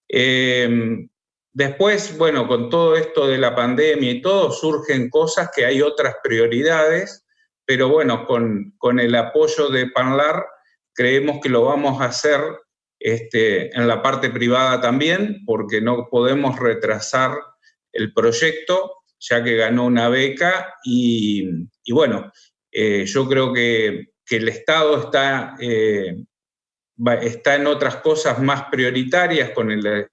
Em, 0.07 1.09
después, 1.53 2.17
bueno, 2.17 2.47
con 2.47 2.69
todo 2.69 2.95
esto 2.95 3.27
de 3.27 3.37
la 3.37 3.55
pandemia 3.55 4.11
y 4.11 4.21
todo, 4.21 4.51
surgen 4.51 5.09
cosas 5.09 5.49
que 5.55 5.65
hay 5.65 5.81
otras 5.81 6.15
prioridades, 6.23 7.25
pero 7.65 7.89
bueno, 7.89 8.25
con, 8.25 8.73
con 8.77 8.99
el 8.99 9.15
apoyo 9.15 9.69
de 9.69 9.87
Panlar 9.87 10.45
creemos 10.93 11.39
que 11.41 11.49
lo 11.49 11.63
vamos 11.63 12.01
a 12.01 12.05
hacer 12.05 12.41
este, 12.99 13.75
en 13.77 13.87
la 13.87 14.01
parte 14.01 14.29
privada 14.29 14.81
también, 14.81 15.43
porque 15.45 15.79
no 15.79 16.09
podemos 16.09 16.59
retrasar 16.59 17.31
el 17.93 18.13
proyecto, 18.13 18.95
ya 19.19 19.43
que 19.43 19.55
ganó 19.55 19.85
una 19.85 20.09
beca 20.09 20.75
y, 20.83 21.47
y 21.83 21.93
bueno, 21.93 22.31
eh, 22.71 23.05
yo 23.05 23.27
creo 23.27 23.53
que 23.53 24.09
que 24.29 24.35
el 24.35 24.47
Estado 24.47 25.05
está, 25.05 25.55
eh, 25.59 26.23
está 27.21 27.55
en 27.55 27.67
otras 27.67 27.97
cosas 27.97 28.39
más 28.39 28.63
prioritarias 28.69 29.51
con 29.51 29.71
el, 29.71 30.09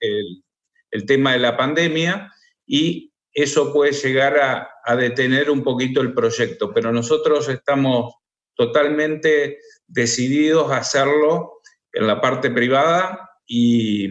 tema 1.06 1.32
de 1.32 1.38
la 1.38 1.56
pandemia 1.56 2.32
y 2.66 3.12
eso 3.32 3.72
puede 3.72 3.92
llegar 3.92 4.38
a, 4.38 4.96
detener 4.96 5.50
un 5.50 5.64
poquito 5.64 6.00
el 6.00 6.14
proyecto, 6.14 6.72
pero 6.72 6.92
nosotros 6.92 7.48
estamos 7.48 8.14
totalmente 8.54 9.58
decididos 9.86 10.70
a 10.70 10.78
hacerlo 10.78 11.60
en 11.92 12.06
la 12.06 12.20
parte 12.20 12.50
privada 12.50 13.30
y, 13.44 14.08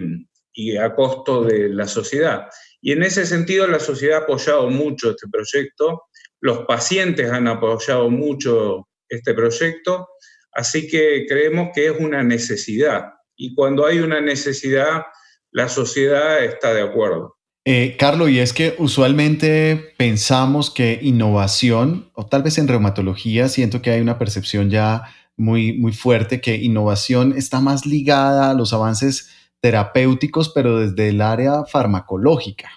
y, 0.54 0.76
a 0.76 0.94
costo 0.94 1.46
de 1.46 1.70
la 1.70 1.88
sociedad. 1.88 2.50
Y 2.82 2.92
en 2.92 3.04
ese 3.04 3.26
sentido 3.26 3.68
la 3.68 3.80
sociedad 3.80 4.20
ha 4.20 4.24
apoyado 4.24 4.70
mucho 4.70 5.12
este 5.12 5.28
proyecto, 5.30 6.04
los 6.42 6.66
pacientes 6.66 7.32
han 7.32 7.48
apoyado 7.48 8.10
mucho 8.10 8.90
este 9.08 9.34
proyecto, 9.34 10.10
así 10.56 10.88
que 10.88 11.26
creemos 11.28 11.70
que 11.76 11.88
es 11.88 12.00
una 12.00 12.24
necesidad 12.24 13.16
y 13.36 13.54
cuando 13.54 13.86
hay 13.86 14.00
una 14.00 14.22
necesidad, 14.22 15.04
la 15.52 15.70
sociedad 15.70 16.44
está 16.44 16.74
de 16.74 16.82
acuerdo. 16.82 17.36
Eh, 17.66 17.96
Carlos, 17.98 18.30
y 18.30 18.40
es 18.40 18.54
que 18.54 18.76
usualmente 18.78 19.94
pensamos 19.98 20.70
que 20.70 21.00
innovación, 21.02 22.12
o 22.14 22.28
tal 22.28 22.44
vez 22.44 22.58
en 22.58 22.68
reumatología, 22.68 23.50
siento 23.50 23.82
que 23.82 23.90
hay 23.90 24.02
una 24.02 24.20
percepción 24.20 24.70
ya 24.70 25.04
muy, 25.36 25.74
muy 25.74 25.92
fuerte 25.92 26.42
que 26.42 26.56
innovación 26.56 27.34
está 27.36 27.60
más 27.60 27.86
ligada 27.86 28.52
a 28.52 28.54
los 28.54 28.72
avances 28.72 29.32
terapéuticos, 29.62 30.50
pero 30.50 30.80
desde 30.80 31.10
el 31.10 31.22
área 31.22 31.66
farmacológica. 31.66 32.70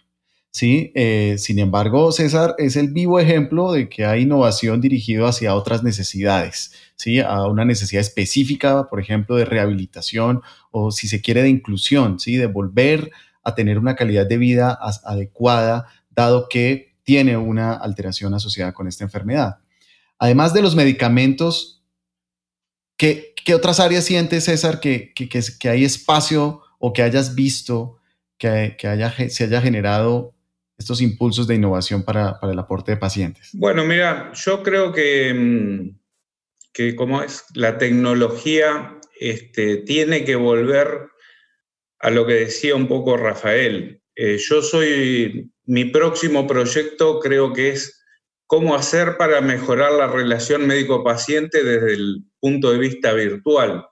¿Sí? 0.51 0.93
Eh, 0.95 1.37
sin 1.39 1.59
embargo, 1.59 2.13
César 2.13 2.55
es 2.59 2.77
el 2.77 2.93
vivo 2.93 3.21
ejemplo 3.21 3.73
de 3.73 3.89
que 3.89 4.05
hay 4.05 4.23
innovación 4.23 4.81
dirigida 4.81 5.29
hacia 5.29 5.55
otras 5.55 5.83
necesidades, 5.83 6.73
¿sí? 6.97 7.21
A 7.21 7.47
una 7.47 7.65
necesidad 7.65 8.01
específica, 8.01 8.89
por 8.89 9.01
ejemplo, 9.01 9.37
de 9.37 9.45
rehabilitación 9.45 10.43
o 10.71 10.91
si 10.91 11.09
se 11.09 11.21
quiere 11.21 11.43
de 11.43 11.49
inclusión, 11.49 12.19
¿sí? 12.19 12.37
De 12.37 12.47
volver 12.47 13.11
a 13.43 13.55
tener 13.55 13.79
una 13.79 13.97
calidad 13.97 14.27
de 14.27 14.39
vida 14.39 14.79
adecuada, 15.05 15.87
dado 16.11 16.49
que 16.49 16.97
tiene 17.03 17.37
una 17.37 17.73
alteración 17.73 18.35
asociada 18.35 18.73
con 18.73 18.87
esta 18.89 19.05
enfermedad. 19.05 19.61
Además 20.19 20.53
de 20.53 20.63
los 20.63 20.75
medicamentos, 20.75 21.83
¿qué, 22.97 23.35
otras 23.55 23.81
áreas 23.81 24.05
sientes, 24.05 24.45
César, 24.45 24.81
que, 24.81 25.15
que, 25.15 25.69
hay 25.71 25.85
espacio 25.85 26.61
o 26.79 26.93
que 26.93 27.03
hayas 27.03 27.35
visto 27.35 27.97
que, 28.37 28.77
haya, 28.83 29.15
se 29.31 29.45
haya 29.45 29.63
generado 29.63 30.35
estos 30.79 31.03
impulsos 31.03 31.47
de 31.47 31.57
innovación 31.57 32.05
para, 32.05 32.39
el 32.43 32.59
aporte 32.59 32.93
de 32.93 32.97
pacientes? 32.97 33.51
Bueno, 33.53 33.85
mira, 33.85 34.33
yo 34.33 34.62
creo 34.62 34.93
que, 34.93 35.35
mm, 35.35 35.99
que 36.72 36.95
como 36.95 37.22
es 37.22 37.45
la 37.55 37.76
tecnología, 37.79 38.97
este, 39.20 39.79
tiene 39.79 40.24
que 40.24 40.37
volver 40.37 41.09
a 41.99 42.11
lo 42.11 42.26
que 42.26 42.35
decía 42.35 42.76
un 42.76 42.87
poco 42.87 43.16
Rafael. 43.16 44.01
Eh, 44.14 44.39
yo 44.39 44.62
soy, 44.62 45.51
mi 45.64 45.87
próximo 45.87 46.47
proyecto 46.47 47.18
creo 47.18 47.53
que 47.53 47.70
es 47.70 48.05
cómo 48.47 48.76
hacer 48.76 49.16
para 49.16 49.41
mejorar 49.41 49.93
la 49.93 50.07
relación 50.07 50.66
médico-paciente 50.66 51.64
desde 51.64 51.95
el 51.95 52.24
punto 52.41 52.72
de 52.72 52.79
vista 52.79 53.12
virtual. 53.12 53.85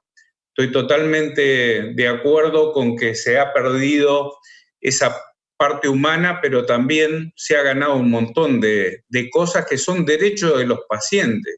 Estoy 0.56 0.72
totalmente 0.72 1.92
de 1.94 2.08
acuerdo 2.08 2.72
con 2.72 2.96
que 2.96 3.14
se 3.14 3.38
ha 3.38 3.52
perdido 3.52 4.32
esa 4.80 5.14
parte 5.56 5.88
humana, 5.88 6.40
pero 6.40 6.66
también 6.66 7.32
se 7.36 7.56
ha 7.56 7.62
ganado 7.62 7.96
un 7.96 8.10
montón 8.10 8.60
de, 8.60 9.04
cosas 9.30 9.66
que 9.66 9.78
son 9.78 10.04
derechos 10.04 10.58
de 10.58 10.66
los 10.66 10.80
pacientes. 10.88 11.56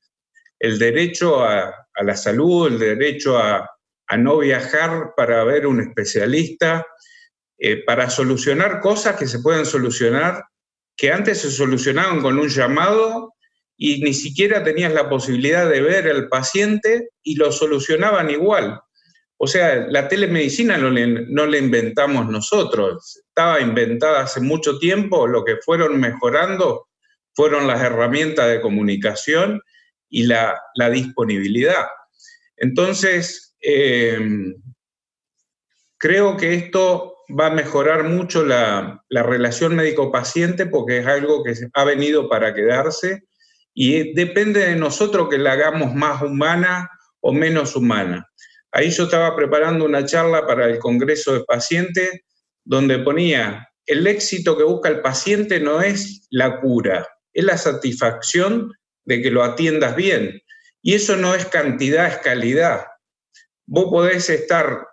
El 0.58 0.78
derecho 0.78 1.44
a, 1.44 1.86
la 2.00 2.16
salud, 2.16 2.68
el 2.68 2.78
derecho 2.78 3.38
a, 3.38 3.68
no 4.16 4.38
viajar 4.38 5.12
para 5.16 5.44
ver 5.44 5.66
un 5.66 5.80
especialista, 5.80 6.86
eh, 7.58 7.84
para 7.84 8.08
solucionar 8.08 8.80
cosas 8.80 9.16
que 9.16 9.26
se 9.26 9.40
pueden 9.40 9.66
solucionar, 9.66 10.44
que 10.96 11.12
antes 11.12 11.40
se 11.42 11.50
solucionaban 11.50 12.22
con 12.22 12.38
un 12.38 12.48
llamado 12.48 13.34
y 13.76 14.00
ni 14.00 14.14
siquiera 14.14 14.64
tenías 14.64 14.92
la 14.92 15.08
posibilidad 15.08 15.68
de 15.68 15.82
ver 15.82 16.08
al 16.08 16.28
paciente 16.28 17.10
y 17.22 17.36
lo 17.36 17.52
solucionaban 17.52 18.30
igual. 18.30 18.80
O 19.40 19.46
sea, 19.46 19.86
la 19.88 20.08
telemedicina 20.08 20.76
no 20.76 20.90
le, 20.90 21.58
inventamos 21.58 22.28
nosotros, 22.28 23.22
estaba 23.28 23.60
inventada 23.60 24.22
hace 24.22 24.40
mucho 24.40 24.78
tiempo, 24.80 25.28
lo 25.28 25.44
que 25.44 25.58
fueron 25.58 25.98
mejorando 26.00 26.88
fueron 27.34 27.68
las 27.68 27.80
herramientas 27.80 28.48
de 28.48 28.60
comunicación 28.60 29.62
y 30.08 30.24
la, 30.24 30.60
disponibilidad. 30.90 31.86
Entonces, 32.56 33.54
em, 33.60 34.56
creo 35.98 36.36
que 36.36 36.54
esto 36.54 37.18
va 37.38 37.46
a 37.46 37.54
mejorar 37.54 38.02
mucho 38.02 38.44
la, 38.44 39.04
la 39.08 39.22
relación 39.22 39.76
médico-paciente 39.76 40.66
porque 40.66 40.98
es 40.98 41.06
algo 41.06 41.44
que 41.44 41.54
ha 41.74 41.84
venido 41.84 42.28
para 42.28 42.54
quedarse 42.54 43.22
y 43.72 44.14
depende 44.14 44.66
de 44.66 44.74
nosotros 44.74 45.28
que 45.28 45.38
la 45.38 45.52
hagamos 45.52 45.94
más 45.94 46.22
humana 46.22 46.90
o 47.20 47.32
menos 47.32 47.76
humana. 47.76 48.28
Ahí 48.72 48.90
yo 48.90 49.04
estaba 49.04 49.34
preparando 49.34 49.84
una 49.84 50.04
charla 50.04 50.46
para 50.46 50.66
el 50.66 50.78
Congreso 50.78 51.34
de 51.34 51.44
Pacientes 51.44 52.20
donde 52.64 52.98
ponía, 52.98 53.66
el 53.86 54.06
éxito 54.06 54.56
que 54.58 54.64
busca 54.64 54.90
el 54.90 55.00
paciente 55.00 55.58
no 55.58 55.80
es 55.80 56.26
la 56.30 56.60
cura, 56.60 57.08
es 57.32 57.44
la 57.44 57.56
satisfacción 57.56 58.70
de 59.06 59.22
que 59.22 59.30
lo 59.30 59.42
atiendas 59.42 59.96
bien. 59.96 60.42
Y 60.82 60.94
eso 60.94 61.16
no 61.16 61.34
es 61.34 61.46
cantidad, 61.46 62.06
es 62.06 62.18
calidad. 62.18 62.84
Vos 63.66 63.86
podés 63.90 64.28
estar 64.28 64.86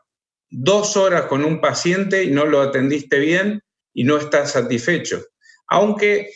dos 0.50 0.96
horas 0.96 1.24
con 1.24 1.44
un 1.44 1.60
paciente 1.60 2.24
y 2.24 2.32
no 2.32 2.46
lo 2.46 2.62
atendiste 2.62 3.20
bien 3.20 3.62
y 3.94 4.06
no 4.06 4.18
estás 4.18 4.52
satisfecho. 4.52 5.22
Aunque 5.68 6.32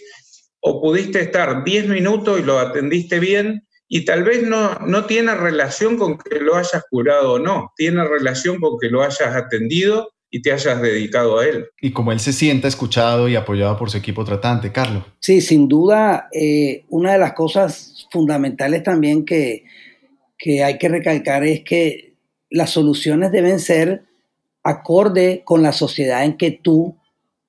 o 0.60 0.82
pudiste 0.82 1.22
estar 1.22 1.64
diez 1.64 1.88
minutos 1.88 2.40
y 2.40 2.44
lo 2.44 2.60
atendiste 2.60 3.20
bien 3.20 3.66
y 3.92 4.06
tal 4.06 4.24
vez 4.24 4.44
no, 4.44 4.76
no 4.86 5.06
tiene 5.06 5.34
relación 5.34 5.98
con 5.98 6.20
que 6.20 6.40
lo 6.40 6.56
hayas 6.56 6.84
curado 6.90 7.34
o 7.34 7.40
no, 7.40 7.74
tiene 7.76 8.04
relación 8.08 8.60
con 8.60 8.78
que 8.80 8.88
lo 8.88 9.02
hayas 9.02 9.36
atendido 9.36 10.12
y 10.30 10.44
te 10.44 10.52
hayas 10.52 10.80
dedicado 10.80 11.40
a 11.40 11.48
él. 11.48 11.66
Y 11.82 11.92
como 11.92 12.12
él 12.12 12.20
se 12.20 12.32
sienta 12.32 12.68
escuchado 12.68 13.28
y 13.28 13.36
apoyado 13.36 13.76
por 13.78 13.90
su 13.90 13.98
equipo 13.98 14.24
tratante, 14.24 14.72
Carlos. 14.72 15.04
Sí, 15.20 15.42
sin 15.42 15.68
duda, 15.68 16.30
eh, 16.32 16.86
una 16.90 17.14
de 17.14 17.18
las 17.18 17.34
cosas 17.34 18.08
fundamentales 18.12 18.84
también 18.84 19.26
que, 19.26 19.64
que 20.38 20.64
hay 20.64 20.78
que 20.78 20.88
recalcar 20.88 21.44
es 21.44 21.64
que 21.64 22.14
las 22.52 22.70
soluciones 22.70 23.32
deben 23.32 23.60
ser 23.60 24.04
acorde 24.64 25.42
con 25.46 25.64
la 25.64 25.74
sociedad 25.74 26.24
en 26.24 26.38
que 26.38 26.52
tú 26.52 26.96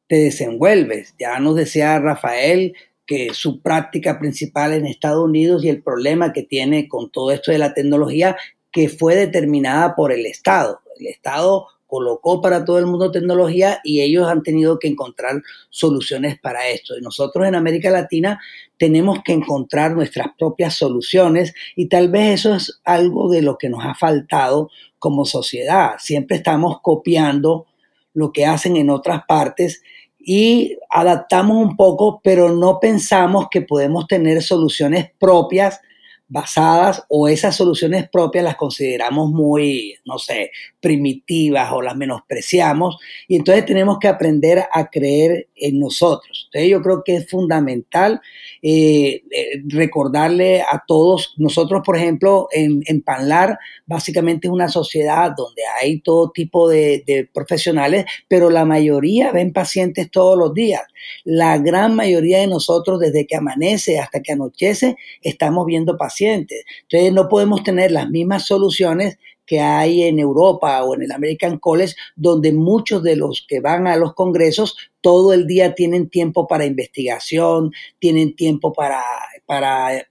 te 0.08 0.16
desenvuelves. 0.16 1.14
Ya 1.18 1.38
nos 1.38 1.54
decía 1.54 1.98
Rafael 1.98 2.74
que 3.10 3.34
su 3.34 3.60
práctica 3.60 4.20
principal 4.20 4.72
en 4.72 4.86
Estados 4.86 5.24
Unidos 5.24 5.64
y 5.64 5.68
el 5.68 5.82
problema 5.82 6.32
que 6.32 6.44
tiene 6.44 6.86
con 6.86 7.10
todo 7.10 7.32
esto 7.32 7.50
de 7.50 7.58
la 7.58 7.74
tecnología 7.74 8.36
que 8.70 8.88
fue 8.88 9.16
determinada 9.16 9.96
por 9.96 10.12
el 10.12 10.26
Estado. 10.26 10.80
El 10.96 11.08
Estado 11.08 11.66
colocó 11.88 12.40
para 12.40 12.64
todo 12.64 12.78
el 12.78 12.86
mundo 12.86 13.10
tecnología 13.10 13.80
y 13.82 14.00
ellos 14.00 14.28
han 14.28 14.44
tenido 14.44 14.78
que 14.78 14.86
encontrar 14.86 15.42
soluciones 15.70 16.38
para 16.38 16.68
esto. 16.68 16.96
Y 16.96 17.00
nosotros 17.00 17.48
en 17.48 17.56
América 17.56 17.90
Latina 17.90 18.38
tenemos 18.78 19.24
que 19.24 19.32
encontrar 19.32 19.96
nuestras 19.96 20.28
propias 20.38 20.76
soluciones 20.76 21.52
y 21.74 21.86
tal 21.88 22.10
vez 22.10 22.38
eso 22.38 22.54
es 22.54 22.80
algo 22.84 23.28
de 23.28 23.42
lo 23.42 23.58
que 23.58 23.70
nos 23.70 23.84
ha 23.84 23.96
faltado 23.96 24.70
como 25.00 25.24
sociedad. 25.24 25.94
Siempre 25.98 26.36
estamos 26.36 26.78
copiando 26.80 27.66
lo 28.14 28.30
que 28.30 28.46
hacen 28.46 28.76
en 28.76 28.88
otras 28.88 29.22
partes 29.26 29.82
y 30.20 30.76
adaptamos 30.90 31.56
un 31.56 31.76
poco, 31.76 32.20
pero 32.22 32.50
no 32.50 32.78
pensamos 32.78 33.46
que 33.50 33.62
podemos 33.62 34.06
tener 34.06 34.42
soluciones 34.42 35.10
propias 35.18 35.80
basadas 36.28 37.04
o 37.08 37.28
esas 37.28 37.56
soluciones 37.56 38.08
propias 38.08 38.44
las 38.44 38.56
consideramos 38.56 39.30
muy, 39.30 39.96
no 40.04 40.18
sé, 40.18 40.52
primitivas 40.80 41.70
o 41.72 41.82
las 41.82 41.96
menospreciamos 41.96 42.96
y 43.28 43.36
entonces 43.36 43.66
tenemos 43.66 43.98
que 43.98 44.08
aprender 44.08 44.64
a 44.72 44.88
creer 44.88 45.48
en 45.54 45.78
nosotros. 45.78 46.46
Entonces 46.46 46.70
yo 46.70 46.82
creo 46.82 47.02
que 47.04 47.16
es 47.16 47.28
fundamental 47.28 48.20
eh, 48.62 49.22
eh, 49.30 49.62
recordarle 49.66 50.62
a 50.62 50.82
todos, 50.86 51.34
nosotros 51.36 51.82
por 51.84 51.96
ejemplo 51.96 52.48
en, 52.52 52.82
en, 52.86 53.02
Panlar 53.02 53.58
básicamente 53.86 54.48
es 54.48 54.52
una 54.52 54.68
sociedad 54.68 55.32
donde 55.36 55.62
hay 55.80 56.00
todo 56.00 56.30
tipo 56.30 56.68
de, 56.68 57.02
de 57.06 57.28
profesionales, 57.32 58.06
pero 58.28 58.50
la 58.50 58.64
mayoría 58.64 59.32
ven 59.32 59.52
pacientes 59.52 60.10
todos 60.10 60.38
los 60.38 60.54
días. 60.54 60.82
La 61.24 61.58
gran 61.58 61.94
mayoría 61.94 62.40
de 62.40 62.46
nosotros 62.46 63.00
desde 63.00 63.26
que 63.26 63.36
amanece 63.36 63.98
hasta 63.98 64.20
que 64.20 64.32
anochece 64.32 64.96
estamos 65.22 65.66
viendo 65.66 65.96
pacientes. 65.96 66.64
Entonces 66.82 67.12
no 67.12 67.28
podemos 67.28 67.62
tener 67.62 67.90
las 67.90 68.08
mismas 68.08 68.46
soluciones 68.46 69.18
que 69.50 69.58
hay 69.58 70.04
en 70.04 70.20
Europa 70.20 70.84
o 70.84 70.94
en 70.94 71.02
el 71.02 71.10
American 71.10 71.58
College, 71.58 71.96
donde 72.14 72.52
muchos 72.52 73.02
de 73.02 73.16
los 73.16 73.44
que 73.48 73.58
van 73.58 73.88
a 73.88 73.96
los 73.96 74.14
congresos 74.14 74.76
todo 75.00 75.32
el 75.32 75.48
día 75.48 75.74
tienen 75.74 76.08
tiempo 76.08 76.46
para 76.46 76.66
investigación, 76.66 77.72
tienen 77.98 78.36
tiempo 78.36 78.72
para, 78.72 79.02
para, 79.46 80.06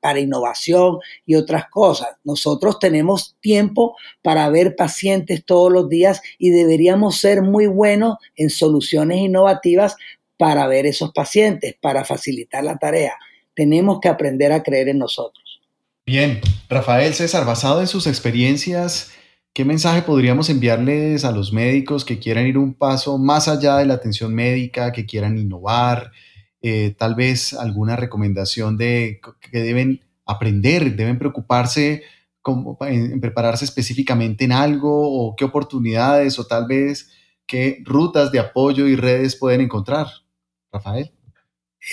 para, 0.00 0.20
innovación 0.20 1.00
y 1.26 1.34
otras 1.34 1.68
cosas. 1.68 2.16
Nosotros 2.24 2.78
tenemos 2.78 3.36
tiempo 3.40 3.94
para 4.22 4.48
ver 4.48 4.74
pacientes 4.74 5.44
todos 5.44 5.70
los 5.70 5.90
días 5.90 6.22
y 6.38 6.48
deberíamos 6.48 7.20
ser 7.20 7.42
muy 7.42 7.66
buenos 7.66 8.16
en 8.36 8.48
soluciones 8.48 9.18
innovativas 9.18 9.96
para 10.38 10.66
ver 10.66 10.86
esos 10.86 11.12
pacientes, 11.12 11.76
para 11.78 12.06
facilitar 12.06 12.64
la 12.64 12.78
tarea. 12.78 13.18
Tenemos 13.54 14.00
que 14.00 14.08
aprender 14.08 14.50
a 14.50 14.62
creer 14.62 14.88
en 14.88 14.98
nosotros. 14.98 15.47
Bien, 16.08 16.40
Rafael 16.70 17.12
César, 17.12 17.44
basado 17.44 17.82
en 17.82 17.86
sus 17.86 18.06
experiencias, 18.06 19.12
¿qué 19.52 19.66
mensaje 19.66 20.00
podríamos 20.00 20.48
enviarles 20.48 21.26
a 21.26 21.32
los 21.32 21.52
médicos 21.52 22.06
que 22.06 22.18
quieran 22.18 22.46
ir 22.46 22.56
un 22.56 22.72
paso 22.72 23.18
más 23.18 23.46
allá 23.46 23.76
de 23.76 23.84
la 23.84 23.92
atención 23.92 24.34
médica, 24.34 24.90
que 24.90 25.04
quieran 25.04 25.36
innovar? 25.36 26.10
Eh, 26.62 26.94
tal 26.96 27.14
vez 27.14 27.52
alguna 27.52 27.94
recomendación 27.94 28.78
de 28.78 29.20
que 29.52 29.58
deben 29.58 30.00
aprender, 30.24 30.96
deben 30.96 31.18
preocuparse 31.18 32.04
en, 32.80 33.20
prepararse 33.20 33.66
específicamente 33.66 34.46
en 34.46 34.52
algo 34.52 35.12
o 35.12 35.36
qué 35.36 35.44
oportunidades 35.44 36.38
o 36.38 36.46
tal 36.46 36.66
vez 36.66 37.10
qué 37.44 37.82
rutas 37.84 38.32
de 38.32 38.38
apoyo 38.38 38.86
y 38.86 38.96
redes 38.96 39.36
pueden 39.36 39.60
encontrar. 39.60 40.06
Rafael. 40.72 41.12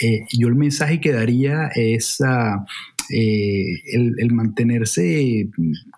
Eh, 0.01 0.21
yo 0.31 0.47
el 0.47 0.55
mensaje 0.55 1.01
que 1.01 1.11
daría 1.11 1.69
es 1.75 2.21
eh, 3.09 3.81
el, 3.93 4.31
mantenerse 4.31 5.49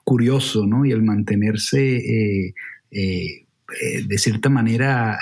curioso, 0.03 0.65
¿no? 0.65 0.85
Y 0.85 0.91
el 0.91 1.03
mantenerse 1.03 1.97
eh, 1.97 2.53
eh, 2.91 3.45
de 4.07 4.17
cierta 4.17 4.49
manera 4.49 5.17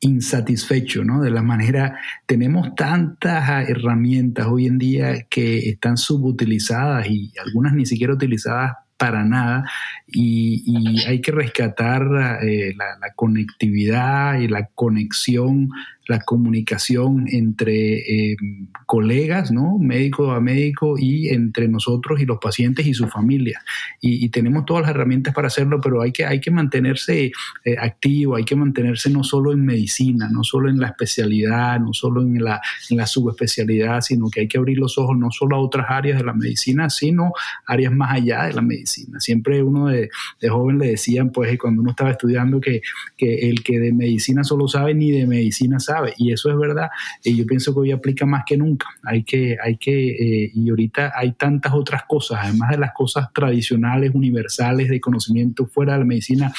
insatisfecho, 0.00 1.04
¿no? 1.04 1.22
De 1.22 1.30
la 1.30 1.42
manera, 1.42 1.98
tenemos 2.26 2.74
tantas 2.74 3.68
herramientas 3.68 4.46
hoy 4.46 4.66
en 4.66 4.78
día 4.78 5.26
que 5.28 5.70
están 5.70 5.96
subutilizadas 5.96 7.06
y 7.08 7.32
algunas 7.44 7.74
ni 7.74 7.86
siquiera 7.86 8.14
utilizadas 8.14 8.72
para 8.96 9.24
nada 9.24 9.64
y, 10.06 11.02
hay 11.06 11.22
que 11.22 11.32
rescatar 11.32 12.04
la, 12.04 12.38
la, 13.00 13.14
conectividad 13.16 14.38
y 14.38 14.48
la 14.48 14.66
conexión 14.74 15.70
la 16.10 16.18
comunicación 16.18 17.26
entre 17.30 18.32
eh, 18.32 18.36
colegas, 18.84 19.52
¿no? 19.52 19.78
Médico 19.78 20.32
a 20.32 20.40
médico 20.40 20.96
y 20.98 21.28
entre 21.28 21.68
nosotros 21.68 22.20
y 22.20 22.26
los 22.26 22.38
pacientes 22.38 22.84
y 22.84 22.94
su 22.94 23.06
familia. 23.06 23.62
Y, 24.00 24.28
tenemos 24.30 24.64
todas 24.64 24.82
las 24.82 24.90
herramientas 24.90 25.32
para 25.32 25.46
hacerlo, 25.46 25.80
pero 25.80 26.02
hay 26.02 26.10
que, 26.10 26.24
hay 26.24 26.40
que 26.40 26.50
mantenerse 26.50 27.30
eh, 27.64 27.76
activo, 27.78 28.34
hay 28.34 28.44
que 28.44 28.56
mantenerse 28.56 29.08
no 29.08 29.22
solo 29.22 29.52
en 29.52 29.64
medicina, 29.64 30.28
no 30.32 30.42
solo 30.42 30.68
en 30.68 30.80
la 30.80 30.88
especialidad, 30.88 31.78
no 31.78 31.92
solo 31.92 32.22
en 32.22 32.42
la, 32.42 32.60
en 32.90 32.96
la 32.96 33.06
subespecialidad, 33.06 34.00
sino 34.00 34.28
que 34.30 34.40
hay 34.40 34.48
que 34.48 34.58
abrir 34.58 34.78
los 34.78 34.98
ojos 34.98 35.16
no 35.16 35.30
solo 35.30 35.54
a 35.54 35.60
otras 35.60 35.86
áreas 35.88 36.18
de 36.18 36.24
la 36.24 36.32
medicina, 36.32 36.90
sino 36.90 37.32
áreas 37.66 37.92
más 37.92 38.14
allá 38.14 38.46
de 38.46 38.54
la 38.54 38.62
medicina. 38.62 39.20
Siempre 39.20 39.62
uno 39.62 39.86
de, 39.86 40.10
de 40.40 40.48
joven 40.48 40.78
le 40.78 40.88
decían, 40.88 41.30
pues, 41.30 41.56
cuando 41.56 41.82
uno 41.82 41.92
estaba 41.92 42.10
estudiando, 42.10 42.60
que, 42.60 42.82
que 43.16 43.48
el 43.48 43.62
que 43.62 43.78
de 43.78 43.92
medicina 43.92 44.42
solo 44.42 44.66
sabe, 44.66 44.92
ni 44.94 45.12
de 45.12 45.26
medicina 45.26 45.78
sabe 45.78 45.99
y 46.16 46.32
eso 46.32 46.50
es 46.50 46.58
verdad. 46.58 46.90
Y 47.24 47.36
yo 47.36 47.46
pienso 47.46 47.72
que 47.72 47.80
hoy 47.80 47.92
aplica 47.92 48.26
más 48.26 48.44
que 48.46 48.56
nunca. 48.56 48.86
Hay 49.04 49.24
que, 49.24 49.56
hay 49.62 49.76
que, 49.76 50.10
eh, 50.10 50.50
y 50.54 50.70
ahorita 50.70 51.12
hay 51.14 51.32
tantas 51.32 51.72
otras 51.72 52.04
cosas, 52.04 52.40
además 52.42 52.70
de 52.70 52.78
las 52.78 52.92
cosas 52.92 53.32
tradicionales, 53.32 54.12
universales 54.14 54.88
de 54.88 55.00
conocimiento 55.00 55.66
fuera 55.66 55.94
de 55.94 56.00
la 56.00 56.04
medicina, 56.04 56.52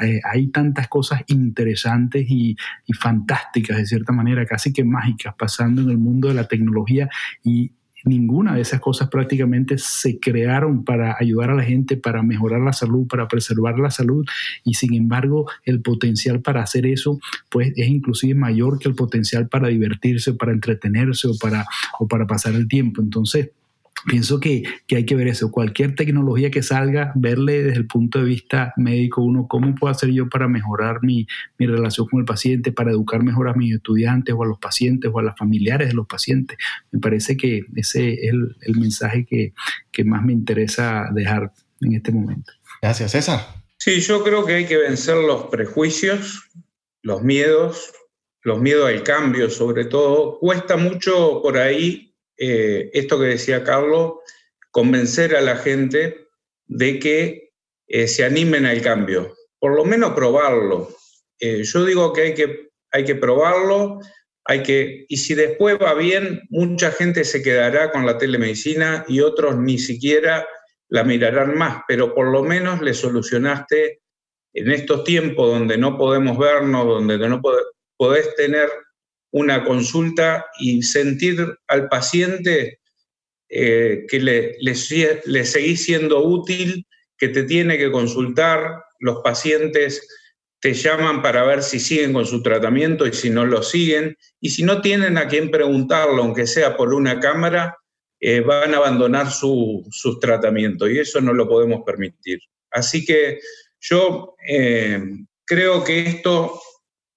eh, 0.00 0.20
hay 0.24 0.48
tantas 0.48 0.88
cosas 0.88 1.22
interesantes 1.28 2.26
y, 2.28 2.56
y 2.86 2.92
fantásticas, 2.92 3.76
de 3.76 3.86
cierta 3.86 4.12
manera, 4.12 4.44
casi 4.46 4.72
que 4.72 4.84
mágicas, 4.84 5.34
pasando 5.38 5.82
en 5.82 5.90
el 5.90 5.98
mundo 5.98 6.28
de 6.28 6.34
la 6.34 6.48
tecnología 6.48 7.08
y 7.44 7.72
ninguna 8.06 8.54
de 8.54 8.62
esas 8.62 8.80
cosas 8.80 9.08
prácticamente 9.08 9.78
se 9.78 10.18
crearon 10.18 10.84
para 10.84 11.16
ayudar 11.18 11.50
a 11.50 11.54
la 11.54 11.64
gente, 11.64 11.96
para 11.96 12.22
mejorar 12.22 12.60
la 12.60 12.72
salud, 12.72 13.06
para 13.06 13.28
preservar 13.28 13.78
la 13.78 13.90
salud 13.90 14.24
y 14.64 14.74
sin 14.74 14.94
embargo 14.94 15.46
el 15.64 15.82
potencial 15.82 16.40
para 16.40 16.62
hacer 16.62 16.86
eso 16.86 17.18
pues 17.50 17.72
es 17.76 17.88
inclusive 17.88 18.34
mayor 18.34 18.78
que 18.78 18.88
el 18.88 18.94
potencial 18.94 19.48
para 19.48 19.68
divertirse, 19.68 20.34
para 20.34 20.52
entretenerse 20.52 21.28
o 21.28 21.32
para, 21.40 21.66
o 21.98 22.06
para 22.06 22.26
pasar 22.26 22.54
el 22.54 22.68
tiempo. 22.68 23.02
Entonces, 23.02 23.50
pienso 24.06 24.40
que, 24.40 24.62
hay 24.90 25.04
que 25.04 25.14
ver 25.14 25.28
eso. 25.28 25.50
Cualquier 25.50 25.94
tecnología 25.94 26.50
que 26.50 26.62
salga, 26.62 27.12
verle 27.14 27.62
desde 27.62 27.78
el 27.78 27.86
punto 27.86 28.20
de 28.20 28.24
vista 28.24 28.72
médico, 28.76 29.22
uno, 29.22 29.46
cómo 29.48 29.74
puedo 29.74 29.90
hacer 29.90 30.10
yo 30.10 30.28
para 30.28 30.48
mejorar 30.48 31.02
mi, 31.02 31.26
relación 31.58 32.06
con 32.06 32.20
el 32.20 32.24
paciente, 32.24 32.72
para 32.72 32.92
educar 32.92 33.22
mejor 33.22 33.48
a 33.48 33.54
mis 33.54 33.74
estudiantes 33.74 34.34
o 34.36 34.42
a 34.42 34.46
los 34.46 34.58
pacientes 34.58 35.10
o 35.12 35.18
a 35.18 35.22
los 35.22 35.36
familiares 35.36 35.88
de 35.88 35.94
los 35.94 36.06
pacientes. 36.06 36.56
Me 36.90 37.00
parece 37.00 37.36
que 37.36 37.62
ese 37.74 38.14
es 38.14 38.32
el, 38.32 38.76
mensaje 38.76 39.26
que, 39.26 39.52
que 39.90 40.04
más 40.04 40.22
me 40.22 40.32
interesa 40.32 41.08
dejar 41.12 41.52
en 41.80 41.94
este 41.94 42.12
momento. 42.12 42.52
Gracias, 42.80 43.12
César. 43.12 43.40
Sí, 43.78 44.00
yo 44.00 44.22
creo 44.22 44.44
que 44.44 44.54
hay 44.54 44.66
que 44.66 44.76
vencer 44.76 45.16
los 45.16 45.44
prejuicios, 45.46 46.48
los 47.02 47.22
miedos, 47.22 47.92
los 48.42 48.60
miedos 48.60 48.88
al 48.88 49.02
cambio 49.02 49.50
sobre 49.50 49.84
todo. 49.84 50.38
Cuesta 50.38 50.76
mucho 50.76 51.40
por 51.42 51.58
ahí 51.58 52.15
eh, 52.38 52.90
esto 52.92 53.18
que 53.18 53.26
decía 53.26 53.64
Carlos, 53.64 54.14
convencer 54.70 55.36
a 55.36 55.40
la 55.40 55.56
gente 55.56 56.26
de 56.66 56.98
que 56.98 57.52
eh, 57.86 58.08
se 58.08 58.24
animen 58.24 58.66
al 58.66 58.82
cambio, 58.82 59.34
por 59.58 59.74
lo 59.74 59.84
menos 59.84 60.12
probarlo. 60.12 60.90
Eh, 61.38 61.62
yo 61.64 61.84
digo 61.84 62.12
que 62.12 62.22
hay, 62.22 62.34
que 62.34 62.70
hay 62.90 63.04
que 63.04 63.14
probarlo, 63.14 64.00
hay 64.44 64.62
que, 64.62 65.06
y 65.08 65.16
si 65.16 65.34
después 65.34 65.78
va 65.80 65.94
bien, 65.94 66.42
mucha 66.50 66.90
gente 66.90 67.24
se 67.24 67.42
quedará 67.42 67.90
con 67.90 68.06
la 68.06 68.18
telemedicina 68.18 69.04
y 69.08 69.20
otros 69.20 69.56
ni 69.56 69.78
siquiera 69.78 70.46
la 70.88 71.04
mirarán 71.04 71.56
más, 71.56 71.82
pero 71.88 72.14
por 72.14 72.28
lo 72.28 72.42
menos 72.42 72.80
le 72.80 72.94
solucionaste 72.94 74.02
en 74.54 74.70
estos 74.70 75.04
tiempos 75.04 75.50
donde 75.50 75.76
no 75.76 75.98
podemos 75.98 76.38
vernos, 76.38 76.86
donde 76.86 77.18
no 77.18 77.40
podés 77.96 78.34
tener 78.36 78.68
una 79.36 79.64
consulta 79.64 80.46
y 80.58 80.82
sentir 80.82 81.58
al 81.68 81.88
paciente 81.88 82.80
eh, 83.48 84.06
que 84.08 84.18
le, 84.18 84.56
le, 84.60 84.74
seguís 85.44 85.84
siendo 85.84 86.24
útil, 86.24 86.86
que 87.18 87.28
te 87.28 87.42
tiene 87.42 87.76
que 87.76 87.90
consultar, 87.90 88.82
los 88.98 89.20
pacientes 89.22 90.08
te 90.60 90.72
llaman 90.72 91.20
para 91.20 91.44
ver 91.44 91.62
si 91.62 91.78
siguen 91.78 92.14
con 92.14 92.24
su 92.24 92.42
tratamiento 92.42 93.06
y 93.06 93.12
si 93.12 93.28
no 93.28 93.44
lo 93.44 93.62
siguen, 93.62 94.16
y 94.40 94.50
si 94.50 94.64
no 94.64 94.80
tienen 94.80 95.18
a 95.18 95.28
quien 95.28 95.50
preguntarlo, 95.50 96.22
aunque 96.22 96.46
sea 96.46 96.76
por 96.76 96.94
una 96.94 97.20
cámara, 97.20 97.76
eh, 98.18 98.40
van 98.40 98.72
a 98.72 98.78
abandonar 98.78 99.30
sus 99.30 100.18
tratamientos 100.18 100.90
y 100.90 100.98
eso 100.98 101.20
no 101.20 101.34
lo 101.34 101.46
podemos 101.46 101.82
permitir. 101.84 102.38
Así 102.70 103.04
que 103.04 103.38
yo 103.80 104.34
eh, 104.48 105.00
creo 105.44 105.84
que 105.84 106.00
esto, 106.06 106.58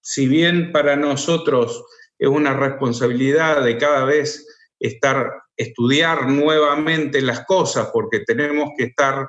si 0.02 0.28
bien 0.28 0.74
para 0.74 0.98
nosotros 0.98 1.86
es 2.20 2.28
una 2.28 2.54
responsabilidad 2.54 3.64
de 3.64 3.78
cada 3.78 4.04
vez 4.04 4.46
estar, 4.80 5.32
estudiar 5.56 6.30
nuevamente 6.30 7.22
las 7.22 7.46
cosas, 7.46 7.90
porque 7.94 8.20
tenemos 8.20 8.72
que 8.78 8.86
estar 8.86 9.28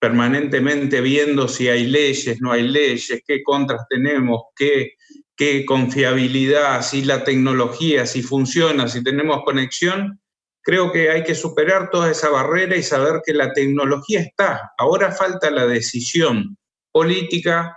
permanentemente 0.00 1.00
viendo 1.00 1.46
si 1.46 1.68
hay 1.68 1.86
leyes, 1.86 2.40
no 2.40 2.50
hay 2.50 2.66
leyes, 2.66 3.22
qué 3.24 3.42
contras 3.42 3.82
tenemos, 3.88 4.42
qué, 4.56 4.94
qué 5.36 5.64
confiabilidad, 5.64 6.82
si 6.82 7.04
la 7.04 7.22
tecnología, 7.22 8.06
si 8.06 8.22
funciona, 8.22 8.88
si 8.88 9.04
tenemos 9.04 9.44
conexión, 9.44 10.20
creo 10.62 10.90
que 10.90 11.10
hay 11.10 11.22
que 11.22 11.34
superar 11.34 11.90
toda 11.90 12.10
esa 12.10 12.30
barrera 12.30 12.76
y 12.76 12.82
saber 12.82 13.20
que 13.24 13.34
la 13.34 13.52
tecnología 13.52 14.20
está. 14.20 14.72
Ahora 14.78 15.12
falta 15.12 15.50
la 15.50 15.66
decisión 15.66 16.56
política, 16.92 17.76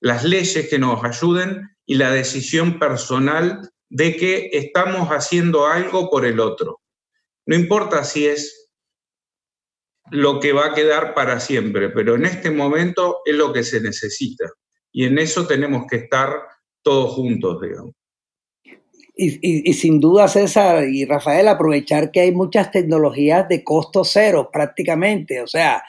las 0.00 0.24
leyes 0.24 0.68
que 0.68 0.78
nos 0.78 1.04
ayuden 1.04 1.68
y 1.86 1.96
la 1.96 2.10
decisión 2.10 2.78
personal 2.78 3.70
de 3.90 4.16
que 4.16 4.50
estamos 4.52 5.08
haciendo 5.08 5.66
algo 5.66 6.10
por 6.10 6.24
el 6.24 6.40
otro. 6.40 6.80
No 7.46 7.56
importa 7.56 8.04
si 8.04 8.26
es 8.26 8.70
lo 10.10 10.40
que 10.40 10.52
va 10.52 10.66
a 10.66 10.74
quedar 10.74 11.14
para 11.14 11.40
siempre, 11.40 11.90
pero 11.90 12.14
en 12.14 12.24
este 12.24 12.50
momento 12.50 13.18
es 13.24 13.34
lo 13.34 13.52
que 13.52 13.64
se 13.64 13.80
necesita. 13.80 14.44
Y 14.92 15.04
en 15.06 15.18
eso 15.18 15.46
tenemos 15.46 15.86
que 15.88 15.96
estar 15.96 16.30
todos 16.82 17.12
juntos, 17.12 17.60
digamos. 17.60 17.94
Y, 19.16 19.72
sin 19.74 20.00
duda, 20.00 20.26
César 20.26 20.88
y 20.88 21.04
Rafael, 21.04 21.46
aprovechar 21.46 22.10
que 22.10 22.20
hay 22.20 22.32
muchas 22.32 22.72
tecnologías 22.72 23.48
de 23.48 23.62
costo 23.62 24.02
cero 24.02 24.50
prácticamente. 24.52 25.40
O 25.40 25.46
sea, 25.46 25.84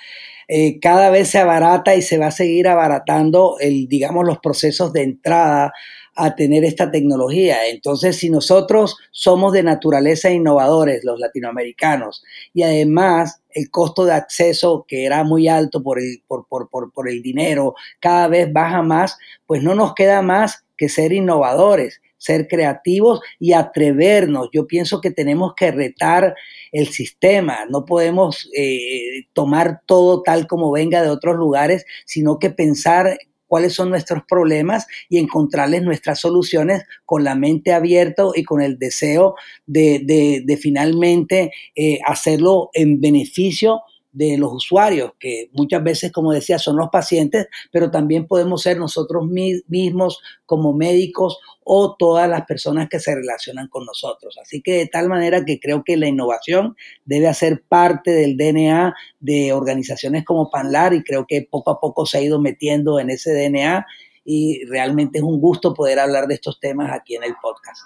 eh, 0.47 0.79
cada 0.79 1.09
vez 1.09 1.29
se 1.29 1.39
abarata 1.39 1.95
y 1.95 2.03
se 2.03 2.19
va 2.19 2.27
a 2.27 2.31
seguir 2.31 2.67
abaratando 2.67 3.57
el, 3.59 3.87
digamos, 3.87 4.25
los 4.25 4.37
procesos 4.37 4.93
de 4.93 5.01
entrada 5.01 5.73
a 6.15 6.35
tener 6.35 6.63
esta 6.63 6.89
tecnología. 6.91 7.67
Entonces, 7.67 8.17
si 8.17 8.29
nosotros 8.29 8.97
somos 9.11 9.53
de 9.53 9.63
naturaleza 9.63 10.31
innovadores, 10.31 11.03
los 11.03 11.19
latinoamericanos, 11.19 12.23
y 12.53 12.63
además 12.63 13.41
el 13.51 13.69
costo 13.69 14.05
de 14.05 14.13
acceso, 14.13 14.85
que 14.87 15.05
era 15.05 15.23
muy 15.23 15.47
alto 15.47 15.83
por 15.83 15.99
el, 15.99 16.23
por, 16.27 16.47
por, 16.47 16.69
por, 16.69 16.91
por 16.91 17.09
el 17.09 17.21
dinero, 17.21 17.75
cada 17.99 18.27
vez 18.27 18.51
baja 18.51 18.81
más, 18.81 19.17
pues 19.45 19.61
no 19.61 19.75
nos 19.75 19.93
queda 19.93 20.21
más 20.21 20.65
que 20.77 20.89
ser 20.89 21.13
innovadores 21.13 22.01
ser 22.17 22.47
creativos 22.47 23.21
y 23.39 23.53
atrevernos. 23.53 24.49
Yo 24.51 24.65
pienso 24.65 24.99
que 24.99 25.11
tenemos 25.11 25.53
que 25.55 25.71
retar 25.71 26.33
el 26.71 26.87
sistema, 26.87 27.65
no 27.69 27.85
podemos 27.85 28.49
eh, 28.57 29.27
tomar 29.33 29.81
todo 29.85 30.23
tal 30.23 30.47
como 30.47 30.71
venga 30.71 31.03
de 31.03 31.09
otros 31.09 31.35
lugares, 31.35 31.85
sino 32.05 32.39
que 32.39 32.49
pensar 32.49 33.17
cuáles 33.47 33.73
son 33.73 33.89
nuestros 33.89 34.23
problemas 34.27 34.87
y 35.09 35.17
encontrarles 35.17 35.83
nuestras 35.83 36.19
soluciones 36.19 36.83
con 37.05 37.23
la 37.23 37.35
mente 37.35 37.73
abierta 37.73 38.23
y 38.35 38.43
con 38.43 38.61
el 38.61 38.77
deseo 38.77 39.35
de, 39.65 40.57
finalmente 40.61 41.51
eh, 41.75 41.99
hacerlo 42.05 42.69
en 42.73 43.01
beneficio 43.01 43.81
de 44.15 44.37
los 44.37 44.53
usuarios, 44.53 45.11
que 45.19 45.49
muchas 45.51 45.83
veces, 45.83 46.11
como 46.11 46.31
decía, 46.31 46.57
son 46.57 46.77
los 46.77 46.87
pacientes, 46.89 47.47
pero 47.69 47.91
también 47.91 48.27
podemos 48.27 48.61
ser 48.61 48.77
nosotros 48.77 49.25
mismos 49.27 50.21
como 50.45 50.71
médicos 50.71 51.37
o 51.65 51.97
todas 51.99 52.29
las 52.29 52.45
personas 52.45 52.87
que 52.89 52.99
se 53.01 53.13
relacionan 53.13 53.67
con 53.67 53.85
nosotros. 53.85 54.37
Así 54.41 54.61
que 54.61 54.75
de 54.75 54.87
tal 54.87 55.09
manera 55.09 55.43
que 55.43 55.59
creo 55.59 55.83
que 55.83 55.97
la 55.97 56.07
innovación 56.07 56.77
debe 57.03 57.27
hacer 57.27 57.63
parte 57.67 58.11
del 58.11 58.37
DNA 58.37 58.95
de 59.19 59.51
organizaciones 59.51 60.23
como 60.23 60.49
Panlar 60.49 60.93
y 60.93 61.03
creo 61.03 61.25
que 61.27 61.45
poco 61.49 61.71
a 61.71 61.81
poco 61.81 62.05
se 62.05 62.19
ha 62.19 62.21
ido 62.21 62.39
metiendo 62.39 63.01
en 63.01 63.09
ese 63.09 63.33
DNA 63.33 63.85
y 64.23 64.63
realmente 64.65 65.17
es 65.17 65.23
un 65.25 65.41
gusto 65.41 65.73
poder 65.73 65.99
hablar 65.99 66.27
de 66.27 66.35
estos 66.35 66.57
temas 66.61 66.89
aquí 66.93 67.15
en 67.15 67.25
el 67.25 67.35
podcast. 67.41 67.81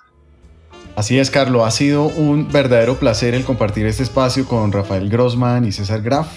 Así 0.95 1.17
es, 1.17 1.31
Carlos. 1.31 1.63
Ha 1.65 1.71
sido 1.71 2.07
un 2.07 2.51
verdadero 2.51 2.99
placer 2.99 3.33
el 3.33 3.45
compartir 3.45 3.85
este 3.85 4.03
espacio 4.03 4.45
con 4.45 4.71
Rafael 4.71 5.09
Grossman 5.09 5.65
y 5.65 5.71
César 5.71 6.01
Graf, 6.01 6.27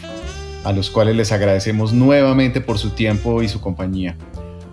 a 0.65 0.73
los 0.73 0.91
cuales 0.91 1.17
les 1.17 1.33
agradecemos 1.33 1.93
nuevamente 1.93 2.61
por 2.61 2.79
su 2.79 2.91
tiempo 2.91 3.43
y 3.43 3.49
su 3.49 3.61
compañía. 3.61 4.17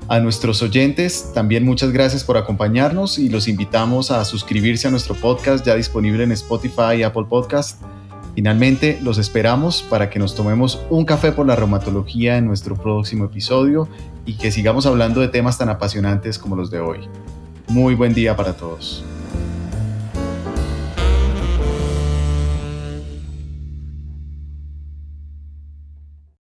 A 0.08 0.20
nuestros 0.20 0.64
oyentes, 0.64 1.34
también 1.36 1.64
muchas 1.64 1.92
gracias 1.92 2.24
por 2.24 2.36
acompañarnos 2.36 3.20
y 3.20 3.30
los 3.30 3.48
invitamos 3.48 4.10
a 4.10 4.26
suscribirse 4.26 4.88
a 4.88 4.92
nuestro 4.92 5.14
podcast 5.14 5.64
ya 5.64 5.76
disponible 5.76 6.24
en 6.24 6.32
Spotify 6.32 6.96
y 6.98 7.04
Apple 7.04 7.26
Podcast. 7.30 7.80
Finalmente, 8.34 9.00
los 9.04 9.20
esperamos 9.20 9.84
para 9.84 10.10
que 10.10 10.18
nos 10.18 10.34
tomemos 10.34 10.82
un 10.90 11.06
café 11.06 11.32
por 11.32 11.46
la 11.46 11.56
reumatología 11.56 12.38
en 12.38 12.48
nuestro 12.48 12.76
próximo 12.76 13.26
episodio 13.26 13.88
y 14.26 14.34
que 14.34 14.52
sigamos 14.52 14.88
hablando 14.88 15.22
de 15.22 15.28
temas 15.28 15.60
tan 15.60 15.70
apasionantes 15.70 16.40
como 16.40 16.56
los 16.56 16.72
de 16.72 16.80
hoy. 16.80 17.02
Muy 17.68 17.94
buen 17.94 18.16
día 18.16 18.36
para 18.36 18.54
todos. 18.54 19.04